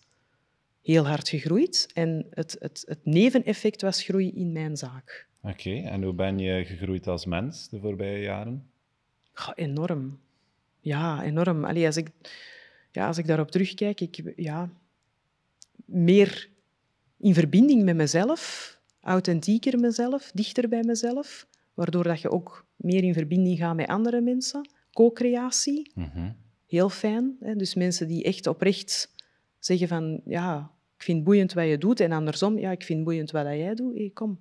heel 0.81 1.07
hard 1.07 1.29
gegroeid. 1.29 1.89
En 1.93 2.25
het, 2.29 2.55
het, 2.59 2.83
het 2.88 2.99
neveneffect 3.05 3.81
was 3.81 4.03
groei 4.03 4.31
in 4.31 4.51
mijn 4.51 4.77
zaak. 4.77 5.27
Oké, 5.41 5.73
en 5.75 6.03
hoe 6.03 6.13
ben 6.13 6.39
je 6.39 6.65
gegroeid 6.65 7.07
als 7.07 7.25
mens 7.25 7.69
de 7.69 7.79
voorbije 7.79 8.21
jaren? 8.21 8.69
enorm. 9.55 10.19
Ja, 10.79 11.23
enorm. 11.23 11.65
Allee, 11.65 11.85
als, 11.85 11.97
ik, 11.97 12.09
ja, 12.91 13.07
als 13.07 13.17
ik 13.17 13.27
daarop 13.27 13.51
terugkijk, 13.51 14.01
ik, 14.01 14.33
ja, 14.35 14.69
meer 15.85 16.49
in 17.18 17.34
verbinding 17.34 17.84
met 17.84 17.95
mezelf, 17.95 18.74
authentieker 19.01 19.80
mezelf, 19.80 20.32
dichter 20.34 20.70
bij 20.70 20.84
mezelf, 20.84 21.47
waardoor 21.74 22.03
dat 22.03 22.22
je 22.22 22.32
ook 22.32 22.65
meer 22.76 23.03
in 23.03 23.13
verbinding 23.13 23.57
gaat 23.57 23.76
met 23.76 23.88
andere 23.88 24.22
mensen. 24.22 24.70
Co-creatie, 24.91 25.91
mhm. 25.95 26.32
heel 26.68 26.89
fijn. 26.89 27.38
Hè? 27.39 27.55
Dus 27.55 27.76
mensen 27.76 28.07
die 28.07 28.24
echt 28.24 28.47
oprecht 28.47 29.13
zeggen 29.59 29.88
van, 29.88 30.22
ja, 30.26 30.72
ik 30.97 31.03
vind 31.03 31.24
boeiend 31.24 31.53
wat 31.53 31.68
je 31.68 31.78
doet, 31.78 31.99
en 31.99 32.11
andersom, 32.11 32.57
ja, 32.57 32.72
ik 32.72 32.84
vind 32.84 33.03
boeiend 33.03 33.32
wat 33.32 33.45
jij 33.45 33.76
doet. 33.76 33.97
Hey, 33.97 34.11
kom, 34.13 34.39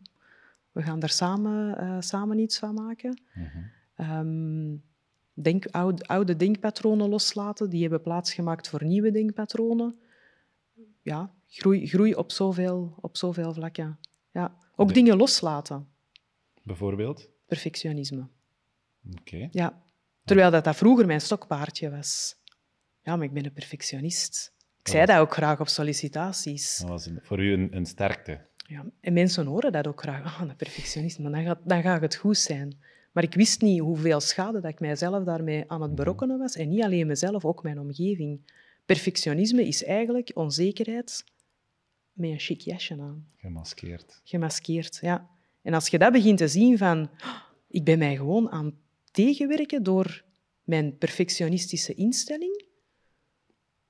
we 0.72 0.82
gaan 0.82 0.98
daar 0.98 1.10
samen, 1.10 1.82
uh, 1.82 1.96
samen 2.00 2.38
iets 2.38 2.58
van 2.58 2.74
maken. 2.74 3.20
Mm 3.34 4.84
denk, 5.36 5.66
oude, 5.66 6.06
oude 6.06 6.36
denkpatronen 6.36 7.08
loslaten, 7.08 7.70
die 7.70 7.80
hebben 7.80 8.02
plaatsgemaakt 8.02 8.68
voor 8.68 8.84
nieuwe 8.84 9.10
denkpatronen. 9.10 9.98
Ja, 11.02 11.30
groei, 11.48 11.86
groei 11.86 12.14
op, 12.14 12.32
zoveel, 12.32 12.94
op 13.00 13.16
zoveel 13.16 13.54
vlakken. 13.54 13.98
Ja. 14.32 14.56
Ook 14.76 14.94
dingen 14.94 15.16
loslaten. 15.16 15.88
Bijvoorbeeld? 16.62 17.30
Perfectionisme. 17.46 18.28
Oké. 19.20 19.48
Ja. 19.50 19.82
Terwijl 20.24 20.50
dat, 20.50 20.64
dat 20.64 20.76
vroeger 20.76 21.06
mijn 21.06 21.20
stokpaardje 21.20 21.90
was. 21.90 22.36
Ja, 23.02 23.16
maar 23.16 23.26
ik 23.26 23.32
ben 23.32 23.44
een 23.44 23.52
perfectionist. 23.52 24.54
Ik 24.80 24.88
zei 24.88 25.06
dat 25.06 25.18
ook 25.18 25.32
graag 25.32 25.60
op 25.60 25.68
sollicitaties. 25.68 26.78
Dat 26.78 26.88
was 26.88 27.10
voor 27.22 27.42
u 27.42 27.52
een, 27.52 27.76
een 27.76 27.86
sterkte. 27.86 28.40
Ja, 28.56 28.84
en 29.00 29.12
mensen 29.12 29.46
horen 29.46 29.72
dat 29.72 29.86
ook 29.86 30.00
graag. 30.00 30.24
Ah, 30.24 30.48
een 30.48 30.56
perfectionist, 30.56 31.18
maar 31.18 31.32
dan 31.32 31.44
gaat, 31.44 31.58
dan 31.64 31.82
gaat 31.82 32.00
het 32.00 32.14
goed 32.14 32.38
zijn. 32.38 32.76
Maar 33.12 33.22
ik 33.22 33.34
wist 33.34 33.60
niet 33.60 33.80
hoeveel 33.80 34.20
schade 34.20 34.60
dat 34.60 34.70
ik 34.70 34.80
mijzelf 34.80 35.24
daarmee 35.24 35.64
aan 35.66 35.80
het 35.80 35.90
mhm. 35.90 36.00
berokkenen 36.00 36.38
was. 36.38 36.56
En 36.56 36.68
niet 36.68 36.82
alleen 36.82 37.06
mezelf, 37.06 37.44
ook 37.44 37.62
mijn 37.62 37.78
omgeving. 37.78 38.40
Perfectionisme 38.86 39.66
is 39.66 39.84
eigenlijk 39.84 40.30
onzekerheid 40.34 41.24
met 42.16 42.30
een 42.30 42.38
chic 42.38 42.60
jasje 42.60 43.00
aan. 43.00 43.26
Gemaskeerd. 43.36 44.20
Gemaskeerd, 44.24 44.98
ja. 45.02 45.28
En 45.62 45.74
als 45.74 45.88
je 45.88 45.98
dat 45.98 46.12
begint 46.12 46.38
te 46.38 46.48
zien 46.48 46.78
van... 46.78 47.10
Oh, 47.24 47.36
ik 47.68 47.84
ben 47.84 47.98
mij 47.98 48.16
gewoon 48.16 48.50
aan 48.50 48.78
tegenwerken 49.10 49.82
door 49.82 50.24
mijn 50.64 50.98
perfectionistische 50.98 51.94
instelling, 51.94 52.64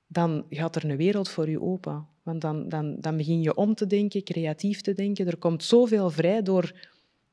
dan 0.07 0.45
gaat 0.49 0.75
er 0.75 0.89
een 0.89 0.97
wereld 0.97 1.29
voor 1.29 1.49
je 1.49 1.61
open. 1.61 2.07
Want 2.23 2.41
dan, 2.41 2.69
dan, 2.69 2.99
dan 2.99 3.17
begin 3.17 3.41
je 3.41 3.55
om 3.55 3.75
te 3.75 3.87
denken, 3.87 4.23
creatief 4.23 4.81
te 4.81 4.93
denken. 4.93 5.27
Er 5.27 5.37
komt 5.37 5.63
zoveel 5.63 6.09
vrij 6.09 6.41
door 6.41 6.89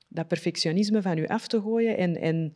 dat 0.09 0.28
perfectionisme 0.28 1.03
van 1.03 1.16
je 1.16 1.28
af 1.28 1.47
te 1.47 1.61
gooien 1.61 1.97
en, 1.97 2.16
en 2.16 2.53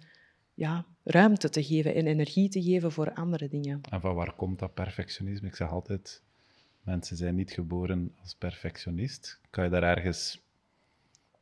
ja, 0.54 0.86
ruimte 1.04 1.48
te 1.48 1.62
geven 1.64 1.94
en 1.94 2.06
energie 2.06 2.48
te 2.48 2.62
geven 2.62 2.92
voor 2.92 3.12
andere 3.12 3.48
dingen. 3.48 3.80
En 3.90 4.00
van 4.00 4.14
waar 4.14 4.34
komt 4.34 4.58
dat 4.58 4.74
perfectionisme? 4.74 5.48
Ik 5.48 5.56
zeg 5.56 5.70
altijd, 5.70 6.22
mensen 6.88 7.16
zijn 7.16 7.34
niet 7.34 7.50
geboren 7.50 8.14
als 8.20 8.34
perfectionist. 8.34 9.40
Kan 9.50 9.64
je 9.64 9.70
daar 9.70 9.82
ergens 9.82 10.40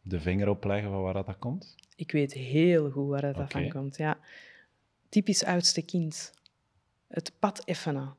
de 0.03 0.21
vinger 0.21 0.49
op 0.49 0.65
leggen 0.65 0.91
van 0.91 1.03
waar 1.03 1.25
dat 1.25 1.39
komt? 1.39 1.75
Ik 1.97 2.13
weet 2.13 2.33
heel 2.33 2.91
goed 2.91 3.09
waar 3.09 3.33
dat 3.33 3.53
van 3.53 3.69
komt, 3.69 3.97
ja. 3.97 4.19
Typisch 5.09 5.45
oudste 5.45 5.83
kind. 5.83 6.33
Het 7.09 7.33
pad 7.39 7.65
effenen 7.65 8.15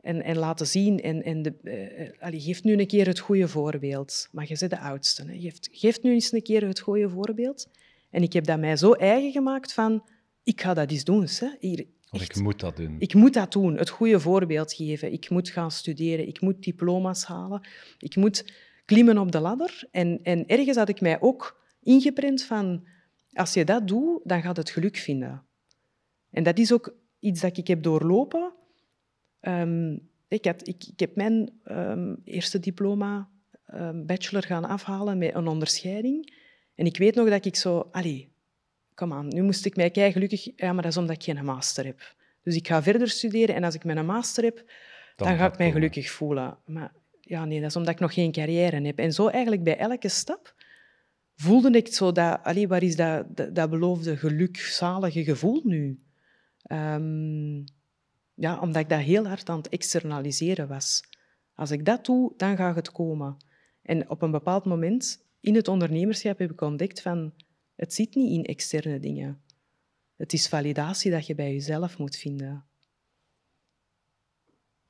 en, 0.00 0.22
en 0.22 0.36
laten 0.36 0.66
zien. 0.66 1.00
En, 1.00 1.22
en 1.22 1.42
de, 1.42 1.54
uh, 2.22 2.40
geef 2.40 2.62
nu 2.62 2.78
een 2.78 2.86
keer 2.86 3.06
het 3.06 3.18
goede 3.18 3.48
voorbeeld. 3.48 4.28
Maar 4.32 4.48
je 4.48 4.56
bent 4.58 4.70
de 4.70 4.78
oudste. 4.78 5.24
Hè. 5.24 5.38
Geef, 5.38 5.58
geef 5.60 6.02
nu 6.02 6.12
eens 6.12 6.32
een 6.32 6.42
keer 6.42 6.66
het 6.66 6.80
goede 6.80 7.10
voorbeeld. 7.10 7.68
En 8.10 8.22
ik 8.22 8.32
heb 8.32 8.44
dat 8.44 8.58
mij 8.58 8.76
zo 8.76 8.92
eigen 8.92 9.32
gemaakt 9.32 9.72
van... 9.72 10.04
Ik 10.42 10.60
ga 10.60 10.74
dat 10.74 10.90
eens 10.90 11.04
doen. 11.04 11.26
Hè. 11.38 11.48
Hier, 11.60 11.86
ik 12.20 12.36
moet 12.36 12.60
dat 12.60 12.76
doen. 12.76 12.96
Ik 12.98 13.14
moet 13.14 13.34
dat 13.34 13.52
doen. 13.52 13.76
Het 13.76 13.88
goede 13.88 14.20
voorbeeld 14.20 14.72
geven. 14.72 15.12
Ik 15.12 15.30
moet 15.30 15.48
gaan 15.48 15.70
studeren. 15.70 16.28
Ik 16.28 16.40
moet 16.40 16.62
diploma's 16.62 17.24
halen. 17.24 17.68
Ik 17.98 18.16
moet 18.16 18.52
klimmen 18.84 19.18
op 19.18 19.32
de 19.32 19.40
ladder. 19.40 19.88
En, 19.90 20.20
en 20.22 20.46
ergens 20.46 20.76
had 20.76 20.88
ik 20.88 21.00
mij 21.00 21.20
ook 21.20 21.60
ingeprent 21.82 22.42
van... 22.42 22.86
Als 23.32 23.54
je 23.54 23.64
dat 23.64 23.88
doet, 23.88 24.20
dan 24.24 24.42
gaat 24.42 24.56
het 24.56 24.70
geluk 24.70 24.96
vinden. 24.96 25.42
En 26.30 26.42
dat 26.42 26.58
is 26.58 26.72
ook 26.72 26.94
iets 27.18 27.40
dat 27.40 27.56
ik 27.56 27.66
heb 27.66 27.82
doorlopen 27.82 28.52
Ehm, 29.44 29.96
ik, 30.28 30.44
had, 30.44 30.68
ik, 30.68 30.84
ik, 30.84 31.00
heb 31.00 31.16
mijn 31.16 31.50
ehm, 31.64 32.14
eerste 32.24 32.58
diploma, 32.58 33.28
um, 33.74 34.06
bachelor, 34.06 34.42
gaan 34.42 34.64
afhalen 34.64 35.18
met 35.18 35.34
een 35.34 35.46
onderscheiding. 35.46 36.34
En 36.74 36.86
ik 36.86 36.96
weet 36.96 37.14
nog 37.14 37.28
dat 37.28 37.44
ik 37.44 37.56
zo... 37.56 37.88
Allee, 37.92 38.32
kom 38.94 39.12
aan, 39.12 39.28
nu 39.28 39.42
moest 39.42 39.64
ik 39.64 39.76
mij 39.76 39.90
kijken 39.90 40.12
gelukkig... 40.12 40.50
Ja, 40.56 40.72
maar 40.72 40.82
dat 40.82 40.92
is 40.92 40.98
omdat 40.98 41.16
ik 41.16 41.22
geen 41.22 41.44
master 41.44 41.84
heb. 41.84 42.14
Dus 42.42 42.56
ik 42.56 42.66
ga 42.66 42.82
verder 42.82 43.08
studeren 43.08 43.54
en 43.54 43.64
als 43.64 43.74
ik 43.74 43.84
mijn 43.84 44.06
master 44.06 44.44
heb, 44.44 44.64
dan, 45.16 45.36
ga 45.36 45.46
ik 45.46 45.58
mij 45.58 45.72
gelukkig 45.72 46.10
voelen. 46.10 46.58
Maar 46.66 46.92
ja, 47.20 47.44
nee, 47.44 47.60
dat 47.60 47.70
is 47.70 47.76
omdat 47.76 47.94
ik 47.94 48.00
nog 48.00 48.14
geen 48.14 48.32
carrière 48.32 48.80
heb. 48.80 48.98
En 48.98 49.12
zo 49.12 49.28
eigenlijk 49.28 49.64
bij 49.64 49.78
elke 49.78 50.08
stap 50.08 50.54
voelde 51.36 51.70
ik 51.70 51.94
zo 51.94 52.12
dat... 52.12 52.40
Allee, 52.42 52.68
waar 52.68 52.82
is 52.82 52.96
dat, 52.96 53.26
dat, 53.54 53.70
beloofde 53.70 54.16
gelukzalige 54.16 55.24
gevoel 55.24 55.60
nu? 55.64 56.02
Ja, 58.34 58.60
omdat 58.60 58.82
ik 58.82 58.88
dat 58.88 59.00
heel 59.00 59.26
hard 59.26 59.48
aan 59.48 59.56
het 59.56 59.68
externaliseren 59.68 60.68
was. 60.68 61.02
Als 61.54 61.70
ik 61.70 61.84
dat 61.84 62.04
doe, 62.04 62.32
dan 62.36 62.56
gaat 62.56 62.76
het 62.76 62.92
komen. 62.92 63.36
En 63.82 64.10
op 64.10 64.22
een 64.22 64.30
bepaald 64.30 64.64
moment 64.64 65.24
in 65.40 65.54
het 65.54 65.68
ondernemerschap 65.68 66.38
heb 66.38 66.50
ik 66.50 66.60
ontdekt 66.60 67.02
van 67.02 67.32
het 67.76 67.94
zit 67.94 68.14
niet 68.14 68.30
in 68.30 68.44
externe 68.44 69.00
dingen. 69.00 69.42
Het 70.16 70.32
is 70.32 70.48
validatie 70.48 71.10
dat 71.10 71.26
je 71.26 71.34
bij 71.34 71.52
jezelf 71.52 71.98
moet 71.98 72.16
vinden. 72.16 72.64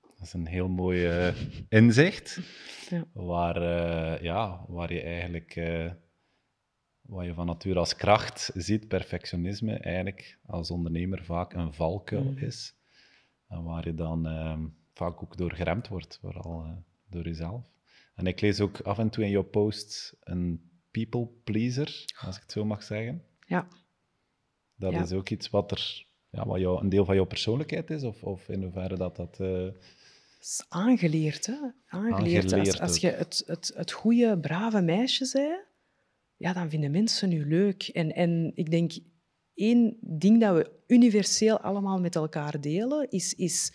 Dat 0.00 0.26
is 0.26 0.32
een 0.32 0.46
heel 0.46 0.68
mooi 0.68 1.26
uh, 1.26 1.34
inzicht, 1.68 2.40
ja. 2.90 3.04
Waar, 3.12 3.56
uh, 3.56 4.22
ja, 4.22 4.64
waar 4.68 4.92
je 4.92 5.00
eigenlijk, 5.00 5.56
uh, 5.56 5.90
wat 7.00 7.24
je 7.24 7.34
van 7.34 7.46
nature 7.46 7.78
als 7.78 7.96
kracht 7.96 8.50
ziet, 8.54 8.88
perfectionisme, 8.88 9.72
eigenlijk 9.78 10.38
als 10.46 10.70
ondernemer 10.70 11.24
vaak 11.24 11.52
een 11.52 11.74
valkuil 11.74 12.24
mm. 12.24 12.38
is. 12.38 12.74
En 13.48 13.62
waar 13.62 13.86
je 13.86 13.94
dan 13.94 14.26
ehm, 14.26 14.66
vaak 14.94 15.22
ook 15.22 15.36
door 15.36 15.52
geremd 15.52 15.88
wordt, 15.88 16.18
vooral 16.20 16.84
door 17.08 17.24
jezelf. 17.24 17.62
En 18.14 18.26
ik 18.26 18.40
lees 18.40 18.60
ook 18.60 18.80
af 18.80 18.98
en 18.98 19.10
toe 19.10 19.24
in 19.24 19.30
jouw 19.30 19.42
posts 19.42 20.16
een 20.20 20.70
people 21.00 21.28
pleaser, 21.44 22.04
als 22.20 22.36
ik 22.36 22.42
het 22.42 22.52
zo 22.52 22.64
mag 22.64 22.82
zeggen. 22.82 23.22
Ja. 23.46 23.68
Dat 24.76 24.94
is 24.94 25.12
ook 25.12 25.28
iets 25.28 25.50
wat 25.50 25.70
er, 25.70 26.06
ja, 26.30 26.46
wat 26.46 26.60
jou, 26.60 26.82
een 26.82 26.88
deel 26.88 27.04
van 27.04 27.14
jouw 27.14 27.24
persoonlijkheid 27.24 27.90
is, 27.90 28.02
of, 28.02 28.22
of 28.22 28.48
in 28.48 28.62
hoeverre 28.62 28.96
dat 28.96 29.16
dat. 29.16 29.38
Uh... 29.40 29.70
is 30.40 30.64
aangeleerd, 30.68 31.46
hè? 31.46 31.56
Aangeleerd. 31.86 32.52
als, 32.52 32.80
als 32.80 32.96
je 32.96 33.10
het, 33.10 33.42
het, 33.46 33.72
het 33.74 33.92
goede, 33.92 34.38
brave 34.38 34.80
meisje 34.80 35.30
bent, 35.32 35.66
ja, 36.36 36.52
dan 36.52 36.70
vinden 36.70 36.90
mensen 36.90 37.30
je 37.30 37.46
leuk. 37.46 37.82
En, 37.82 38.14
en 38.14 38.52
ik 38.54 38.70
denk, 38.70 38.92
één 39.54 39.96
ding 40.00 40.40
dat 40.40 40.54
we 40.54 40.70
universeel 40.86 41.60
allemaal 41.60 42.00
met 42.00 42.16
elkaar 42.16 42.60
delen, 42.60 43.10
is, 43.10 43.34
is 43.34 43.72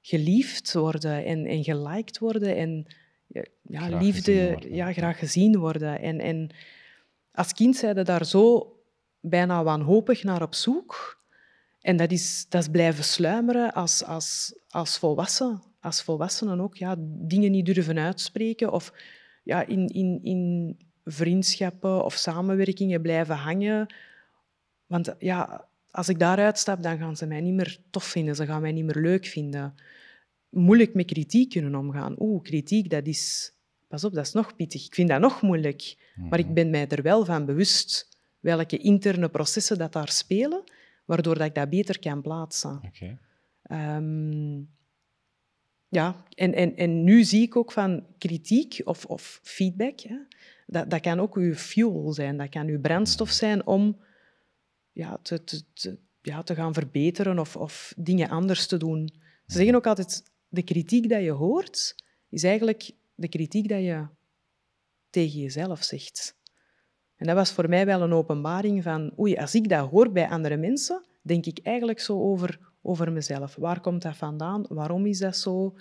geliefd 0.00 0.72
worden 0.72 1.24
en, 1.24 1.46
en 1.46 1.64
geliked 1.64 2.18
worden 2.18 2.56
en 2.56 2.86
ja, 3.62 3.98
liefde, 3.98 4.58
ja, 4.70 4.92
graag 4.92 5.18
gezien 5.18 5.58
worden. 5.58 6.00
En, 6.00 6.20
en 6.20 6.50
als 7.32 7.52
kind 7.52 7.76
zijn 7.76 8.04
daar 8.04 8.26
zo 8.26 8.76
bijna 9.20 9.62
wanhopig 9.62 10.24
naar 10.24 10.42
op 10.42 10.54
zoek. 10.54 11.22
En 11.80 11.96
dat 11.96 12.10
is, 12.10 12.46
dat 12.48 12.62
is 12.62 12.68
blijven 12.68 13.04
sluimeren 13.04 13.72
als, 13.72 14.04
als, 14.04 14.58
als 14.68 14.98
volwassen. 14.98 15.62
Als 15.80 16.02
volwassenen 16.02 16.60
ook 16.60 16.76
ja, 16.76 16.94
dingen 16.98 17.50
niet 17.50 17.66
durven 17.66 17.98
uitspreken 17.98 18.72
of 18.72 18.92
ja, 19.42 19.66
in, 19.66 19.86
in, 19.86 20.20
in 20.22 20.76
vriendschappen 21.04 22.04
of 22.04 22.14
samenwerkingen 22.14 23.02
blijven 23.02 23.36
hangen 23.36 23.86
want 24.88 25.14
ja, 25.18 25.68
als 25.90 26.08
ik 26.08 26.18
daaruit 26.18 26.58
stap, 26.58 26.82
dan 26.82 26.98
gaan 26.98 27.16
ze 27.16 27.26
mij 27.26 27.40
niet 27.40 27.54
meer 27.54 27.78
tof 27.90 28.04
vinden. 28.04 28.36
Ze 28.36 28.46
gaan 28.46 28.60
mij 28.60 28.72
niet 28.72 28.84
meer 28.84 29.02
leuk 29.02 29.26
vinden. 29.26 29.74
Moeilijk 30.50 30.94
met 30.94 31.06
kritiek 31.06 31.50
kunnen 31.50 31.74
omgaan. 31.74 32.14
Oeh, 32.18 32.42
kritiek, 32.42 32.90
dat 32.90 33.06
is... 33.06 33.52
Pas 33.88 34.04
op, 34.04 34.14
dat 34.14 34.26
is 34.26 34.32
nog 34.32 34.56
pittig. 34.56 34.86
Ik 34.86 34.94
vind 34.94 35.08
dat 35.08 35.20
nog 35.20 35.42
moeilijk. 35.42 35.96
Maar 36.28 36.38
ik 36.38 36.44
mhm. 36.44 36.54
ben 36.54 36.70
mij 36.70 36.88
er 36.88 37.02
wel 37.02 37.24
van 37.24 37.44
bewust 37.44 38.08
welke 38.40 38.78
interne 38.78 39.28
processen 39.28 39.78
dat 39.78 39.92
daar 39.92 40.08
spelen, 40.08 40.62
waardoor 41.04 41.38
dat 41.38 41.46
ik 41.46 41.54
dat 41.54 41.70
beter 41.70 41.98
kan 41.98 42.22
plaatsen. 42.22 42.80
Okay. 42.86 43.18
Ehm, 43.62 44.58
ja, 45.88 46.24
en, 46.34 46.54
en, 46.54 46.76
en 46.76 47.04
nu 47.04 47.24
zie 47.24 47.42
ik 47.42 47.56
ook 47.56 47.72
van 47.72 48.06
kritiek 48.18 48.80
of, 48.84 49.04
of 49.04 49.40
feedback, 49.42 50.00
hè, 50.00 50.16
dat, 50.66 50.90
dat 50.90 51.00
kan 51.00 51.20
ook 51.20 51.36
uw 51.36 51.54
fuel 51.54 52.12
zijn, 52.12 52.36
dat 52.36 52.48
kan 52.48 52.66
uw 52.66 52.80
brandstof 52.80 53.30
zijn 53.30 53.66
om 53.66 54.00
ja, 54.92 55.18
te, 55.22 55.44
te, 55.44 55.72
te, 55.72 55.98
ja, 56.22 56.42
te 56.42 56.54
gaan 56.54 56.74
verbeteren 56.74 57.38
of, 57.38 57.56
of 57.56 57.94
dingen 57.96 58.28
anders 58.28 58.66
te 58.66 58.76
doen. 58.76 59.10
Ze 59.46 59.56
zeggen 59.56 59.74
ook 59.74 59.86
altijd, 59.86 60.22
de 60.48 60.62
kritiek 60.62 61.08
dat 61.08 61.22
je 61.22 61.30
hoort, 61.30 61.94
is 62.28 62.42
eigenlijk 62.42 62.90
de 63.14 63.28
kritiek 63.28 63.68
dat 63.68 63.80
je 63.80 64.06
tegen 65.10 65.40
jezelf 65.40 65.82
zegt. 65.82 66.36
En 67.16 67.26
dat 67.26 67.36
was 67.36 67.52
voor 67.52 67.68
mij 67.68 67.86
wel 67.86 68.02
een 68.02 68.12
openbaring 68.12 68.82
van, 68.82 69.12
oei, 69.18 69.36
als 69.36 69.54
ik 69.54 69.68
dat 69.68 69.90
hoor 69.90 70.12
bij 70.12 70.28
andere 70.28 70.56
mensen, 70.56 71.04
denk 71.22 71.46
ik 71.46 71.58
eigenlijk 71.62 72.00
zo 72.00 72.20
over, 72.20 72.58
over 72.82 73.12
mezelf. 73.12 73.56
Waar 73.56 73.80
komt 73.80 74.02
dat 74.02 74.16
vandaan? 74.16 74.64
Waarom 74.68 75.06
is 75.06 75.18
dat 75.18 75.36
zo? 75.36 75.76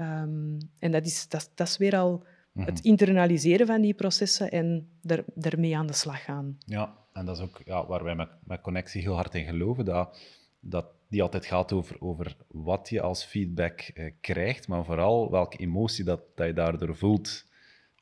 Um, 0.00 0.58
en 0.78 0.92
dat 0.92 1.06
is, 1.06 1.28
dat, 1.28 1.50
dat 1.54 1.68
is 1.68 1.76
weer 1.76 1.96
al 1.96 2.24
het 2.54 2.78
mhm. 2.78 2.88
internaliseren 2.88 3.66
van 3.66 3.80
die 3.80 3.94
processen 3.94 4.50
en 4.50 4.88
er, 5.02 5.24
ermee 5.40 5.76
aan 5.76 5.86
de 5.86 5.92
slag 5.92 6.24
gaan. 6.24 6.56
Ja, 6.58 6.96
en 7.12 7.24
dat 7.24 7.36
is 7.36 7.42
ook 7.42 7.60
ja, 7.64 7.86
waar 7.86 8.04
wij 8.04 8.14
met, 8.14 8.28
met 8.44 8.60
Connectie 8.60 9.02
heel 9.02 9.14
hard 9.14 9.34
in 9.34 9.44
geloven, 9.44 9.84
dat, 9.84 10.18
dat 10.60 10.86
die 11.08 11.22
altijd 11.22 11.46
gaat 11.46 11.72
over, 11.72 12.00
over 12.00 12.36
wat 12.48 12.88
je 12.88 13.00
als 13.00 13.24
feedback 13.24 13.80
eh, 13.80 14.12
krijgt, 14.20 14.68
maar 14.68 14.84
vooral 14.84 15.30
welke 15.30 15.56
emotie 15.56 16.04
dat, 16.04 16.20
dat 16.34 16.46
je 16.46 16.52
daardoor 16.52 16.96
voelt. 16.96 17.46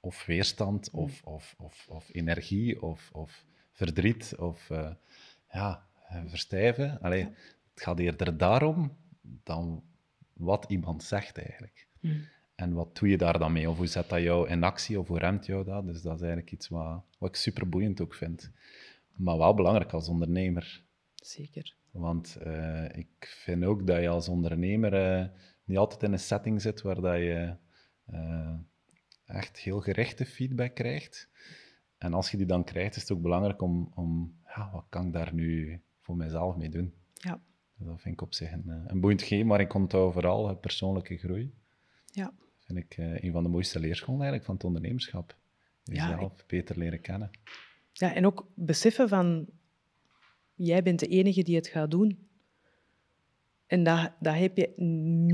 Of 0.01 0.27
weerstand, 0.27 0.93
mm. 0.93 0.99
of, 0.99 1.23
of, 1.25 1.55
of, 1.59 1.87
of 1.89 2.09
energie, 2.13 2.83
of, 2.83 3.11
of 3.13 3.45
verdriet, 3.73 4.35
of 4.39 4.71
uh, 4.71 4.91
ja, 5.53 5.87
eh, 6.09 6.23
verstijven. 6.27 7.01
Allee, 7.01 7.25
Het 7.75 7.83
gaat 7.83 7.99
eerder 7.99 8.37
daarom 8.37 8.97
dan 9.23 9.83
wat 10.33 10.65
iemand 10.69 11.03
zegt 11.03 11.39
eigenlijk. 11.39 11.87
Mm. 12.01 12.25
En 12.55 12.73
wat 12.73 12.97
doe 12.97 13.09
je 13.09 13.17
daar 13.17 13.39
dan 13.39 13.53
mee? 13.53 13.71
Of 13.71 13.77
hoe 13.77 13.87
zet 13.87 14.09
dat 14.09 14.23
jou 14.23 14.49
in 14.49 14.65
actie, 14.65 15.01
of 15.01 15.09
hoe 15.09 15.19
remt 15.19 15.47
jou 15.47 15.65
dat? 15.65 15.87
Dus 15.87 16.03
dat 16.03 16.15
is 16.15 16.21
eigenlijk 16.21 16.53
iets 16.53 16.69
wat, 16.69 17.03
wat 17.19 17.29
ik 17.29 17.37
super 17.37 17.69
boeiend 17.69 18.01
ook 18.01 18.15
vind. 18.15 18.51
Maar 19.13 19.39
wel 19.39 19.55
belangrijk 19.55 19.93
als 19.93 20.09
ondernemer. 20.09 20.83
Zeker. 21.15 21.75
Want 21.99 22.39
uh, 22.47 22.85
ik 22.93 23.39
vind 23.45 23.65
ook 23.65 23.87
dat 23.87 24.01
je 24.01 24.09
als 24.09 24.29
ondernemer 24.29 25.21
uh, 25.21 25.27
niet 25.65 25.79
altijd 25.79 26.03
in 26.03 26.13
een 26.13 26.19
setting 26.19 26.63
zit 26.63 26.83
waar 26.83 27.01
dat 27.01 27.17
je 27.17 27.55
uh, 28.11 28.55
echt 29.27 29.59
heel 29.59 29.81
gerichte 29.81 30.25
feedback 30.25 30.75
krijgt. 30.75 31.29
En 31.99 32.15
als 32.15 32.31
je 32.31 32.37
die 32.37 32.47
dan 32.47 32.65
krijgt, 32.65 32.97
is 32.97 33.03
het 33.03 33.11
ook 33.11 33.23
belangrijk 33.23 33.63
om, 33.63 33.93
om 33.95 34.37
ja, 34.45 34.71
wat 34.73 34.87
kan 34.89 35.07
ik 35.07 35.13
daar 35.13 35.35
nu 35.35 35.81
voor 36.01 36.17
mezelf 36.17 36.57
mee 36.57 36.69
doen? 36.69 36.95
Ja. 37.13 37.41
Dat 37.79 38.01
vind 38.01 38.15
ik 38.15 38.23
op 38.23 38.35
zich 38.35 38.53
een, 38.53 38.85
een 38.87 39.01
boeiend 39.01 39.23
gegeven, 39.23 39.47
maar 39.47 39.61
ik 39.61 39.75
onthoud 39.75 40.13
vooral 40.13 40.57
persoonlijke 40.57 41.17
groei. 41.17 41.55
Ja. 42.11 42.33
vind 42.59 42.79
ik 42.79 42.97
een 42.97 43.33
van 43.33 43.43
de 43.43 43.49
mooiste 43.49 43.81
leerscholen 43.81 44.21
eigenlijk 44.21 44.45
van 44.45 44.55
het 44.55 44.65
ondernemerschap. 44.65 45.37
Jezelf 45.83 46.37
ja, 46.37 46.45
beter 46.47 46.79
leren 46.79 47.01
kennen. 47.01 47.31
Ja, 47.93 48.15
en 48.15 48.27
ook 48.27 48.49
beseffen 48.55 49.09
van, 49.09 49.47
jij 50.57 50.83
bent 50.83 50.99
de 50.99 51.07
enige 51.07 51.43
die 51.43 51.57
het 51.57 51.67
gaat 51.67 51.91
doen. 51.91 52.29
En 53.67 53.83
dat, 53.83 54.13
dat 54.21 54.35
heb 54.35 54.57
je 54.57 54.73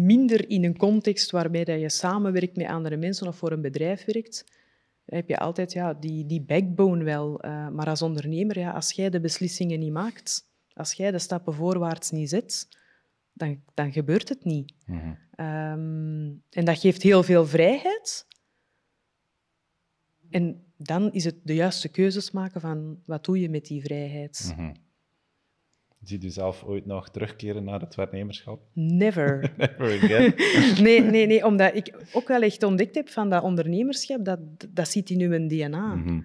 minder 0.00 0.48
in 0.48 0.64
een 0.64 0.76
context 0.76 1.30
waarbij 1.30 1.64
dat 1.64 1.80
je 1.80 1.88
samenwerkt 1.88 2.56
met 2.56 2.66
andere 2.66 2.96
mensen 2.96 3.26
of 3.26 3.36
voor 3.36 3.52
een 3.52 3.60
bedrijf 3.60 4.04
werkt. 4.04 4.44
Dan 5.04 5.18
heb 5.18 5.28
je 5.28 5.38
altijd 5.38 5.72
ja, 5.72 5.94
die, 5.94 6.26
die 6.26 6.42
backbone 6.42 7.04
wel. 7.04 7.44
Uh, 7.44 7.68
maar 7.68 7.86
als 7.86 8.02
ondernemer, 8.02 8.58
ja, 8.58 8.70
als 8.70 8.92
jij 8.92 9.10
de 9.10 9.20
beslissingen 9.20 9.78
niet 9.78 9.92
maakt, 9.92 10.46
als 10.72 10.92
jij 10.92 11.10
de 11.10 11.18
stappen 11.18 11.54
voorwaarts 11.54 12.10
niet 12.10 12.28
zet, 12.28 12.68
dan, 13.32 13.62
dan 13.74 13.92
gebeurt 13.92 14.28
het 14.28 14.44
niet. 14.44 14.74
Mm 14.86 15.18
um, 15.36 16.42
en 16.50 16.64
dat 16.64 16.78
geeft 16.78 17.02
heel 17.02 17.22
veel 17.22 17.46
vrijheid. 17.46 18.26
En 20.30 20.64
dan 20.76 21.12
is 21.12 21.24
het 21.24 21.36
de 21.42 21.54
juiste 21.54 21.88
keuzes 21.88 22.30
maken 22.30 22.60
van 22.60 23.02
wat 23.06 23.24
doe 23.24 23.40
je 23.40 23.48
met 23.48 23.66
die 23.66 23.82
vrijheid. 23.82 24.54
Mm 24.56 24.72
Zie 26.02 26.22
je 26.22 26.30
zelf 26.30 26.64
ooit 26.64 26.86
nog 26.86 27.10
terugkeren 27.10 27.64
naar 27.64 27.80
het 27.80 27.94
werknemerschap? 27.94 28.62
Never. 28.72 29.52
Never 29.56 30.02
again. 30.02 30.34
nee, 30.84 31.00
nee, 31.00 31.26
nee, 31.26 31.46
omdat 31.46 31.74
ik 31.74 31.96
ook 32.12 32.28
wel 32.28 32.42
echt 32.42 32.62
ontdekt 32.62 32.94
heb 32.94 33.08
van 33.08 33.30
dat 33.30 33.42
ondernemerschap, 33.42 34.24
dat, 34.24 34.38
dat 34.68 34.88
zit 34.88 35.10
in 35.10 35.20
uw 35.20 35.48
DNA. 35.48 35.94
Mhm. 35.94 36.20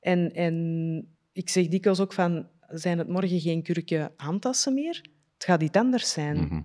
en, 0.00 0.32
en 0.32 1.08
ik 1.32 1.48
zeg 1.48 1.68
dikwijls 1.68 2.00
ook 2.00 2.12
van, 2.12 2.48
zijn 2.68 2.98
het 2.98 3.08
morgen 3.08 3.40
geen 3.40 3.62
kurken 3.62 4.12
aantassen 4.16 4.74
meer? 4.74 5.08
Het 5.34 5.44
gaat 5.44 5.62
iets 5.62 5.78
anders 5.78 6.12
zijn. 6.12 6.36
Mhm. 6.36 6.62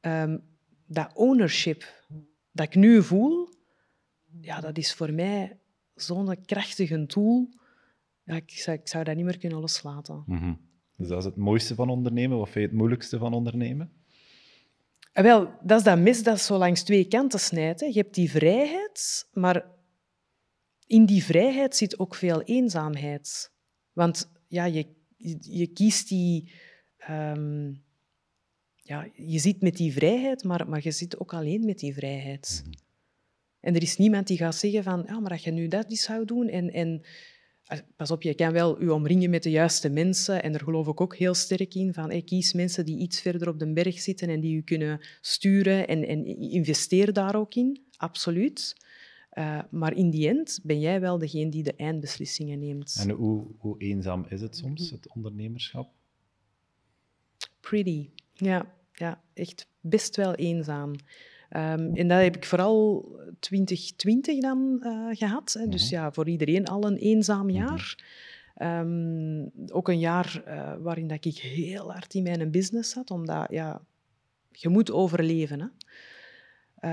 Ehm, 0.00 0.38
dat 0.86 1.10
ownership 1.14 2.04
dat 2.52 2.66
ik 2.66 2.74
nu 2.74 3.02
voel, 3.02 3.48
ja, 4.40 4.60
dat 4.60 4.78
is 4.78 4.94
voor 4.94 5.12
mij 5.12 5.58
zo'n 5.94 6.44
krachtige 6.44 7.06
tool. 7.06 7.48
Ja, 8.24 8.34
ik, 8.34 8.50
zou, 8.50 8.76
ik 8.76 8.88
zou 8.88 9.04
dat 9.04 9.16
niet 9.16 9.24
meer 9.24 9.38
kunnen 9.38 9.60
loslaten. 9.60 10.22
Mm 10.26 10.70
Dus 11.02 11.10
dat 11.10 11.18
is 11.18 11.24
het 11.24 11.36
mooiste 11.36 11.74
van 11.74 11.88
ondernemen. 11.88 12.38
Wat 12.38 12.48
vind 12.48 12.64
je 12.64 12.70
het 12.70 12.78
moeilijkste 12.78 13.18
van 13.18 13.34
ondernemen? 13.34 13.92
Ah, 15.12 15.24
wel, 15.24 15.50
dat 15.62 15.78
is 15.78 15.84
dat 15.84 15.98
mes 15.98 16.22
dat 16.22 16.40
zo 16.40 16.56
langs 16.56 16.82
twee 16.82 17.04
kanten 17.04 17.40
snijdt. 17.40 17.80
Hè. 17.80 17.86
Je 17.86 17.98
hebt 17.98 18.14
die 18.14 18.30
vrijheid, 18.30 19.28
maar 19.32 19.64
in 20.86 21.06
die 21.06 21.24
vrijheid 21.24 21.76
zit 21.76 21.98
ook 21.98 22.14
veel 22.14 22.42
eenzaamheid. 22.42 23.52
Want 23.92 24.30
ja, 24.48 24.64
je, 24.64 24.86
je 25.40 25.66
kiest 25.66 26.08
die... 26.08 26.52
Um, 27.10 27.84
ja, 28.76 29.08
je 29.14 29.38
zit 29.38 29.60
met 29.60 29.76
die 29.76 29.92
vrijheid, 29.92 30.44
maar, 30.44 30.68
maar 30.68 30.80
je 30.82 30.90
zit 30.90 31.20
ook 31.20 31.34
alleen 31.34 31.64
met 31.64 31.78
die 31.78 31.94
vrijheid. 31.94 32.62
Mhm. 32.64 32.74
En 33.60 33.74
er 33.74 33.82
is 33.82 33.96
niemand 33.96 34.26
die 34.26 34.36
gaat 34.36 34.54
zeggen 34.54 34.82
van, 34.82 35.04
ja, 35.06 35.20
maar 35.20 35.30
als 35.30 35.44
je 35.44 35.50
nu 35.50 35.68
dat 35.68 35.86
zou 35.88 36.24
doen 36.24 36.48
en, 36.48 36.72
en 36.72 37.00
ah, 37.00 37.06
pas 37.96 38.10
op, 38.10 38.22
je 38.22 38.34
kan 38.34 38.52
wel 38.52 38.82
je 38.82 38.92
omringen 38.92 39.30
met 39.30 39.42
de 39.42 39.50
juiste 39.50 39.88
mensen 39.88 40.42
en 40.42 40.52
daar 40.52 40.60
geloof 40.60 40.86
ik 40.86 41.00
ook 41.00 41.16
heel 41.16 41.34
sterk 41.34 41.74
in 41.74 41.94
van, 41.94 42.10
hey, 42.10 42.22
kies 42.22 42.52
mensen 42.52 42.84
die 42.84 42.98
iets 42.98 43.20
verder 43.20 43.48
op 43.48 43.58
de 43.58 43.72
berg 43.72 44.00
zitten 44.00 44.28
en 44.28 44.40
die 44.40 44.54
je 44.54 44.62
kunnen 44.62 45.00
sturen 45.20 45.88
en, 45.88 46.06
en 46.06 46.26
investeer 46.40 47.12
daar 47.12 47.36
ook 47.36 47.54
in, 47.54 47.80
absoluut. 47.96 48.76
Uh, 49.38 49.60
maar 49.70 49.94
in 49.96 50.10
die 50.10 50.28
end 50.28 50.60
ben 50.62 50.80
jij 50.80 51.00
wel 51.00 51.18
degene 51.18 51.50
die 51.50 51.62
de 51.62 51.74
eindbeslissingen 51.74 52.58
neemt. 52.58 52.96
En 53.00 53.10
hoe, 53.10 53.46
hoe 53.58 53.78
eenzaam 53.78 54.26
is 54.28 54.40
het 54.40 54.56
soms, 54.56 54.90
het 54.90 55.14
ondernemerschap? 55.14 55.90
Pretty, 57.60 58.08
ja, 58.32 58.74
ja 58.92 59.22
echt 59.34 59.66
best 59.80 60.16
wel 60.16 60.34
eenzaam. 60.34 60.94
Um, 61.56 61.94
en 61.94 62.08
dat 62.08 62.22
heb 62.22 62.36
ik 62.36 62.44
vooral 62.44 63.08
2020 63.40 64.40
dan 64.40 64.80
uh, 64.82 65.08
gehad. 65.10 65.52
Hè. 65.58 65.68
Dus 65.68 65.84
mhm. 65.84 65.94
ja, 65.94 66.12
voor 66.12 66.28
iedereen 66.28 66.66
al 66.66 66.84
een 66.84 66.96
eenzaam 66.96 67.46
mhm. 67.46 67.56
jaar. 67.56 68.04
Um, 68.62 69.50
ook 69.68 69.88
een 69.88 69.98
jaar 69.98 70.42
uh, 70.46 70.74
waarin 70.78 71.06
dat 71.06 71.24
ik 71.24 71.36
heel 71.36 71.92
hard 71.92 72.14
in 72.14 72.22
mijn 72.22 72.50
business 72.50 72.90
zat, 72.90 73.10
omdat 73.10 73.46
ja, 73.50 73.82
je 74.50 74.68
moet 74.68 74.92
overleven. 74.92 75.60
Hè. 75.60 75.66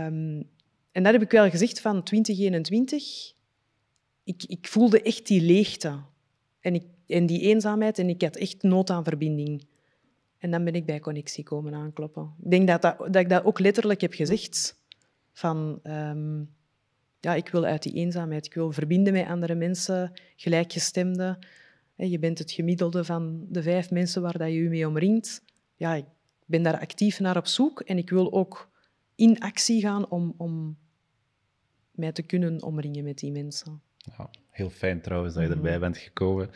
Um, 0.05 0.49
en 0.91 1.03
dat 1.03 1.13
heb 1.13 1.21
ik 1.21 1.31
wel 1.31 1.49
gezegd 1.49 1.81
van 1.81 2.03
2021. 2.03 3.33
Ik, 4.23 4.43
ik 4.43 4.67
voelde 4.67 5.01
echt 5.01 5.27
die 5.27 5.41
leegte 5.41 5.99
en, 6.59 6.73
ik, 6.73 6.83
en 7.07 7.25
die 7.25 7.41
eenzaamheid 7.41 7.99
en 7.99 8.09
ik 8.09 8.21
had 8.21 8.35
echt 8.35 8.63
nood 8.63 8.89
aan 8.89 9.03
verbinding. 9.03 9.67
En 10.39 10.51
dan 10.51 10.63
ben 10.63 10.73
ik 10.75 10.85
bij 10.85 10.99
Connectie 10.99 11.43
komen 11.43 11.73
aankloppen. 11.73 12.33
Ik 12.43 12.51
denk 12.51 12.67
dat, 12.67 12.81
dat, 12.81 12.97
dat 12.97 13.15
ik 13.15 13.29
dat 13.29 13.43
ook 13.43 13.59
letterlijk 13.59 14.01
heb 14.01 14.13
gezegd. 14.13 14.77
Van, 15.31 15.79
um, 15.83 16.49
ja, 17.19 17.33
ik 17.33 17.49
wil 17.49 17.65
uit 17.65 17.83
die 17.83 17.93
eenzaamheid, 17.93 18.45
ik 18.45 18.53
wil 18.53 18.71
verbinden 18.71 19.13
met 19.13 19.27
andere 19.27 19.55
mensen, 19.55 20.11
gelijkgestemden. 20.35 21.39
Je 21.95 22.19
bent 22.19 22.37
het 22.37 22.51
gemiddelde 22.51 23.03
van 23.03 23.45
de 23.49 23.61
vijf 23.61 23.91
mensen 23.91 24.21
waar 24.21 24.37
dat 24.37 24.47
je 24.47 24.63
je 24.63 24.69
mee 24.69 24.87
omringt. 24.87 25.41
Ja, 25.75 25.93
ik 25.93 26.05
ben 26.45 26.63
daar 26.63 26.79
actief 26.79 27.19
naar 27.19 27.37
op 27.37 27.47
zoek 27.47 27.79
en 27.79 27.97
ik 27.97 28.09
wil 28.09 28.33
ook 28.33 28.69
in 29.15 29.39
actie 29.39 29.81
gaan 29.81 30.09
om, 30.09 30.33
om 30.37 30.77
mij 31.91 32.11
te 32.11 32.21
kunnen 32.21 32.63
omringen 32.63 33.03
met 33.03 33.17
die 33.17 33.31
mensen. 33.31 33.81
Ja, 33.97 34.29
heel 34.59 34.69
fijn 34.69 35.01
trouwens 35.01 35.33
dat 35.33 35.43
je 35.43 35.49
erbij 35.49 35.71
mhm. 35.71 35.79
bent 35.79 35.97
gekomen. 35.97 36.49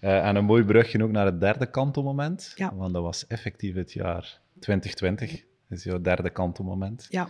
Uh, 0.00 0.26
en 0.26 0.36
een 0.36 0.44
mooi 0.44 0.64
brugje 0.64 1.02
ook 1.02 1.10
naar 1.10 1.26
het 1.26 1.40
derde 1.40 1.66
kantelmoment. 1.66 2.52
Ja. 2.56 2.74
Want 2.74 2.92
dat 2.92 3.02
was 3.02 3.26
effectief 3.26 3.74
het 3.74 3.92
jaar 3.92 4.40
2020. 4.58 5.30
Dat 5.68 5.78
is 5.78 5.84
jouw 5.84 6.00
derde 6.00 6.30
kantelmoment. 6.30 7.06
Ja. 7.10 7.28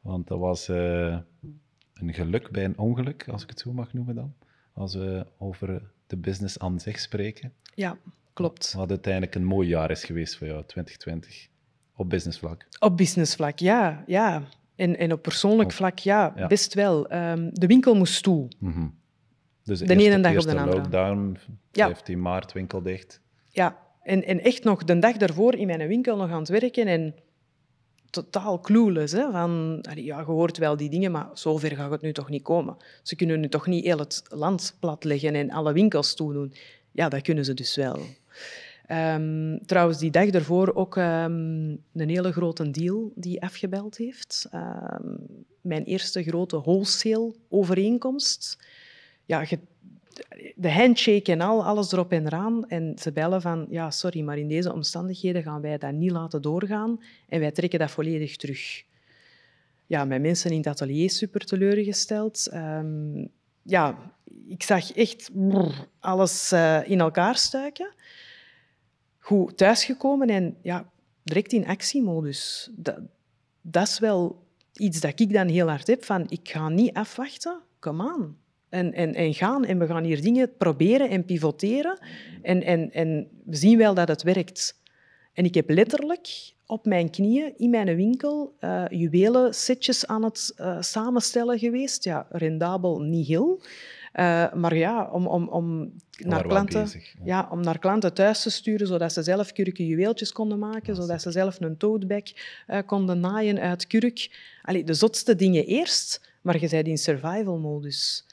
Want 0.00 0.28
dat 0.28 0.38
was 0.38 0.68
uh, 0.68 1.18
een 1.94 2.14
geluk 2.14 2.50
bij 2.50 2.64
een 2.64 2.78
ongeluk, 2.78 3.28
als 3.28 3.42
ik 3.42 3.48
het 3.48 3.60
zo 3.60 3.72
mag 3.72 3.92
noemen 3.92 4.14
dan. 4.14 4.34
Als 4.72 4.94
we 4.94 5.26
over 5.38 5.82
de 6.06 6.16
business 6.16 6.58
aan 6.58 6.80
zich 6.80 6.98
spreken. 6.98 7.52
Ja, 7.74 7.96
klopt. 8.32 8.72
Wat 8.72 8.90
uiteindelijk 8.90 9.34
een 9.34 9.44
mooi 9.44 9.68
jaar 9.68 9.90
is 9.90 10.04
geweest 10.04 10.36
voor 10.36 10.46
jou, 10.46 10.64
2020. 10.66 11.48
Op 11.96 12.10
businessvlak. 12.10 12.66
Op 12.78 12.96
businessvlak, 12.96 13.58
ja. 13.58 14.04
ja. 14.06 14.42
En, 14.76 14.98
en 14.98 15.12
op 15.12 15.22
persoonlijk 15.22 15.72
vlak, 15.72 15.98
ja, 15.98 16.46
best 16.48 16.74
wel. 16.74 17.12
Um, 17.12 17.48
de 17.52 17.66
winkel 17.66 17.94
moest 17.94 18.22
toe. 18.22 18.48
Mm 18.58 19.00
dus 19.64 19.78
de, 19.78 19.96
ene 19.96 20.20
dag 20.20 20.36
op 20.36 20.42
de 20.42 20.58
andere. 20.58 20.76
lockdown, 20.76 21.38
15 21.72 22.20
maart, 22.20 22.52
winkel 22.52 22.82
dicht. 22.82 23.20
Ja, 23.48 23.78
en, 24.02 24.24
en 24.24 24.40
echt 24.40 24.64
nog 24.64 24.84
de 24.84 24.98
dag 24.98 25.16
daarvoor 25.16 25.54
in 25.54 25.66
mijn 25.66 25.88
winkel 25.88 26.16
nog 26.16 26.30
aan 26.30 26.38
het 26.38 26.48
werken. 26.48 26.86
En 26.86 27.14
totaal 28.10 28.60
clueless. 28.60 29.12
Hè? 29.12 29.30
Van, 29.30 29.78
ja, 29.94 30.18
je 30.18 30.24
hoort 30.24 30.58
wel 30.58 30.76
die 30.76 30.90
dingen, 30.90 31.12
maar 31.12 31.28
zover 31.32 31.76
gaat 31.76 31.90
het 31.90 32.02
nu 32.02 32.12
toch 32.12 32.28
niet 32.28 32.42
komen. 32.42 32.76
Ze 33.02 33.16
kunnen 33.16 33.40
nu 33.40 33.48
toch 33.48 33.66
niet 33.66 33.84
heel 33.84 33.98
het 33.98 34.22
land 34.28 34.76
platleggen 34.80 35.34
en 35.34 35.50
alle 35.50 35.72
winkels 35.72 36.14
toedoen. 36.14 36.52
Ja, 36.92 37.08
dat 37.08 37.22
kunnen 37.22 37.44
ze 37.44 37.54
dus 37.54 37.76
wel. 37.76 37.98
Um, 38.88 39.66
trouwens, 39.66 39.98
die 39.98 40.10
dag 40.10 40.28
ervoor 40.28 40.74
ook 40.74 40.96
um, 40.96 41.82
een 41.92 42.08
hele 42.08 42.32
grote 42.32 42.70
deal 42.70 43.12
die 43.14 43.42
afgebeld 43.42 43.96
heeft. 43.96 44.48
Um, 44.54 45.18
mijn 45.60 45.84
eerste 45.84 46.22
grote 46.22 46.60
wholesale-overeenkomst. 46.60 48.58
Ja, 49.32 49.56
de 50.54 50.72
handshake 50.72 51.32
en 51.32 51.40
al, 51.40 51.64
alles 51.64 51.92
erop 51.92 52.12
en 52.12 52.26
eraan. 52.26 52.68
En 52.68 52.96
ze 52.98 53.12
bellen 53.12 53.40
van, 53.40 53.66
ja, 53.70 53.90
sorry, 53.90 54.20
maar 54.20 54.38
in 54.38 54.48
deze 54.48 54.72
omstandigheden 54.72 55.42
gaan 55.42 55.60
wij 55.60 55.78
dat 55.78 55.92
niet 55.92 56.10
laten 56.10 56.42
doorgaan 56.42 57.02
en 57.28 57.40
wij 57.40 57.50
trekken 57.50 57.78
dat 57.78 57.90
volledig 57.90 58.36
terug. 58.36 58.82
Ja, 59.86 60.04
mijn 60.04 60.20
mensen 60.20 60.50
in 60.50 60.56
het 60.56 60.66
atelier 60.66 61.10
super 61.10 61.44
teleurgesteld. 61.44 62.48
ja, 63.62 64.12
ik 64.46 64.62
zag 64.62 64.92
echt 64.92 65.30
alles 66.00 66.52
uh, 66.52 66.90
in 66.90 67.00
elkaar 67.00 67.36
stuiken 67.36 67.94
goed 69.22 69.56
thuisgekomen 69.56 70.28
en 70.28 70.56
ja, 70.62 70.90
direct 71.22 71.52
in 71.52 71.66
actiemodus. 71.66 72.70
Dat, 72.76 72.98
dat 73.60 73.88
is 73.88 73.98
wel 73.98 74.46
iets 74.72 75.00
dat 75.00 75.20
ik 75.20 75.32
dan 75.32 75.48
heel 75.48 75.68
hard 75.68 75.86
heb, 75.86 76.04
van 76.04 76.26
ik 76.28 76.48
ga 76.48 76.68
niet 76.68 76.94
afwachten, 76.94 77.60
come 77.78 78.14
on. 78.14 78.36
En, 78.72 78.92
en, 78.92 79.14
en 79.14 79.34
gaan 79.34 79.64
en 79.64 79.78
we 79.78 79.86
gaan 79.86 80.04
hier 80.04 80.22
dingen 80.22 80.56
proberen 80.56 81.10
en 81.10 81.24
pivoteren 81.24 81.98
en, 82.42 82.62
en, 82.62 82.92
en 82.92 83.28
we 83.44 83.56
zien 83.56 83.78
wel 83.78 83.94
dat 83.94 84.08
het 84.08 84.22
werkt. 84.22 84.80
En 85.32 85.44
ik 85.44 85.54
heb 85.54 85.70
letterlijk 85.70 86.52
op 86.66 86.86
mijn 86.86 87.10
knieën 87.10 87.52
in 87.56 87.70
mijn 87.70 87.96
winkel 87.96 88.54
uh, 88.60 88.84
juwelen 88.88 89.54
setjes 89.54 90.06
aan 90.06 90.24
het 90.24 90.54
uh, 90.56 90.76
samenstellen 90.80 91.58
geweest. 91.58 92.04
Ja, 92.04 92.26
rendabel 92.30 93.00
niet 93.00 93.26
heel. 93.26 93.60
Uh, 94.14 94.52
maar 94.52 94.76
ja, 94.76 95.10
om, 95.10 95.26
om, 95.26 95.48
om, 95.48 95.92
naar 96.18 96.46
klanten, 96.46 96.88
ja. 97.24 97.48
om 97.50 97.60
naar 97.60 97.78
klanten 97.78 98.14
thuis 98.14 98.42
te 98.42 98.50
sturen, 98.50 98.86
zodat 98.86 99.12
ze 99.12 99.22
zelf 99.22 99.52
kurken 99.52 99.86
juweeltjes 99.86 100.32
konden 100.32 100.58
maken, 100.58 100.96
zodat 100.96 101.22
ze 101.22 101.30
zelf 101.30 101.60
een 101.60 101.76
toadbag 101.76 102.22
uh, 102.68 102.78
konden 102.86 103.20
naaien 103.20 103.60
uit 103.60 103.86
kurk. 103.86 104.38
Allee, 104.62 104.84
de 104.84 104.94
zotste 104.94 105.34
dingen 105.34 105.66
eerst, 105.66 106.30
maar 106.42 106.60
je 106.60 106.68
bent 106.68 106.86
in 106.86 106.98
survival-modus. 106.98 108.26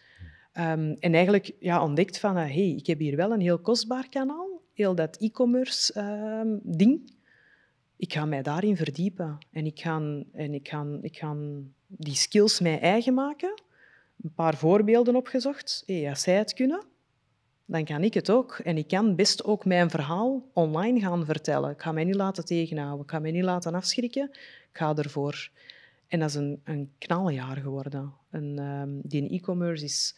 Um, 0.59 0.95
en 0.99 1.13
eigenlijk 1.13 1.51
ja, 1.59 1.83
ontdekt 1.83 2.19
van, 2.19 2.37
uh, 2.37 2.43
hey, 2.43 2.73
ik 2.77 2.87
heb 2.87 2.99
hier 2.99 3.15
wel 3.15 3.31
een 3.31 3.41
heel 3.41 3.59
kostbaar 3.59 4.09
kanaal, 4.09 4.61
heel 4.73 4.95
dat 4.95 5.17
e-commerce 5.17 5.93
uh, 5.97 6.57
ding. 6.63 7.11
Ik 7.95 8.13
ga 8.13 8.25
mij 8.25 8.41
daarin 8.41 8.77
verdiepen 8.77 9.37
en 9.51 9.65
ik 9.65 9.79
ga, 9.79 9.97
en 10.33 10.53
ik 10.53 10.67
ga, 10.67 10.85
ik 11.01 11.17
ga 11.17 11.35
die 11.87 12.15
skills 12.15 12.59
mij 12.59 12.79
eigen 12.79 13.13
maken 13.13 13.61
een 14.21 14.33
paar 14.33 14.55
voorbeelden 14.57 15.15
opgezocht. 15.15 15.83
Hey, 15.85 16.09
als 16.09 16.21
zij 16.21 16.37
het 16.37 16.53
kunnen, 16.53 16.83
dan 17.65 17.83
kan 17.85 18.03
ik 18.03 18.13
het 18.13 18.29
ook. 18.29 18.59
En 18.63 18.77
ik 18.77 18.87
kan 18.87 19.15
best 19.15 19.43
ook 19.43 19.65
mijn 19.65 19.89
verhaal 19.89 20.49
online 20.53 20.99
gaan 20.99 21.25
vertellen. 21.25 21.69
Ik 21.69 21.81
ga 21.81 21.91
mij 21.91 22.03
niet 22.03 22.15
laten 22.15 22.45
tegenhouden. 22.45 23.03
Ik 23.03 23.11
ga 23.11 23.19
mij 23.19 23.31
niet 23.31 23.43
laten 23.43 23.75
afschrikken. 23.75 24.29
Ik 24.71 24.77
ga 24.77 24.95
ervoor. 24.95 25.49
En 26.07 26.19
dat 26.19 26.29
is 26.29 26.35
een, 26.35 26.61
een 26.63 26.91
knaljaar 26.97 27.57
geworden. 27.57 28.13
En, 28.29 28.59
um, 28.59 29.01
die 29.03 29.29
e-commerce 29.29 29.83
is... 29.83 30.15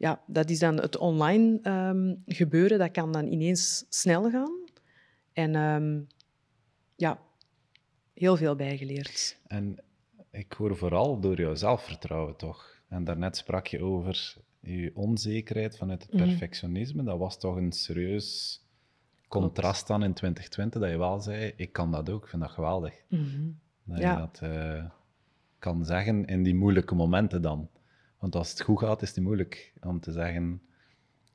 Ja, 0.00 0.20
dat 0.26 0.50
is 0.50 0.58
dan 0.58 0.76
het 0.76 0.96
online 0.96 1.60
um, 1.62 2.22
gebeuren. 2.26 2.78
Dat 2.78 2.90
kan 2.90 3.12
dan 3.12 3.26
ineens 3.26 3.84
snel 3.88 4.30
gaan. 4.30 4.52
En 5.32 5.54
um, 5.54 6.06
ja, 6.96 7.20
heel 8.14 8.36
veel 8.36 8.56
bijgeleerd. 8.56 9.38
En 9.46 9.76
ik 10.30 10.52
hoor 10.52 10.76
vooral 10.76 11.20
door 11.20 11.40
jouw 11.40 11.54
zelfvertrouwen, 11.54 12.36
toch? 12.36 12.80
En 12.88 13.04
daarnet 13.04 13.36
sprak 13.36 13.66
je 13.66 13.82
over 13.82 14.36
je 14.60 14.90
onzekerheid 14.94 15.76
vanuit 15.76 16.02
het 16.02 16.12
mhm. 16.12 16.24
perfectionisme. 16.24 17.02
Dat 17.02 17.18
was 17.18 17.38
toch 17.38 17.56
een 17.56 17.72
serieus 17.72 18.60
contrast 19.28 19.86
dan 19.86 20.02
in 20.02 20.14
2020, 20.14 20.80
dat 20.80 20.90
je 20.90 20.98
wel 20.98 21.20
zei, 21.20 21.52
ik 21.56 21.72
kan 21.72 21.90
dat 21.90 22.10
ook, 22.10 22.22
ik 22.22 22.28
vind 22.28 22.42
dat 22.42 22.50
geweldig. 22.50 22.94
Mm 23.08 23.58
Dat 23.84 23.98
je 23.98 24.14
dat 24.16 24.40
uh, 24.42 24.84
kan 25.58 25.84
zeggen 25.84 26.24
in 26.24 26.42
die 26.42 26.54
moeilijke 26.54 26.94
momenten 26.94 27.42
dan. 27.42 27.68
Want 28.20 28.34
als 28.34 28.50
het 28.50 28.62
goed 28.62 28.78
gaat, 28.78 29.02
is 29.02 29.08
het 29.08 29.24
moeilijk 29.24 29.72
om 29.82 30.00
te 30.00 30.12
zeggen... 30.12 30.62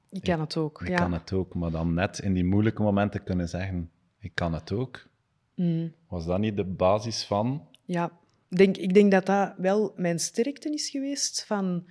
Ik 0.09 0.21
kan 0.21 0.39
het 0.39 0.57
ook, 0.57 0.81
Ik 0.81 0.95
kan 0.95 1.13
het 1.13 1.33
ook, 1.33 1.53
maar 1.53 1.71
dan 1.71 1.93
net 1.93 2.19
in 2.19 2.33
die 2.33 2.45
moeilijke 2.45 2.81
momenten 2.81 3.23
kunnen 3.23 3.49
zeggen, 3.49 3.91
ik 4.19 4.31
kan 4.33 4.53
het 4.53 4.71
ook. 4.71 5.07
Mm. 5.55 5.93
Was 6.07 6.25
dat 6.25 6.39
niet 6.39 6.57
de 6.57 6.63
basis 6.63 7.23
van... 7.23 7.67
Ja, 7.85 8.11
denk, 8.47 8.77
ik 8.77 8.93
denk 8.93 9.11
dat 9.11 9.25
dat 9.25 9.53
wel 9.57 9.93
mijn 9.95 10.19
sterkte 10.19 10.73
is 10.73 10.89
geweest 10.89 11.45
van 11.45 11.85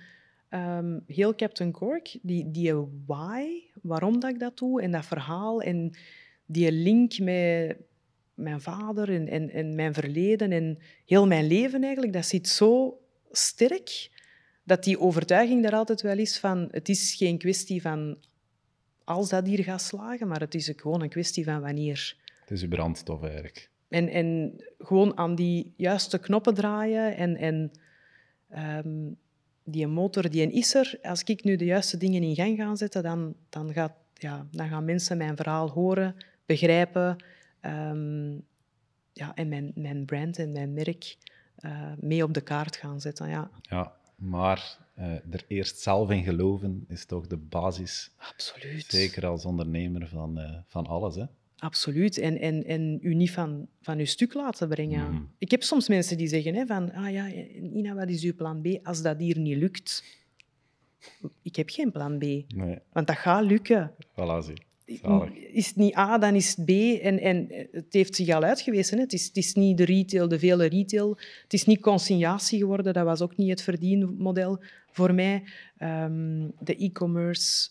um, 0.49 1.03
heel 1.07 1.35
Captain 1.35 1.71
Cork. 1.71 2.17
Die, 2.21 2.51
die 2.51 2.73
why, 3.05 3.45
waarom 3.81 4.19
dat 4.19 4.29
ik 4.29 4.39
dat 4.39 4.57
doe 4.57 4.81
en 4.81 4.91
dat 4.91 5.05
verhaal 5.05 5.61
en 5.61 5.97
die 6.45 6.71
link 6.71 7.19
met 7.19 7.77
mijn 8.33 8.61
vader 8.61 9.09
en, 9.09 9.27
en, 9.27 9.49
en 9.49 9.75
mijn 9.75 9.93
verleden 9.93 10.51
en 10.51 10.77
heel 11.05 11.27
mijn 11.27 11.47
leven 11.47 11.83
eigenlijk, 11.83 12.13
dat 12.13 12.25
zit 12.25 12.47
zo 12.47 12.99
sterk 13.31 14.09
dat 14.65 14.83
die 14.83 14.99
overtuiging 14.99 15.65
er 15.65 15.73
altijd 15.73 16.01
wel 16.01 16.17
is 16.17 16.39
van 16.39 16.67
het 16.71 16.89
is 16.89 17.13
geen 17.13 17.37
kwestie 17.37 17.81
van 17.81 18.17
als 19.03 19.29
dat 19.29 19.47
hier 19.47 19.63
gaat 19.63 19.81
slagen, 19.81 20.27
maar 20.27 20.39
het 20.39 20.55
is 20.55 20.73
gewoon 20.75 21.01
een 21.01 21.09
kwestie 21.09 21.43
van 21.43 21.61
wanneer. 21.61 22.17
Het 22.39 22.51
is 22.51 22.67
brandstof 22.67 23.23
eigenlijk. 23.23 23.69
En, 23.87 24.07
en 24.09 24.53
gewoon 24.77 25.17
aan 25.17 25.35
die 25.35 25.73
juiste 25.77 26.19
knoppen 26.19 26.53
draaien 26.53 27.15
en, 27.15 27.37
en 27.37 27.71
um, 28.85 29.17
die 29.63 29.87
motor 29.87 30.29
die 30.29 30.51
is 30.51 30.73
er. 30.73 30.99
Als 31.01 31.23
ik 31.23 31.43
nu 31.43 31.55
de 31.55 31.65
juiste 31.65 31.97
dingen 31.97 32.23
in 32.23 32.35
gang 32.35 32.57
ga 32.57 32.75
zetten, 32.75 33.03
dan, 33.03 33.35
dan, 33.49 33.73
gaat, 33.73 33.93
ja, 34.13 34.47
dan 34.51 34.69
gaan 34.69 34.85
mensen 34.85 35.17
mijn 35.17 35.35
verhaal 35.35 35.69
horen, 35.69 36.15
begrijpen 36.45 37.23
um, 37.61 38.45
ja, 39.13 39.33
en 39.35 39.47
mijn, 39.47 39.71
mijn 39.75 40.05
brand 40.05 40.39
en 40.39 40.51
mijn 40.51 40.73
merk 40.73 41.17
uh, 41.59 41.91
mee 41.99 42.23
op 42.23 42.33
de 42.33 42.41
kaart 42.41 42.75
gaan 42.75 43.01
zetten. 43.01 43.29
Ja, 43.29 43.49
ja 43.61 43.95
maar 44.15 44.77
uh, 44.99 45.05
er 45.05 45.45
eerst 45.47 45.79
zelf 45.79 46.09
in 46.09 46.23
geloven 46.23 46.85
is 46.87 47.05
toch 47.05 47.27
de 47.27 47.37
basis. 47.37 48.11
Absoluut. 48.17 48.85
Zeker 48.87 49.25
als 49.25 49.45
ondernemer 49.45 50.07
van, 50.07 50.39
uh, 50.39 50.57
van 50.67 50.87
alles. 50.87 51.15
Hè? 51.15 51.25
Absoluut. 51.57 52.17
En, 52.17 52.39
en, 52.39 52.63
en 52.65 52.99
u 53.01 53.13
niet 53.13 53.31
van, 53.31 53.67
van 53.81 53.99
uw 53.99 54.05
stuk 54.05 54.33
laten 54.33 54.69
brengen. 54.69 55.11
Mhm. 55.11 55.23
Ik 55.37 55.51
heb 55.51 55.63
soms 55.63 55.87
mensen 55.87 56.17
die 56.17 56.27
zeggen 56.27 56.55
hè, 56.55 56.65
van, 56.65 56.91
ah 56.91 57.11
ja, 57.11 57.25
Nina, 57.59 57.93
wat 57.93 58.09
is 58.09 58.23
uw 58.23 58.35
plan 58.35 58.61
B 58.61 58.67
als 58.83 59.01
dat 59.01 59.19
hier 59.19 59.37
niet 59.37 59.57
lukt? 59.57 60.03
Ik 61.41 61.55
heb 61.55 61.69
geen 61.69 61.91
plan 61.91 62.17
B. 62.17 62.21
Nee. 62.21 62.79
Want 62.91 63.07
dat 63.07 63.15
gaat 63.15 63.43
lukken. 63.43 63.91
Voilà, 63.97 64.43
zie. 64.43 64.61
Is 65.51 65.67
het 65.67 65.75
niet 65.75 65.97
A, 65.97 66.17
dan 66.17 66.35
is 66.35 66.55
het 66.55 66.65
B. 66.65 66.69
En, 67.01 67.19
en 67.19 67.67
het 67.71 67.93
heeft 67.93 68.15
zich 68.15 68.29
al 68.29 68.43
uitgewezen. 68.43 68.97
Hè. 68.97 69.03
Het, 69.03 69.13
is, 69.13 69.25
het 69.25 69.37
is 69.37 69.53
niet 69.53 69.77
de 69.77 69.85
retail, 69.85 70.27
de 70.27 70.39
vele 70.39 70.65
retail. 70.65 71.17
Het 71.43 71.53
is 71.53 71.65
niet 71.65 71.79
consignatie 71.79 72.59
geworden. 72.59 72.93
Dat 72.93 73.05
was 73.05 73.21
ook 73.21 73.37
niet 73.37 73.49
het 73.49 73.61
verdienmodel 73.61 74.63
voor 74.91 75.13
mij. 75.13 75.43
Um, 75.79 76.53
de 76.59 76.75
e-commerce. 76.75 77.69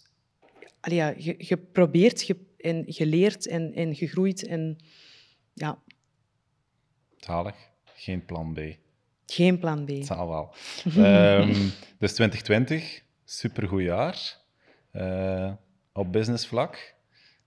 Ja, 0.81 1.15
je, 1.17 1.35
je 1.39 1.57
probeert, 1.57 2.27
je 2.27 2.37
en 2.65 2.85
geleerd 2.87 3.47
en, 3.47 3.73
en 3.75 3.95
gegroeid. 3.95 4.47
En, 4.47 4.79
ja. 5.53 5.79
Zalig. 7.17 7.57
Geen 7.95 8.25
plan 8.25 8.53
B. 8.53 8.61
Geen 9.27 9.59
plan 9.59 9.85
B. 9.85 9.89
Het 9.89 10.07
zal 10.07 10.29
wel. 10.29 10.55
um, 10.85 11.53
dus 11.99 12.12
2020, 12.12 13.03
supergoed 13.25 13.83
jaar 13.83 14.41
uh, 14.93 15.53
op 15.93 16.12
businessvlak. 16.12 16.94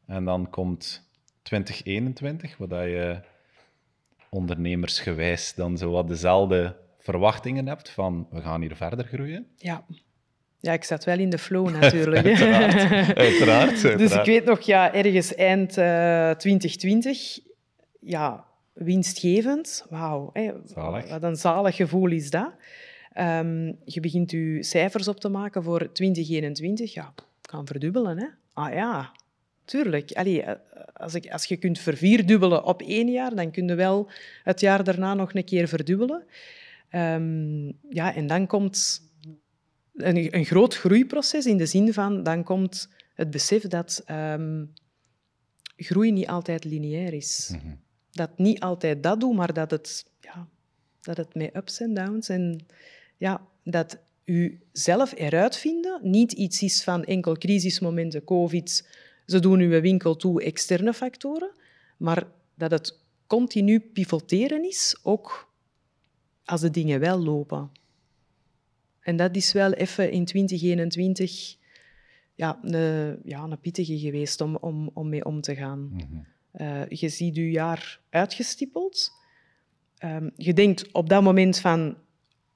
En 0.08 0.26
dan 0.26 0.50
komt 0.50 1.10
2021, 1.42 2.58
waar 2.58 2.88
je 2.88 3.20
ondernemersgewijs 4.30 5.54
dan 5.54 5.78
zo 5.78 5.92
wat 5.92 6.08
dezelfde 6.08 6.76
verwachtingen 7.00 7.68
hebt 7.68 7.90
van 7.90 8.28
we 8.32 8.42
gaan 8.42 8.62
hier 8.62 8.76
verder 8.76 9.06
groeien. 9.06 9.48
Ja. 9.56 9.86
Ja, 10.60 10.74
ik 10.74 10.84
zat 10.84 11.04
wel 11.04 11.20
in 11.20 11.30
de 11.30 11.38
flow 11.38 11.70
natuurlijk. 11.70 12.26
uiteraard, 12.28 13.18
uiteraard, 13.18 13.82
Dus 13.82 14.16
ik 14.16 14.26
weet 14.26 14.46
nog, 14.46 14.62
ja, 14.62 14.94
ergens 14.94 15.36
eind 15.36 15.78
uh, 15.78 16.30
eh, 16.30 16.38
2020, 16.38 17.40
ja, 18.00 18.46
winstgevend. 18.74 19.86
Wauw, 19.90 20.32
wat 21.10 21.24
een 21.24 21.36
zalig 21.36 21.76
gevoel 21.76 22.12
is 22.12 22.30
dat. 22.30 22.54
Um, 23.20 23.78
je 23.86 24.00
begint 24.00 24.32
je 24.32 24.58
cijfers 24.64 25.08
op 25.08 25.20
te 25.20 25.30
maken 25.30 25.64
voor 25.64 25.92
2021. 25.92 26.94
Ja, 26.94 27.14
kan 27.42 27.68
verdubbelen, 27.68 28.18
hè. 28.18 28.28
Ah 28.54 28.74
ja, 28.74 29.12
tuurlijk. 29.68 30.12
Allee, 30.12 30.42
eh, 30.42 30.56
als, 30.94 31.16
ik, 31.16 31.32
als 31.32 31.46
je 31.46 31.58
kunt 31.58 31.80
vervierdubbelen 31.80 32.64
op 32.64 32.82
één 32.82 33.12
jaar, 33.12 33.36
dan 33.36 33.52
kun 33.52 33.68
je 33.68 33.76
wel 33.76 34.10
het 34.44 34.60
jaar 34.60 34.84
daarna 34.84 35.14
nog 35.14 35.34
een 35.34 35.46
keer 35.46 35.68
verdubbelen. 35.68 36.24
Um, 36.92 37.78
ja, 37.90 38.16
en 38.16 38.28
dan 38.28 38.48
komt 38.48 39.02
een, 39.94 40.36
een 40.36 40.46
groot 40.46 40.76
groeiproces 40.76 41.46
in 41.46 41.58
de 41.58 41.66
zin 41.66 41.94
van 41.94 42.24
dan 42.24 42.44
komt 42.44 42.90
het 43.14 43.30
besef 43.30 43.64
dat 43.64 44.04
um, 44.12 44.74
groei 45.76 46.12
niet 46.12 46.28
altijd 46.28 46.64
lineair 46.64 47.14
is. 47.14 47.50
Mhm. 47.54 47.76
Dat 48.12 48.38
niet 48.38 48.60
altijd 48.60 49.04
dat 49.04 49.20
doet, 49.20 49.36
maar 49.36 49.54
dat 49.54 49.72
het 49.72 50.06
ja, 50.20 50.48
dat 51.02 51.18
het 51.18 51.36
met 51.36 51.56
ups 51.56 51.80
en 51.80 51.94
downs 51.94 52.30
en 52.30 52.66
ja, 53.18 53.48
dat 53.64 54.00
u 54.26 54.60
zelf 54.72 55.14
eruit 55.16 55.58
vinden 55.58 56.00
niet 56.04 56.32
iets 56.32 56.62
is 56.62 56.84
van 56.84 57.04
enkel 57.04 57.38
crisismomenten, 57.38 58.24
covid, 58.24 58.88
ze 59.28 59.40
doen 59.40 59.60
uw 59.60 59.82
winkel 59.82 60.16
toe, 60.16 60.44
externe 60.44 60.94
factoren, 60.94 61.52
maar 61.98 62.28
dat 62.56 62.72
het 62.72 63.00
continu 63.28 63.80
pivoteren 63.80 64.64
is, 64.64 65.00
ook 65.04 65.54
als 66.46 66.62
de 66.62 66.72
dingen 66.72 67.00
wel 67.00 67.20
lopen. 67.20 67.72
En 69.00 69.16
dat 69.16 69.36
is 69.36 69.52
wel 69.52 69.74
even 69.74 70.12
in 70.12 70.26
2021 70.26 71.56
ja, 72.36 72.60
een, 72.62 73.20
ja, 73.24 73.44
een 73.44 73.60
pittige 73.60 73.98
geweest 73.98 74.42
om, 74.42 74.56
om, 74.56 74.90
om 74.94 75.10
mee 75.10 75.26
om 75.26 75.42
te 75.42 75.56
gaan. 75.56 75.90
Mhm. 75.94 76.04
Eh, 76.52 76.90
je 76.90 77.10
ziet 77.10 77.36
je 77.36 77.52
jaar 77.52 78.00
uitgestippeld. 78.10 79.12
Um, 80.04 80.32
je 80.36 80.54
denkt 80.54 80.92
op 80.92 81.10
dat 81.10 81.24
moment 81.24 81.60
van, 81.60 81.98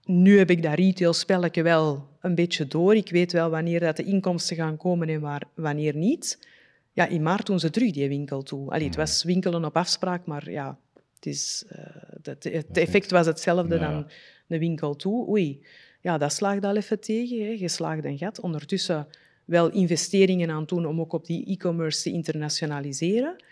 nu 0.06 0.38
heb 0.38 0.50
ik 0.50 0.64
dat 0.64 0.74
retail-spelletje 0.74 1.64
wel 1.64 2.08
een 2.20 2.36
beetje 2.36 2.68
door. 2.68 2.96
Ik 2.96 3.10
weet 3.10 3.32
wel 3.32 3.50
wanneer 3.50 3.80
dat 3.80 3.98
de 3.98 4.04
inkomsten 4.04 4.56
gaan 4.56 4.78
komen 4.78 5.10
en 5.10 5.22
waar, 5.22 5.44
wanneer 5.54 5.96
niet. 5.96 6.48
Ja, 6.94 7.08
in 7.08 7.24
maart 7.24 7.46
doen 7.46 7.60
ze 7.60 7.70
terug 7.70 7.92
die 7.92 8.08
winkel 8.08 8.42
toe. 8.42 8.70
Allee, 8.70 8.88
het 8.88 8.98
mhm. 8.98 9.06
was 9.06 9.24
winkelen 9.24 9.66
op 9.66 9.78
afspraak, 9.78 10.26
maar 10.26 10.52
ja, 10.52 10.78
het, 11.16 11.26
is, 11.26 11.64
uh, 11.72 11.86
dat, 12.22 12.44
het 12.44 12.78
effect 12.78 13.12
was 13.12 13.26
hetzelfde 13.26 13.80
dan 13.80 14.10
de 14.48 14.60
winkel 14.60 14.96
toe. 14.96 15.30
Oei, 15.30 15.66
ja, 16.02 16.18
dat 16.18 16.34
slaagt 16.34 16.64
al 16.64 16.76
even 16.76 17.00
tegen. 17.00 17.46
Hè. 17.46 17.52
Je 17.52 17.68
slaagt 17.68 18.06
een 18.06 18.18
gat. 18.18 18.40
Ondertussen 18.40 19.08
wel 19.46 19.72
investeringen 19.72 20.50
aan 20.50 20.66
doen 20.66 20.86
om 20.86 21.00
ook 21.00 21.14
op 21.14 21.26
die 21.26 21.46
e-commerce 21.46 22.02
te 22.02 22.12
internationaliseren. 22.12 23.44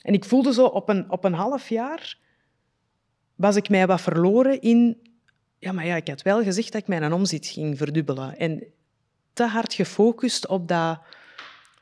En 0.00 0.14
ik 0.14 0.24
voelde 0.24 0.52
zo 0.52 0.64
op 0.64 0.88
een, 0.88 1.10
op 1.10 1.24
een 1.24 1.32
half 1.32 1.68
jaar 1.68 2.18
was 3.34 3.56
ik 3.56 3.68
mij 3.68 3.86
wat 3.86 4.00
verloren 4.00 4.60
in... 4.60 4.98
Ja, 5.58 5.72
maar 5.72 5.86
ja, 5.86 5.96
ik 5.96 6.08
had 6.08 6.22
wel 6.22 6.42
gezegd 6.42 6.72
dat 6.72 6.80
ik 6.80 6.88
mijn 6.88 7.12
omzet 7.12 7.46
ging 7.46 7.78
verdubbelen. 7.78 8.38
En 8.38 8.64
te 9.32 9.44
hard 9.44 9.74
gefocust 9.74 10.46
op 10.46 10.68
dat 10.68 11.00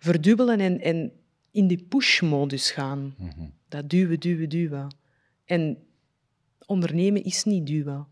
verdubbelen 0.03 0.61
en, 0.61 0.81
en 0.81 1.13
in 1.51 1.67
die 1.67 1.83
push-modus 1.89 2.71
gaan. 2.71 3.15
Mhm. 3.19 3.47
Dat 3.69 3.91
duwen, 3.91 4.21
duwen, 4.21 4.49
duwen. 4.49 4.95
En 5.45 5.79
ondernemen 6.67 7.25
is 7.25 7.45
niet 7.45 7.67
duwen. 7.67 8.07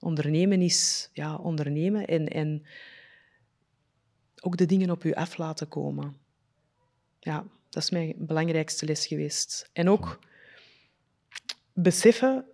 Ondernemen 0.00 0.60
is 0.60 1.10
ja, 1.12 1.36
ondernemen 1.36 2.06
en, 2.06 2.28
en 2.28 2.66
ook 4.40 4.56
de 4.56 4.66
dingen 4.66 4.90
op 4.90 5.04
u 5.04 5.12
af 5.12 5.36
laten 5.36 5.68
komen. 5.68 6.16
Ja, 7.20 7.44
dat 7.68 7.82
is 7.82 7.90
mijn 7.90 8.14
belangrijkste 8.18 8.86
les 8.86 9.06
geweest. 9.06 9.70
En 9.72 9.88
ook 9.88 10.18
beseffen 11.72 12.44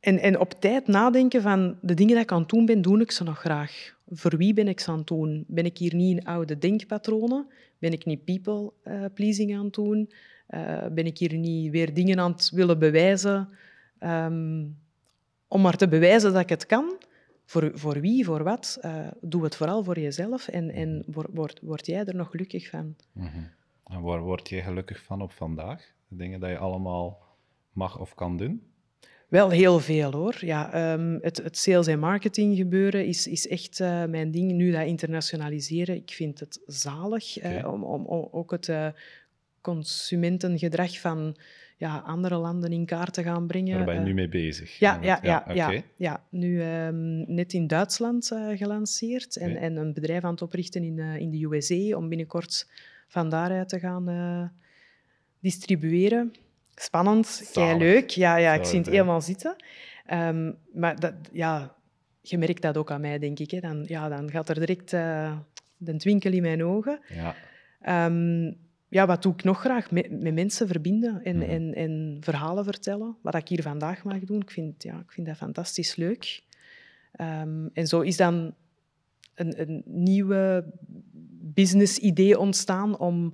en, 0.00 0.18
en 0.18 0.38
op 0.38 0.60
tijd 0.60 0.86
nadenken 0.86 1.42
van 1.42 1.78
de 1.82 1.94
dingen 1.94 2.14
die 2.14 2.22
ik 2.22 2.32
aan 2.32 2.40
het 2.40 2.48
doen 2.48 2.66
ben, 2.66 2.82
doe 2.82 3.00
ik 3.00 3.10
ze 3.10 3.24
nog 3.24 3.38
graag. 3.38 3.96
Voor 4.10 4.36
wie 4.36 4.54
ben 4.54 4.68
ik 4.68 4.84
aan 4.86 4.98
het 4.98 5.06
doen? 5.06 5.44
Ben 5.46 5.64
ik 5.64 5.78
hier 5.78 5.94
niet 5.94 6.18
in 6.18 6.24
oude 6.24 6.58
denkpatronen? 6.58 7.46
Ben 7.78 7.92
ik 7.92 8.04
niet 8.04 8.24
people-pleasing 8.24 9.56
aan 9.56 9.64
het 9.64 9.74
doen? 9.74 10.10
Uh, 10.50 10.86
ben 10.86 11.06
ik 11.06 11.18
hier 11.18 11.34
niet 11.34 11.70
weer 11.70 11.94
dingen 11.94 12.20
aan 12.20 12.32
het 12.32 12.50
willen 12.50 12.78
bewijzen? 12.78 13.48
Ehm, 13.98 14.64
om 15.48 15.60
maar 15.60 15.76
te 15.76 15.88
bewijzen 15.88 16.32
dat 16.32 16.42
ik 16.42 16.48
het 16.48 16.66
kan. 16.66 16.96
Voor, 17.44 17.70
voor 17.74 18.00
wie, 18.00 18.24
voor 18.24 18.42
wat? 18.42 18.78
Uh, 18.82 19.08
doe 19.20 19.44
het 19.44 19.56
vooral 19.56 19.84
voor 19.84 19.98
jezelf 19.98 20.48
en, 20.48 20.70
en 20.70 21.04
word, 21.06 21.60
word, 21.62 21.86
jij 21.86 22.04
er 22.04 22.14
nog 22.14 22.30
gelukkig 22.30 22.68
van. 22.68 22.94
Mhm. 23.12 23.42
En 23.84 24.00
waar 24.00 24.20
word 24.20 24.48
jij 24.48 24.62
gelukkig 24.62 25.02
van 25.02 25.22
op 25.22 25.32
vandaag? 25.32 25.92
De 26.08 26.16
dingen 26.16 26.40
die 26.40 26.48
je 26.48 26.58
allemaal 26.58 27.22
mag 27.72 27.98
of 27.98 28.14
kan 28.14 28.36
doen? 28.36 28.62
Wel 29.28 29.50
heel 29.50 29.80
veel 29.80 30.12
hoor. 30.12 30.36
Ja, 30.40 30.92
um, 30.92 31.18
het, 31.20 31.36
het, 31.36 31.56
sales 31.56 31.86
en 31.86 31.98
marketing 31.98 32.56
gebeuren 32.56 33.06
is, 33.06 33.26
is 33.26 33.48
echt 33.48 33.80
uh, 33.80 34.04
mijn 34.04 34.30
ding. 34.30 34.52
Nu 34.52 34.70
dat 34.70 34.86
internationaliseren, 34.86 35.94
ik 35.96 36.10
vind 36.10 36.40
het 36.40 36.60
zalig 36.66 37.44
uh, 37.44 37.72
om, 37.72 37.84
om, 37.84 38.06
om, 38.06 38.28
ook 38.30 38.50
het 38.50 38.68
uh, 38.68 38.88
consumentengedrag 39.60 41.00
van 41.00 41.36
ja, 41.76 41.98
andere 41.98 42.36
landen 42.36 42.72
in 42.72 42.86
kaart 42.86 43.12
te 43.12 43.22
gaan 43.22 43.46
brengen. 43.46 43.76
Daar 43.76 43.84
ben 43.84 43.94
je 43.94 44.00
nu 44.00 44.14
mee 44.14 44.28
bezig? 44.28 44.78
Ja, 44.78 44.98
ja, 45.02 45.18
ja, 45.22 45.44
ja, 45.54 45.82
ja, 45.96 46.24
nu 46.30 46.62
um, 46.62 47.34
net 47.34 47.52
in 47.52 47.66
Duitsland 47.66 48.32
gelanceerd 48.54 49.36
en, 49.36 49.56
en 49.56 49.76
een 49.76 49.92
bedrijf 49.92 50.24
aan 50.24 50.30
het 50.30 50.42
oprichten 50.42 50.82
in, 50.82 50.98
in 50.98 51.30
de 51.30 51.44
USA 51.44 51.96
om 51.96 52.08
binnenkort 52.08 52.68
van 53.08 53.30
daaruit 53.30 53.68
te 53.68 53.78
gaan 53.78 54.52
distribueren. 55.40 56.32
Spannend, 56.80 57.50
kei 57.52 57.78
leuk. 57.78 58.10
Ja, 58.10 58.36
ja, 58.36 58.54
ik 58.54 58.64
zie 58.64 58.78
het 58.78 58.88
helemaal 58.88 59.20
zitten. 59.20 59.56
Um, 60.12 60.56
maar 60.72 61.00
dat, 61.00 61.14
ja, 61.32 61.74
je 62.20 62.38
merkt 62.38 62.62
dat 62.62 62.76
ook 62.76 62.90
aan 62.90 63.00
mij, 63.00 63.18
denk 63.18 63.38
ik. 63.38 63.50
Hè. 63.50 63.60
Dan, 63.60 63.84
ja, 63.86 64.08
dan 64.08 64.30
gaat 64.30 64.48
er 64.48 64.54
direct 64.54 64.92
uh, 64.92 65.38
de 65.76 65.96
twinkel 65.96 66.32
in 66.32 66.42
mijn 66.42 66.64
ogen. 66.64 67.00
Ja. 67.08 68.06
Um, 68.06 68.56
ja, 68.88 69.06
wat 69.06 69.22
doe 69.22 69.32
ik 69.32 69.44
nog 69.44 69.60
graag? 69.60 69.90
Met, 69.90 70.22
met 70.22 70.34
mensen 70.34 70.66
verbinden 70.66 71.22
en, 71.22 71.36
mhm. 71.36 71.50
en, 71.50 71.74
en, 71.74 72.16
verhalen 72.20 72.64
vertellen. 72.64 73.16
Wat 73.22 73.34
ik 73.34 73.48
hier 73.48 73.62
vandaag 73.62 74.04
mag 74.04 74.18
doen, 74.18 74.40
ik 74.40 74.50
vind, 74.50 74.82
ja, 74.82 74.98
ik 74.98 75.12
vind 75.12 75.26
dat 75.26 75.36
fantastisch 75.36 75.96
leuk. 75.96 76.42
Um, 77.20 77.70
en 77.72 77.86
zo 77.86 78.00
is 78.00 78.16
dan 78.16 78.54
een, 79.34 79.60
een 79.60 79.82
nieuwe 79.86 80.72
business-idee 81.54 82.38
ontstaan 82.38 82.98
om 82.98 83.32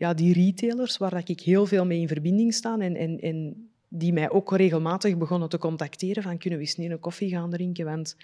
ja, 0.00 0.14
die 0.14 0.32
retailers, 0.32 0.96
waar 0.96 1.22
ik 1.24 1.40
heel 1.40 1.66
veel 1.66 1.86
mee 1.86 2.00
in 2.00 2.08
verbinding 2.08 2.54
sta 2.54 2.78
en, 2.78 2.96
en, 2.96 3.20
en 3.20 3.68
die 3.88 4.12
mij 4.12 4.30
ook 4.30 4.56
regelmatig 4.56 5.16
begonnen 5.16 5.48
te 5.48 5.58
contacteren 5.58 6.22
van 6.22 6.38
kunnen 6.38 6.58
we 6.58 6.64
eens 6.64 6.76
een 6.76 6.98
koffie 6.98 7.30
gaan 7.30 7.50
drinken, 7.50 7.84
want 7.84 8.16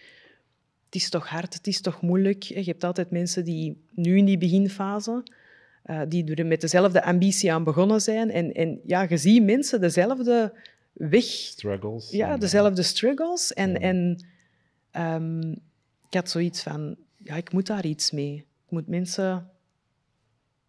het 0.85 0.95
is 0.95 1.09
toch 1.11 1.29
hard, 1.29 1.55
het 1.55 1.67
is 1.67 1.81
toch 1.81 2.01
moeilijk. 2.01 2.43
Je 2.43 2.63
hebt 2.63 2.85
altijd 2.85 3.11
mensen 3.11 3.45
die 3.45 3.77
nu 3.95 4.17
in 4.17 4.25
die 4.25 4.39
beginfase, 4.39 5.23
uh, 5.87 6.01
die 6.09 6.35
er 6.35 6.47
met 6.47 6.61
dezelfde 6.61 7.03
ambitie 7.03 7.53
aan 7.53 7.65
begonnen 7.65 8.01
zijn. 8.01 8.31
En, 8.31 8.53
en 8.53 8.81
ja, 8.85 9.07
je 9.09 9.17
ziet 9.17 9.45
mensen 9.45 9.81
dezelfde 9.81 10.53
weg... 10.93 11.25
Struggles. 11.25 12.11
Ja, 12.11 12.37
dezelfde 12.37 12.83
struggles. 12.83 13.53
En, 13.53 13.81
en 13.81 14.27
um, 14.93 15.51
ik 16.09 16.15
had 16.15 16.31
zoiets 16.31 16.63
van, 16.63 16.97
ja, 17.17 17.35
ik 17.35 17.53
moet 17.53 17.67
daar 17.67 17.87
iets 17.87 18.11
mee. 18.11 18.37
Ik 18.37 18.71
moet 18.71 18.89
mensen 18.89 19.51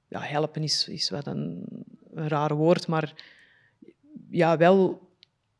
ja, 0.08 0.20
helpen 0.20 0.64
is, 0.64 0.88
is 0.88 1.10
wat 1.10 1.28
een, 1.28 1.66
een 2.14 2.28
raar 2.28 2.55
woord, 2.55 2.88
maar 2.88 3.14
ja, 4.30 4.58
wel 4.58 5.08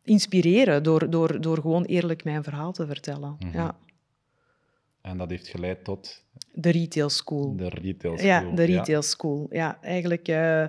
inspireren 0.04 0.84
door, 0.84 1.10
door, 1.10 1.42
door 1.42 1.58
gewoon 1.62 1.84
eerlijk 1.84 2.24
mijn 2.24 2.44
verhaal 2.44 2.72
te 2.72 2.88
vertellen. 2.88 3.36
Mhm. 3.40 3.58
ja. 3.58 3.78
En 5.02 5.18
dat 5.18 5.30
heeft 5.30 5.48
geleid 5.48 5.84
tot? 5.84 6.24
De 6.54 6.70
retail 6.70 7.10
school. 7.10 7.56
De 7.56 7.70
retail 7.70 8.18
school. 8.18 8.30
Ja, 8.30 8.52
de 8.56 8.64
retail 8.64 9.02
school. 9.02 9.48
Ja, 9.50 9.78
eigenlijk... 9.82 10.28
Uh, 10.28 10.66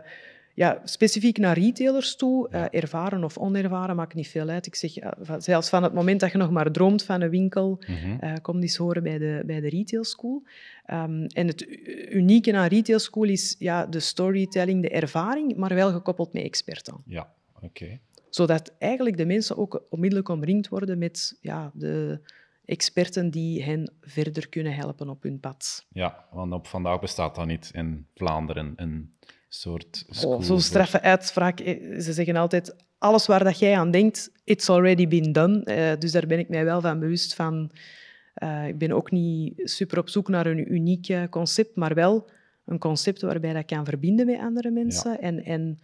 ja, 0.59 0.81
specifiek 0.85 1.39
naar 1.39 1.59
retailers 1.59 2.17
toe, 2.17 2.49
uh, 2.51 2.65
ervaren 2.71 3.25
of 3.25 3.39
onervaren, 3.39 3.97
maakt 3.97 4.15
niet 4.15 4.29
veel 4.29 4.49
uit. 4.49 4.67
Ik 4.67 4.75
zeg, 4.75 5.03
uh, 5.03 5.11
zelfs 5.39 5.69
van 5.69 5.83
het 5.83 5.93
moment 5.93 6.21
dat 6.21 6.33
je 6.33 6.39
nog 6.39 6.51
maar 6.51 6.73
droomt 6.73 7.03
van 7.03 7.21
een 7.21 7.31
winkel, 7.31 7.83
mm 7.87 7.97
-hmm. 7.97 8.19
uh, 8.21 8.33
kom 8.43 8.61
eens 8.61 8.77
horen 8.77 9.03
bij 9.03 9.19
de, 9.19 9.43
bij 9.47 9.61
de 9.61 9.69
retail 9.69 10.05
school. 10.05 10.43
Um, 10.91 11.27
en 11.27 11.47
het 11.47 11.67
unieke 12.11 12.57
aan 12.57 12.67
retail 12.67 12.99
school 12.99 13.25
is 13.25 13.57
ja, 13.59 13.87
de 13.87 14.01
storytelling, 14.01 14.83
de 14.83 14.91
ervaring, 14.91 15.57
maar 15.57 15.75
wel 15.75 15.93
gekoppeld 15.93 16.33
met 16.33 16.43
experten. 16.43 16.95
Ja, 17.07 17.33
oké. 17.61 17.99
Zodat 18.31 18.73
eigenlijk 18.79 19.17
de 19.17 19.27
mensen 19.27 19.57
ook 19.57 19.83
onmiddellijk 19.91 20.29
omringd 20.29 20.69
worden 20.69 20.99
met 20.99 21.39
ja, 21.41 21.71
de 21.75 22.21
experten 22.65 23.31
die 23.31 23.63
hen 23.63 23.93
verder 24.01 24.49
kunnen 24.49 24.75
helpen 24.75 25.09
op 25.09 25.23
hun 25.23 25.41
pad. 25.41 25.87
Ja, 25.93 26.25
want 26.31 26.53
op 26.53 26.67
vandaag 26.67 27.01
bestaat 27.01 27.35
dat 27.35 27.47
niet 27.47 27.71
in 27.73 28.07
Vlaanderen, 28.15 28.73
een 28.77 29.13
soort 29.49 30.05
oh, 30.25 30.43
Zo'n 30.43 30.61
straffe 30.61 31.01
uitspraak. 31.01 31.61
Eh, 31.61 32.01
ze 32.01 32.13
zeggen 32.13 32.37
altijd, 32.37 32.77
alles 32.99 33.27
waar 33.27 33.45
dat 33.45 33.59
jij 33.59 33.77
aan 33.77 33.91
denkt, 33.91 34.31
it's 34.45 34.69
already 34.69 35.09
been 35.09 35.33
done. 35.33 35.65
Uh, 35.65 36.01
dus 36.01 36.13
daar 36.13 36.27
ben 36.27 36.39
ik 36.39 36.49
mij 36.49 36.65
wel 36.65 36.81
van 36.81 36.99
bewust 36.99 37.35
van. 37.35 37.71
Uh, 38.43 38.67
ik 38.67 38.79
ben 38.79 38.93
ook 38.93 39.11
niet 39.11 39.61
super 39.65 39.99
op 39.99 40.09
zoek 40.09 40.29
naar 40.29 40.47
een 40.47 40.73
uniek 40.73 41.31
concept, 41.31 41.77
maar 41.77 41.95
wel 41.95 42.31
een 42.65 42.79
concept 42.79 43.23
waarbij 43.23 43.53
dat 43.53 43.65
kan 43.65 43.85
verbinden 43.85 44.27
met 44.27 44.39
andere 44.39 44.71
mensen 44.71 45.21
en, 45.21 45.45
en 45.45 45.79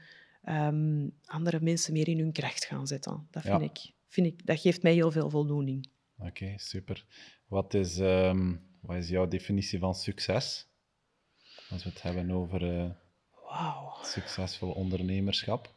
um, 0.49 1.13
andere 1.25 1.61
mensen 1.61 1.93
meer 1.93 2.09
in 2.09 2.19
hun 2.19 2.33
kracht 2.33 2.65
gaan 2.65 2.87
zetten. 2.87 3.27
Dat, 3.31 3.43
vind 3.43 3.63
ik, 3.63 3.91
vind 4.09 4.27
ik, 4.27 4.47
dat 4.47 4.61
geeft 4.61 4.83
mij 4.83 4.93
heel 4.93 5.11
veel 5.11 5.31
voldoening. 5.31 5.89
Oké, 6.19 6.55
super. 6.57 7.05
Wat 7.47 7.75
is, 7.75 7.99
um, 7.99 8.61
wat 8.81 8.97
is 8.97 9.09
jouw 9.09 9.29
definitie 9.29 9.79
van 9.79 9.95
succes? 9.95 10.67
Als 11.71 11.85
we 11.85 11.91
het 11.91 12.03
hebben 12.03 12.31
over 12.31 12.95
Wauw. 13.55 13.95
Succesvol 14.03 14.71
ondernemerschap. 14.71 15.75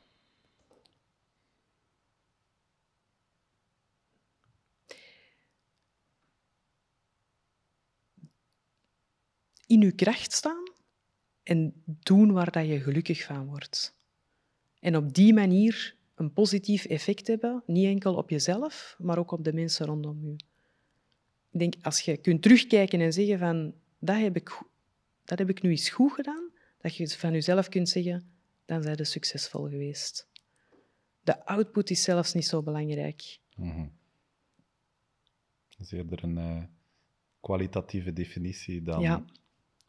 In 9.66 9.82
uw 9.84 9.96
kracht 9.96 10.32
staan 10.32 10.64
en 11.44 11.84
doen 11.86 12.32
waar 12.32 12.52
dat 12.52 12.68
je 12.68 12.80
gelukkig 12.80 13.24
van 13.24 13.46
wordt. 13.46 13.96
En 14.80 14.96
op 14.96 15.14
die 15.14 15.34
manier 15.34 15.96
een 16.16 16.34
positief 16.34 16.86
effect 16.86 17.28
hebben, 17.28 17.64
niet 17.66 17.86
enkel 17.86 18.16
op 18.16 18.30
jezelf, 18.30 18.96
maar 19.00 19.18
ook 19.18 19.32
op 19.32 19.44
de 19.44 19.54
mensen 19.54 19.86
rondom 19.86 20.22
je. 20.24 20.36
Ik 21.52 21.60
denk, 21.60 21.74
als 21.82 22.00
je 22.00 22.18
kunt 22.18 22.42
terugkijken 22.42 23.02
en 23.02 23.14
zeggen 23.14 23.40
van, 23.40 23.74
dat 24.00 24.18
heb 24.18 24.36
ik, 24.36 24.62
dat 25.26 25.40
heb 25.40 25.50
ik 25.50 25.62
nu 25.62 25.70
eens 25.70 25.90
goed 25.90 26.12
gedaan, 26.12 26.56
dat 26.88 26.96
je 26.98 27.18
van 27.18 27.32
jezelf 27.32 27.70
kunt 27.70 27.90
zeggen, 27.90 28.32
dan 28.66 28.82
zijn 28.84 28.96
je 28.98 29.04
succesvol 29.04 29.70
geweest. 29.70 30.28
De 31.22 31.46
output 31.46 31.90
is 31.90 32.04
zelfs 32.04 32.34
niet 32.34 32.46
zo 32.46 32.64
belangrijk. 32.64 33.40
Mm 33.56 33.96
Dat 35.70 35.80
is 35.86 35.92
eerder 35.92 36.24
een 36.24 36.38
uh, 36.38 36.64
kwalitatieve 37.40 38.14
definitie 38.14 38.82
dan 38.84 39.02
Ja. 39.02 39.26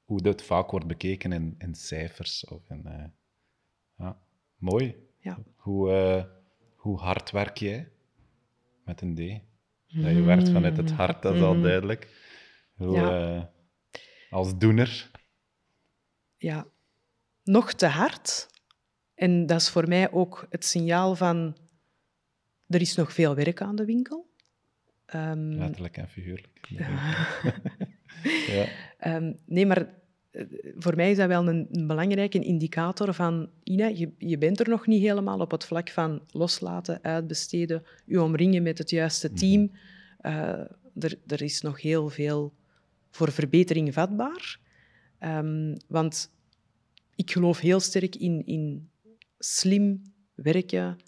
hoe 0.05 0.23
dat 0.23 0.43
vaak 0.43 0.71
wordt 0.71 0.87
bekeken 0.87 1.33
in, 1.33 1.55
in 1.59 1.75
cijfers. 1.75 2.45
Of 2.45 2.71
in, 2.71 2.87
eh, 2.87 3.05
ja. 3.99 4.21
Mooi. 4.57 4.97
Ja. 5.19 5.39
Hoe, 5.57 5.93
eh, 5.93 6.25
hoe 6.77 6.99
hard 6.99 7.31
werk 7.31 7.57
jij? 7.57 7.93
Met 8.85 9.01
een 9.01 9.15
D. 9.15 9.19
Dat 10.03 10.11
je 10.15 10.23
werkt 10.23 10.49
vanuit 10.49 10.77
het 10.77 10.91
hart, 10.91 11.23
dat 11.23 11.35
is 11.35 11.41
al 11.43 11.55
Mhm. 11.55 11.63
duidelijk. 11.63 12.17
Hoe, 12.77 12.97
eh, 12.99 13.45
als 14.31 14.59
doener. 14.59 15.11
ja, 16.37 16.67
nog 17.49 17.73
te 17.73 17.87
hard. 17.87 18.49
En 19.15 19.47
dat 19.47 19.61
is 19.61 19.69
voor 19.69 19.89
mij 19.89 20.13
ook 20.13 20.47
het 20.51 20.65
signaal 20.65 21.17
van 21.17 21.57
er 22.67 22.81
is 22.81 22.95
nog 22.95 23.13
veel 23.13 23.35
werk 23.35 23.61
aan 23.61 23.77
de 23.77 23.85
winkel. 23.85 24.27
Ehm, 25.07 25.51
Letterlijk 25.51 25.97
en 25.97 26.09
figuurlijk. 26.09 26.69
ja. 28.47 28.67
ehm, 28.99 29.33
nee, 29.47 29.67
maar 29.67 29.95
eh, 30.31 30.45
voor 30.77 30.97
mij 30.97 31.11
is 31.11 31.17
dat 31.17 31.29
wel 31.29 31.49
een, 31.49 31.69
een 31.71 31.87
belangrijke 31.87 32.39
indicator 32.39 33.15
van 33.15 33.51
Ina, 33.63 33.87
je, 33.87 34.13
je 34.19 34.39
bent 34.39 34.61
er 34.61 34.69
nog 34.69 34.87
niet 34.87 35.03
helemaal 35.03 35.41
op 35.41 35.51
het 35.51 35.65
vlak 35.65 35.89
van 35.91 36.23
loslaten, 36.31 37.03
uitbesteden, 37.03 37.85
je 38.05 38.23
omringen 38.23 38.63
met 38.63 38.79
het 38.79 38.91
juiste 38.91 39.33
team. 39.33 39.71
Eh, 40.19 40.61
er, 40.99 41.19
er 41.27 41.43
is 41.43 41.61
nog 41.61 41.81
heel 41.83 42.09
veel 42.09 42.55
voor 43.11 43.33
verbetering 43.33 43.95
vatbaar. 43.95 44.59
Ehm, 45.19 45.77
want 45.87 46.31
ik 47.19 47.31
geloof 47.31 47.59
heel 47.59 47.81
sterk 47.81 48.17
in, 48.17 48.47
in 48.47 48.91
slim 49.39 50.03
werken 50.35 50.99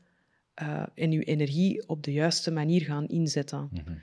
eh, 0.55 0.83
en 0.95 1.13
je 1.13 1.25
energie 1.25 1.89
op 1.89 2.03
de 2.03 2.13
juiste 2.13 2.51
manier 2.51 2.81
gaan 2.81 3.09
inzetten. 3.09 3.69
Mhm. 3.73 3.95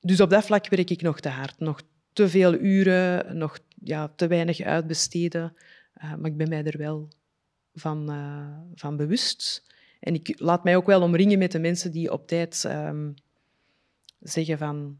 Dus 0.00 0.20
op 0.20 0.30
dat 0.30 0.44
vlak 0.44 0.68
werk 0.68 0.90
ik 0.90 1.02
nog 1.02 1.20
te 1.20 1.28
hard. 1.28 1.58
Nog 1.58 1.82
te 2.12 2.28
veel 2.28 2.54
uren, 2.54 3.36
nog 3.36 3.58
ja, 3.82 4.08
te 4.08 4.26
weinig 4.26 4.60
uitbesteden. 4.60 5.56
Eh, 5.94 6.14
maar 6.14 6.30
ik 6.30 6.36
ben 6.36 6.48
mij 6.48 6.64
er 6.64 6.78
wel 6.78 7.08
van, 7.74 8.10
eh, 8.10 8.58
van 8.74 8.96
bewust. 8.96 9.64
En 10.00 10.14
ik 10.14 10.40
laat 10.40 10.64
mij 10.64 10.76
ook 10.76 10.86
wel 10.86 11.02
omringen 11.02 11.38
met 11.38 11.52
de 11.52 11.58
mensen 11.58 11.92
die 11.92 12.12
op 12.12 12.26
tijd 12.26 12.64
ehm, 12.64 13.12
zeggen 14.20 14.58
van... 14.58 14.98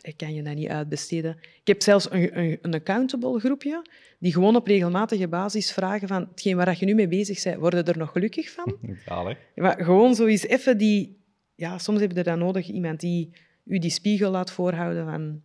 Ik 0.00 0.16
kan 0.16 0.34
je 0.34 0.42
dat 0.42 0.54
niet 0.54 0.68
uitbesteden. 0.68 1.36
Ik 1.40 1.66
heb 1.66 1.82
zelfs 1.82 2.10
een, 2.10 2.38
een, 2.38 2.58
een 2.62 2.74
accountable 2.74 3.38
groepje 3.38 3.82
die 4.18 4.32
gewoon 4.32 4.56
op 4.56 4.66
regelmatige 4.66 5.28
basis 5.28 5.72
vragen 5.72 6.08
van 6.08 6.28
hetgeen 6.30 6.56
waar 6.56 6.76
je 6.78 6.84
nu 6.84 6.94
mee 6.94 7.08
bezig 7.08 7.42
bent, 7.42 7.58
worden 7.58 7.84
er 7.84 7.98
nog 7.98 8.12
gelukkig 8.12 8.50
van? 8.50 8.78
Zalig. 9.06 9.38
Maar 9.54 9.84
gewoon 9.84 10.14
zo 10.14 10.26
eens 10.26 10.46
even 10.46 10.78
die... 10.78 11.22
Ja, 11.54 11.78
soms 11.78 12.00
heb 12.00 12.12
je 12.12 12.22
dan 12.22 12.38
nodig 12.38 12.68
iemand 12.68 13.00
die 13.00 13.32
u 13.64 13.78
die 13.78 13.90
spiegel 13.90 14.30
laat 14.30 14.50
voorhouden 14.50 15.04
van... 15.04 15.42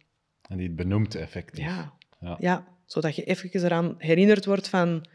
En 0.48 0.58
die 0.58 0.68
het 0.68 0.76
benoemt 0.76 1.16
effectief. 1.16 1.66
Ja, 1.66 1.94
Ja. 2.20 2.36
ja, 2.40 2.68
zodat 2.86 3.16
je 3.16 3.24
even 3.24 3.64
eraan 3.64 3.96
herinnerd 3.98 4.46
wordt 4.46 4.68
van... 4.68 5.06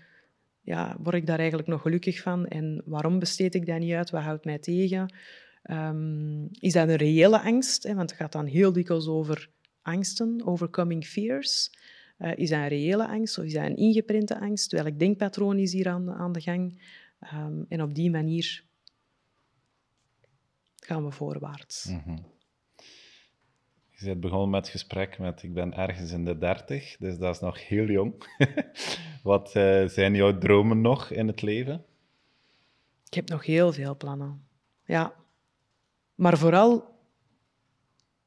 Ja, 0.60 0.96
word 1.00 1.16
ik 1.16 1.26
daar 1.26 1.38
eigenlijk 1.38 1.68
nog 1.68 1.82
gelukkig 1.82 2.20
van? 2.20 2.46
En 2.46 2.82
waarom 2.84 3.18
besteed 3.18 3.54
ik 3.54 3.66
dat 3.66 3.78
niet 3.78 3.92
uit? 3.92 4.10
Wat 4.10 4.22
houdt 4.22 4.44
mij 4.44 4.58
tegen? 4.58 5.14
Ehm, 5.64 6.44
is 6.44 6.72
dat 6.72 6.88
een 6.88 6.96
reële 6.96 7.40
angst? 7.40 7.82
Hè? 7.82 7.94
Want 7.94 8.10
het 8.10 8.18
gaat 8.18 8.32
dan 8.32 8.46
heel 8.46 8.72
dikwijls 8.72 9.08
over 9.08 9.50
angsten, 9.82 10.46
overcoming 10.46 11.04
fears. 11.04 11.70
Eh, 12.16 12.36
is 12.36 12.48
dat 12.48 12.58
een 12.58 12.68
reële 12.68 13.08
angst 13.08 13.38
of 13.38 13.44
is 13.44 13.52
dat 13.52 13.64
een 13.64 13.76
ingeprinte 13.76 14.40
angst? 14.40 14.72
Welk 14.72 14.98
denkpatroon 14.98 15.58
is 15.58 15.72
hier 15.72 15.88
aan, 15.88 16.10
aan 16.10 16.32
de 16.32 16.40
gang? 16.40 16.82
Ehm, 17.20 17.62
en 17.68 17.82
op 17.82 17.94
die 17.94 18.10
manier 18.10 18.64
gaan 20.76 21.04
we 21.04 21.10
voorwaarts. 21.10 21.84
Mhm. 21.84 22.18
Je 23.90 24.04
bent 24.04 24.20
begonnen 24.20 24.50
met 24.50 24.60
het 24.60 24.70
gesprek 24.70 25.18
met 25.18 25.42
ik 25.42 25.54
ben 25.54 25.74
ergens 25.74 26.10
in 26.10 26.24
de 26.24 26.38
dertig, 26.38 26.96
dus 26.96 27.18
dat 27.18 27.34
is 27.34 27.40
nog 27.40 27.68
heel 27.68 27.86
jong. 27.86 28.14
Wat 29.22 29.54
eh, 29.54 29.88
zijn 29.88 30.14
jouw 30.14 30.38
dromen 30.38 30.80
nog 30.80 31.10
in 31.10 31.26
het 31.26 31.42
leven? 31.42 31.84
Ik 33.06 33.14
heb 33.14 33.28
nog 33.28 33.46
heel 33.46 33.72
veel 33.72 33.96
plannen. 33.96 34.46
Ja. 34.84 35.23
Maar 36.14 36.38
vooral 36.38 36.98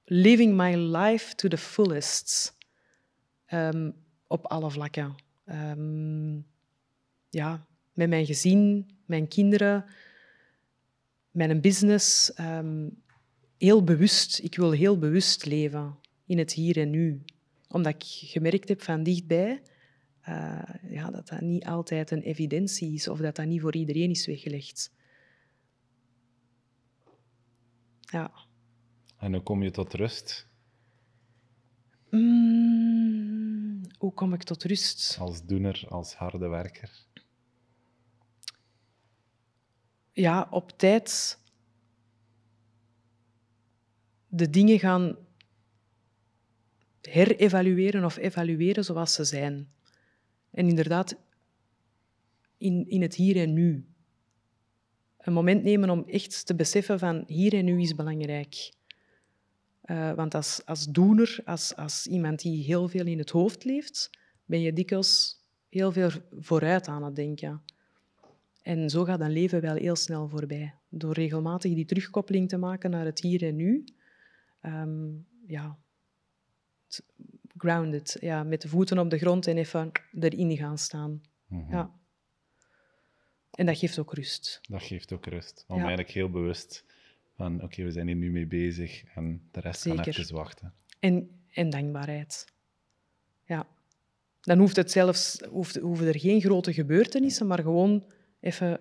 living 0.03 0.55
my 0.55 0.75
life 0.75 1.35
to 1.35 1.47
the 1.47 1.57
fullest. 1.57 2.57
Ehm, 3.45 3.91
op 4.27 4.45
alle 4.45 4.71
vlakken. 4.71 5.15
Ehm, 5.45 6.35
ja, 7.29 7.67
met 7.93 8.09
mijn 8.09 8.25
gezin, 8.25 8.89
mijn 9.05 9.27
kinderen, 9.27 9.85
mijn 11.31 11.61
business. 11.61 12.33
ehm, 12.33 12.89
heel 13.57 13.83
bewust. 13.83 14.39
Ik 14.39 14.55
wil 14.55 14.71
heel 14.71 14.97
bewust 14.97 15.45
leven 15.45 15.99
in 16.25 16.37
het 16.37 16.53
hier 16.53 16.77
en 16.77 16.89
nu. 16.89 17.23
Omdat 17.67 17.93
ik 17.93 18.03
gemerkt 18.05 18.69
heb 18.69 18.81
van 18.81 19.03
dichtbij 19.03 19.61
eh, 20.27 20.59
ja, 20.89 21.09
dat 21.11 21.27
dat 21.27 21.41
niet 21.41 21.65
altijd 21.65 22.11
een 22.11 22.21
evidentie 22.21 22.93
is 22.93 23.07
of 23.07 23.19
dat 23.19 23.35
dat 23.35 23.45
niet 23.45 23.61
voor 23.61 23.75
iedereen 23.75 24.09
is 24.09 24.25
weggelegd. 24.25 24.91
Ja. 28.11 28.31
En 29.17 29.33
hoe 29.33 29.43
kom 29.43 29.63
je 29.63 29.71
tot 29.71 29.93
rust 29.93 30.47
Mm, 32.09 33.81
hoe 33.97 34.13
kom 34.13 34.33
ik 34.33 34.43
tot 34.43 34.63
rust? 34.63 35.17
als 35.19 35.45
doener, 35.45 35.85
als 35.89 36.13
harde 36.15 36.47
werker? 36.47 37.05
Ja, 40.11 40.47
op 40.51 40.71
tijd 40.77 41.39
de 44.27 44.49
dingen 44.49 44.79
gaan 44.79 45.17
herevalueren 47.01 48.05
of 48.05 48.17
evalueren 48.17 48.83
zoals 48.83 49.13
ze 49.13 49.23
zijn. 49.23 49.71
En 50.51 50.67
inderdaad, 50.67 51.17
in, 52.57 52.89
in 52.89 53.01
het 53.01 53.15
hier 53.15 53.37
en 53.37 53.53
nu. 53.53 53.87
Een 55.27 55.33
moment 55.33 55.63
nemen 55.63 55.89
om 55.89 56.03
echt 56.07 56.45
te 56.45 56.55
beseffen 56.55 56.99
van 56.99 57.23
hier 57.25 57.53
en 57.53 57.65
nu 57.65 57.81
is 57.81 57.95
belangrijk. 57.95 58.71
Eh, 59.81 60.13
want 60.13 60.35
als, 60.35 60.61
als 60.65 60.85
doener, 60.85 61.39
als, 61.45 61.75
als 61.75 62.07
iemand 62.07 62.41
die 62.41 62.63
heel 62.63 62.87
veel 62.87 63.05
in 63.05 63.17
het 63.17 63.29
hoofd 63.29 63.63
leeft, 63.63 64.09
ben 64.45 64.61
je 64.61 64.73
dikwijls 64.73 65.43
heel 65.69 65.91
veel 65.91 66.09
vooruit 66.39 66.87
aan 66.87 67.03
het 67.03 67.15
denken. 67.15 67.61
En 68.61 68.89
zo 68.89 69.03
gaat 69.03 69.19
een 69.19 69.31
leven 69.31 69.61
wel 69.61 69.75
heel 69.75 69.95
snel 69.95 70.27
voorbij. 70.27 70.73
Door 70.89 71.13
regelmatig 71.13 71.73
die 71.73 71.85
terugkoppeling 71.85 72.49
te 72.49 72.57
maken 72.57 72.89
naar 72.89 73.05
het 73.05 73.19
hier 73.19 73.43
en 73.43 73.55
nu. 73.55 73.83
Ehm, 74.61 75.09
ja, 75.47 75.77
grounded. 77.57 78.17
Ja, 78.19 78.43
met 78.43 78.61
de 78.61 78.67
voeten 78.67 78.99
op 78.99 79.09
de 79.09 79.17
grond 79.17 79.47
en 79.47 79.57
even 79.57 79.91
erin 80.19 80.57
gaan 80.57 80.77
staan. 80.77 81.21
Mhm. 81.47 81.71
Ja. 81.71 81.91
En 83.57 83.65
dat 83.65 83.77
geeft 83.77 83.99
ook 83.99 84.13
rust. 84.13 84.59
Dat 84.69 84.83
geeft 84.83 85.11
ook 85.13 85.25
rust. 85.25 85.65
Om 85.67 85.75
Ja. 85.75 85.81
eigenlijk 85.81 86.11
heel 86.11 86.29
bewust 86.29 86.83
van, 87.35 87.63
oké, 87.63 87.83
we 87.83 87.91
zijn 87.91 88.07
hier 88.07 88.15
nu 88.15 88.31
mee 88.31 88.45
bezig 88.45 89.03
en 89.15 89.41
de 89.51 89.59
rest 89.59 89.83
kan 89.83 90.03
Zeker. 90.03 90.19
even 90.19 90.35
wachten. 90.35 90.73
En, 90.99 91.29
en 91.51 91.69
dankbaarheid. 91.69 92.45
Ja. 93.45 93.67
Dan 94.41 94.57
hoeft 94.59 94.75
het 94.75 94.91
zelfs, 94.91 95.39
hoeft, 95.49 95.75
hoeven 95.75 96.07
er 96.07 96.19
geen 96.19 96.41
grote 96.41 96.73
gebeurtenissen, 96.73 97.47
maar 97.47 97.61
gewoon 97.61 98.03
even 98.39 98.79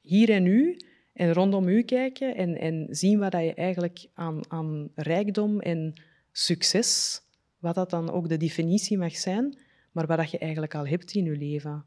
hier 0.00 0.30
en 0.30 0.42
nu 0.42 0.76
en 1.12 1.32
rondom 1.32 1.68
u 1.68 1.82
kijken 1.82 2.36
en, 2.36 2.58
en 2.58 2.86
zien 2.90 3.18
wat 3.18 3.32
dat 3.32 3.42
je 3.42 3.54
eigenlijk 3.54 4.06
aan, 4.14 4.50
aan 4.50 4.88
rijkdom 4.94 5.60
en 5.60 6.02
succes, 6.32 7.20
wat 7.58 7.74
dat 7.74 7.90
dan 7.90 8.10
ook 8.10 8.28
de 8.28 8.36
definitie 8.36 8.98
mag 8.98 9.16
zijn, 9.16 9.58
maar 9.92 10.06
wat 10.06 10.18
dat 10.18 10.30
je 10.30 10.38
eigenlijk 10.38 10.74
al 10.74 10.86
hebt 10.86 11.14
in 11.14 11.24
je 11.24 11.36
leven. 11.36 11.84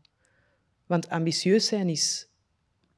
Want 0.87 1.09
ambitieus 1.09 1.67
zijn 1.67 1.89
is 1.89 2.27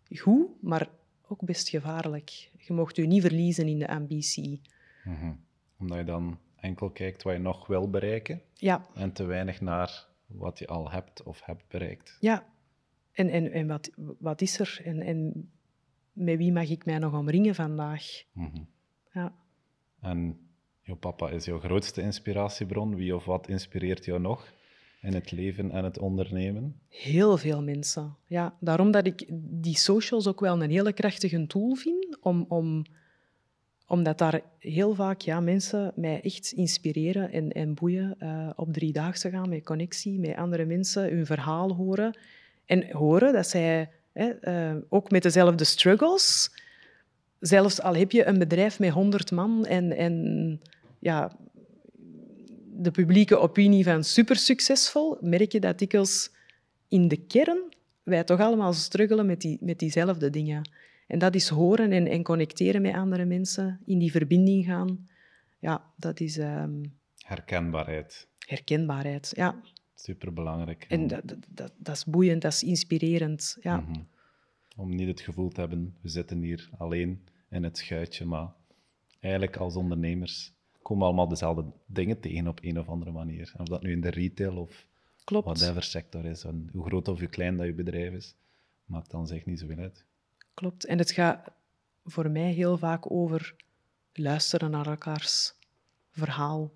goed, 0.09 0.47
maar 0.61 0.89
ook 1.27 1.45
best 1.45 1.69
gevaarlijk. 1.69 2.49
Je 2.57 2.73
mocht 2.73 2.95
je 2.95 3.05
niet 3.05 3.21
verliezen 3.21 3.67
in 3.67 3.79
de 3.79 3.87
ambitie. 3.87 4.61
Mhm. 5.03 5.33
Omdat 5.79 5.97
je 5.97 6.03
dan 6.03 6.39
enkel 6.55 6.89
kijkt 6.89 7.23
wat 7.23 7.33
je 7.33 7.39
nog 7.39 7.67
wil 7.67 7.89
bereiken 7.89 8.41
Ja, 8.53 8.85
en 8.93 9.11
te 9.11 9.25
weinig 9.25 9.61
naar 9.61 10.07
wat 10.25 10.59
je 10.59 10.67
al 10.67 10.91
hebt 10.91 11.23
of 11.23 11.41
hebt 11.41 11.67
bereikt. 11.67 12.17
Ja, 12.19 12.45
en, 13.11 13.29
en, 13.29 13.51
en 13.51 13.67
wat, 13.67 13.89
wat 14.19 14.41
is 14.41 14.59
er? 14.59 14.81
En, 14.83 15.01
en 15.01 15.49
met 16.13 16.37
wie 16.37 16.51
mag 16.51 16.69
ik 16.69 16.85
mij 16.85 16.97
nog 16.97 17.13
omringen 17.13 17.55
vandaag? 17.55 18.23
Mhm. 18.31 18.63
Ja. 19.13 19.33
En 20.01 20.49
jouw 20.81 20.95
papa 20.95 21.29
is 21.29 21.45
jouw 21.45 21.59
grootste 21.59 22.01
inspiratiebron. 22.01 22.95
Wie 22.95 23.15
of 23.15 23.25
wat 23.25 23.47
inspireert 23.47 24.05
jou 24.05 24.19
nog? 24.19 24.53
In 25.01 25.13
het 25.13 25.31
leven 25.31 25.71
en 25.71 25.83
het 25.83 25.99
ondernemen? 25.99 26.79
Heel 26.87 27.37
veel 27.37 27.63
mensen. 27.63 28.15
Ja, 28.27 28.55
daarom 28.59 28.91
dat 28.91 29.05
ik 29.05 29.25
die 29.41 29.77
socials 29.77 30.27
ook 30.27 30.39
wel 30.39 30.61
een 30.61 30.69
hele 30.69 30.93
krachtige 30.93 31.47
tool 31.47 31.75
vind, 31.75 32.17
om, 32.21 32.45
om, 32.47 32.85
omdat 33.87 34.17
daar 34.17 34.41
heel 34.59 34.95
vaak 34.95 35.21
ja, 35.21 35.39
mensen 35.39 35.91
mij 35.95 36.21
echt 36.21 36.51
inspireren 36.51 37.31
en, 37.31 37.51
en 37.51 37.73
boeien. 37.73 38.15
Uh, 38.19 38.49
op 38.55 38.73
driedaagse 38.73 39.29
gaan 39.29 39.49
met 39.49 39.63
connectie, 39.63 40.19
met 40.19 40.35
andere 40.35 40.65
mensen, 40.65 41.09
hun 41.09 41.25
verhaal 41.25 41.75
horen. 41.75 42.17
En 42.65 42.91
horen 42.91 43.33
dat 43.33 43.47
zij 43.47 43.89
hè, 44.11 44.31
uh, 44.41 44.81
ook 44.89 45.11
met 45.11 45.23
dezelfde 45.23 45.63
struggles, 45.63 46.51
zelfs 47.39 47.81
al 47.81 47.95
heb 47.95 48.11
je 48.11 48.25
een 48.25 48.39
bedrijf 48.39 48.79
met 48.79 48.89
100 48.89 49.31
man 49.31 49.65
en, 49.65 49.97
en 49.97 50.61
ja, 50.99 51.31
de 52.81 52.91
publieke 52.91 53.37
opinie 53.37 53.83
van 53.83 54.03
super 54.03 54.35
succesvol, 54.35 55.17
merk 55.21 55.51
je 55.51 55.59
dat 55.59 55.79
dikwijls 55.79 56.31
in 56.87 57.07
de 57.07 57.17
kern 57.17 57.73
wij 58.03 58.23
toch 58.23 58.39
allemaal 58.39 58.73
struggelen 58.73 59.25
met, 59.25 59.41
die, 59.41 59.57
met 59.61 59.79
diezelfde 59.79 60.29
dingen. 60.29 60.69
En 61.07 61.19
dat 61.19 61.35
is 61.35 61.49
horen 61.49 61.91
en, 61.91 62.07
en 62.07 62.23
connecteren 62.23 62.81
met 62.81 62.93
andere 62.93 63.25
mensen, 63.25 63.79
in 63.85 63.99
die 63.99 64.11
verbinding 64.11 64.65
gaan. 64.65 65.07
Ja, 65.59 65.93
dat 65.95 66.19
is... 66.19 66.37
Um, 66.37 66.97
herkenbaarheid. 67.17 68.27
Herkenbaarheid, 68.39 69.31
ja. 69.35 69.61
Superbelangrijk. 69.95 70.85
En 70.89 71.07
dat, 71.07 71.21
dat, 71.49 71.73
dat, 71.77 71.95
is 71.95 72.05
boeiend, 72.05 72.41
dat 72.41 72.53
is 72.53 72.63
inspirerend, 72.63 73.57
ja. 73.61 73.79
Mhm. 73.79 74.01
Om 74.75 74.95
niet 74.95 75.07
het 75.07 75.21
gevoel 75.21 75.49
te 75.49 75.59
hebben, 75.59 75.95
we 76.01 76.09
zitten 76.09 76.41
hier 76.41 76.69
alleen 76.77 77.23
in 77.49 77.63
het 77.63 77.77
schuitje, 77.77 78.25
maar 78.25 78.53
eigenlijk 79.19 79.57
als 79.57 79.75
ondernemers 79.75 80.53
komen 80.89 81.05
allemaal 81.05 81.27
dezelfde 81.27 81.65
dingen 81.85 82.19
tegen 82.19 82.47
op 82.47 82.59
een 82.61 82.79
of 82.79 82.87
andere 82.87 83.11
manier. 83.11 83.53
Of 83.57 83.65
dat 83.65 83.81
nu 83.81 83.91
in 83.91 84.01
de 84.01 84.09
retail 84.09 84.57
of 84.57 84.87
Klopt. 85.23 85.45
whatever 85.45 85.83
sector 85.83 86.25
is. 86.25 86.43
En 86.43 86.69
hoe 86.71 86.85
groot 86.85 87.07
of 87.07 87.19
hoe 87.19 87.27
klein 87.27 87.57
dat 87.57 87.65
je 87.65 87.73
bedrijf 87.73 88.13
is, 88.13 88.35
maakt 88.85 89.11
dan 89.11 89.27
zich 89.27 89.45
niet 89.45 89.59
zoveel 89.59 89.77
uit. 89.77 90.05
Klopt. 90.53 90.85
En 90.85 90.97
het 90.97 91.11
gaat 91.11 91.51
voor 92.05 92.31
mij 92.31 92.51
heel 92.51 92.77
vaak 92.77 93.11
over 93.11 93.55
luisteren 94.13 94.71
naar 94.71 94.87
elkaars 94.87 95.53
verhaal. 96.11 96.71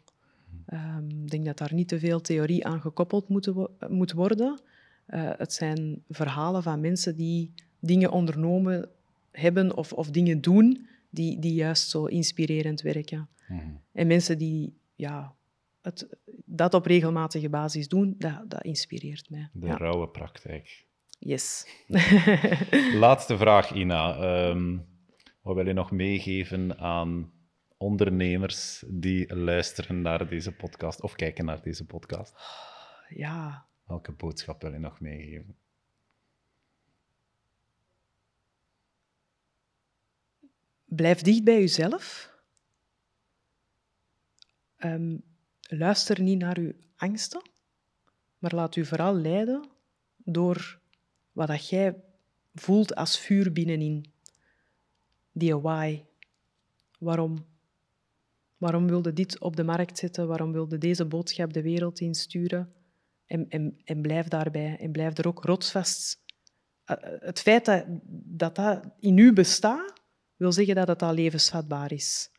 Ehm, 0.65 1.09
ik 1.09 1.29
denk 1.29 1.45
dat 1.45 1.57
daar 1.57 1.73
niet 1.73 1.87
te 1.87 1.99
veel 1.99 2.21
theorie 2.21 2.65
aan 2.65 2.81
gekoppeld 2.81 3.29
moet, 3.29 3.51
moet 3.89 4.11
worden. 4.11 4.61
Uh, 5.07 5.31
het 5.37 5.53
zijn 5.53 6.03
verhalen 6.09 6.63
van 6.63 6.81
mensen 6.81 7.15
die 7.15 7.53
dingen 7.79 8.11
ondernomen 8.11 8.89
hebben 9.31 9.77
of, 9.77 9.93
of 9.93 10.09
dingen 10.09 10.41
doen 10.41 10.87
die, 11.13 11.39
die 11.39 11.53
juist 11.53 11.89
zo 11.89 12.05
inspirerend 12.05 12.81
werken. 12.81 13.29
Mhm. 13.47 13.75
En 13.91 14.07
mensen 14.07 14.37
die 14.37 14.77
ja, 14.95 15.35
het, 15.81 16.17
dat 16.45 16.73
op 16.73 16.85
regelmatige 16.85 17.49
basis 17.49 17.87
doen, 17.87 18.15
dat, 18.17 18.49
dat 18.49 18.63
inspireert 18.63 19.29
mij. 19.29 19.49
De 19.53 19.67
rauwe 19.67 20.07
praktijk. 20.09 20.85
Yes. 21.19 21.67
Laatste 23.03 23.37
vraag, 23.37 23.71
Ina. 23.71 24.17
Um, 24.49 24.85
wat 25.41 25.55
wil 25.55 25.67
je 25.67 25.73
nog 25.73 25.91
meegeven 25.91 26.77
aan 26.77 27.31
ondernemers 27.77 28.83
die 28.87 29.35
luisteren 29.35 30.01
naar 30.01 30.27
deze 30.27 30.51
podcast 30.51 31.01
of 31.01 31.15
kijken 31.15 31.45
naar 31.45 31.61
deze 31.61 31.85
podcast? 31.85 32.35
Ja. 33.09 33.65
Welke 33.85 34.11
boodschap 34.11 34.61
wil 34.61 34.71
je 34.71 34.79
nog 34.79 34.99
meegeven? 34.99 35.55
Blijf 40.95 41.21
dicht 41.21 41.43
bij 41.43 41.59
jezelf. 41.59 42.31
Um, 44.77 45.23
luister 45.61 46.21
niet 46.21 46.39
naar 46.39 46.57
uw 46.57 46.71
angsten, 46.95 47.41
maar 48.37 48.53
laat 48.55 48.75
u 48.75 48.85
vooral 48.85 49.15
leiden 49.15 49.69
door 50.17 50.79
wat 51.31 51.47
dat 51.47 51.69
jij 51.69 51.95
voelt 52.53 52.95
als 52.95 53.19
vuur 53.19 53.51
binnenin. 53.51 54.11
Die 55.31 55.55
why. 55.55 56.03
Waarom? 56.99 57.45
Waarom 58.57 58.87
wilde 58.87 59.13
dit 59.13 59.39
op 59.39 59.55
de 59.55 59.63
markt 59.63 59.97
zetten? 59.97 60.27
Waarom 60.27 60.51
wilde 60.51 60.77
deze 60.77 61.05
boodschap 61.05 61.53
de 61.53 61.61
wereld 61.61 61.99
insturen? 61.99 62.73
En, 63.25 63.49
en, 63.49 63.81
en 63.83 64.01
blijf 64.01 64.27
daarbij. 64.27 64.77
En 64.79 64.91
blijf 64.91 65.17
er 65.17 65.27
ook 65.27 65.43
rotsvast. 65.43 66.23
Eh, 66.83 66.97
het 67.01 67.39
feit 67.39 67.65
dat, 67.65 67.85
dat 68.25 68.55
dat 68.55 68.85
in 68.99 69.17
u 69.17 69.33
bestaat, 69.33 70.02
wil 70.43 70.51
zeggen 70.51 70.75
dat 70.75 70.87
het 70.87 71.01
al 71.01 71.13
levensvatbaar 71.13 71.91
is. 71.91 72.31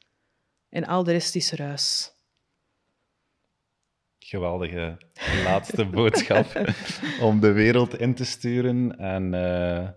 En 0.69 0.85
al 0.85 1.05
de 1.05 1.13
rest 1.13 1.35
is 1.35 1.53
ruis. 1.53 2.13
Geweldige 4.19 4.99
laatste 5.47 5.87
boodschap 5.87 6.47
om 7.29 7.41
de 7.41 7.53
wereld 7.53 7.99
in 7.99 8.15
te 8.15 8.25
sturen. 8.25 8.99
En 8.99 9.25
uh, 9.25 9.89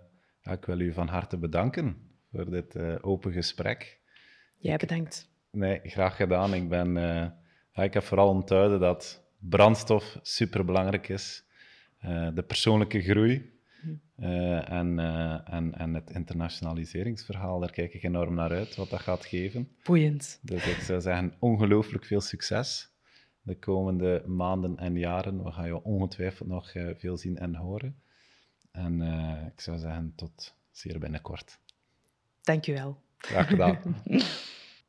ja, 0.41 0.51
ik 0.51 0.65
wil 0.65 0.79
u 0.79 0.93
van 0.93 1.07
harte 1.07 1.37
bedanken 1.37 1.97
voor 2.31 2.49
dit 2.49 2.75
uh, 2.75 2.95
open 3.01 3.31
gesprek. 3.31 3.99
Jij 4.57 4.77
bedankt. 4.77 5.29
nee, 5.51 5.79
graag 5.83 6.15
gedaan. 6.15 6.53
Ik, 6.53 6.69
ben, 6.69 6.87
uh, 6.95 7.25
ja, 7.71 7.83
ik 7.83 7.93
heb 7.93 8.03
vooral 8.03 8.29
onthouden 8.29 8.79
dat 8.79 9.23
brandstof 9.39 10.17
superbelangrijk 10.21 11.09
is. 11.09 11.45
de 12.33 12.43
persoonlijke 12.47 13.01
groei 13.01 13.56
uh, 14.19 14.71
en, 14.71 14.97
uh, 14.97 15.53
en, 15.53 15.75
en 15.77 15.93
het 15.93 16.09
internationaliseringsverhaal, 16.09 17.59
daar 17.59 17.71
kijk 17.71 17.93
ik 17.93 18.03
enorm 18.03 18.33
naar 18.33 18.51
uit, 18.51 18.75
wat 18.75 18.89
dat 18.89 18.99
gaat 18.99 19.25
geven. 19.25 19.69
Boeiend. 19.83 20.39
Dus 20.41 20.67
ik 20.67 20.77
zou 20.77 21.01
zeggen, 21.01 21.33
ongelooflijk 21.39 22.05
veel 22.05 22.21
succes 22.21 22.91
de 23.41 23.59
komende 23.59 24.23
maanden 24.25 24.77
en 24.77 24.97
jaren. 24.97 25.43
We 25.43 25.51
gaan 25.51 25.67
je 25.67 25.83
ongetwijfeld 25.83 26.49
nog 26.49 26.73
uh, 26.73 26.89
veel 26.95 27.17
zien 27.17 27.37
en 27.37 27.55
horen. 27.55 27.95
En 28.71 29.01
ik 29.53 29.61
zou 29.61 29.77
zeggen, 29.77 30.13
tot 30.15 30.55
zeer 30.71 30.99
binnenkort. 30.99 31.59
Dankjewel. 32.41 33.01
Graag 33.17 33.47
gedaan. 33.47 33.79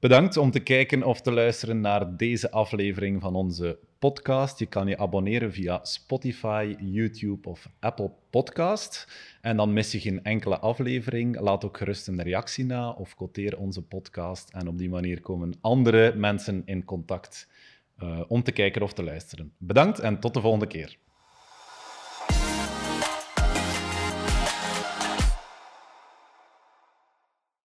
Bedankt 0.01 0.36
om 0.36 0.51
te 0.51 0.61
kijken 0.61 1.03
of 1.03 1.20
te 1.20 1.32
luisteren 1.32 1.80
naar 1.80 2.16
deze 2.16 2.51
aflevering 2.51 3.20
van 3.20 3.34
onze 3.34 3.78
podcast. 3.99 4.59
Je 4.59 4.67
kan 4.67 4.87
je 4.87 4.99
abonneren 4.99 5.53
via 5.53 5.81
Spotify, 5.83 6.77
YouTube 6.79 7.49
of 7.49 7.69
Apple 7.81 8.11
Podcast. 8.31 9.09
En 9.41 9.57
dan 9.57 9.73
mis 9.73 9.93
je 9.93 10.01
geen 10.01 10.25
enkele 10.25 10.59
aflevering. 10.59 11.41
Laat 11.41 11.65
ook 11.65 11.77
gerust 11.77 12.07
een 12.07 12.23
reactie 12.23 12.65
na 12.65 12.91
of 12.91 13.15
quoteer 13.15 13.59
onze 13.59 13.83
podcast. 13.83 14.51
En 14.51 14.69
op 14.69 14.79
die 14.79 14.89
manier 14.89 15.21
komen 15.21 15.55
andere 15.61 16.15
mensen 16.15 16.63
in 16.65 16.85
contact 16.85 17.49
uh, 18.03 18.21
om 18.29 18.43
te 18.43 18.53
kijken 18.53 18.83
of 18.83 18.93
te 18.93 19.03
luisteren. 19.03 19.53
Bedankt 19.59 19.99
en 19.99 20.21
tot 20.21 20.35
de 20.35 20.41
volgende 20.41 20.67
keer. 20.67 20.99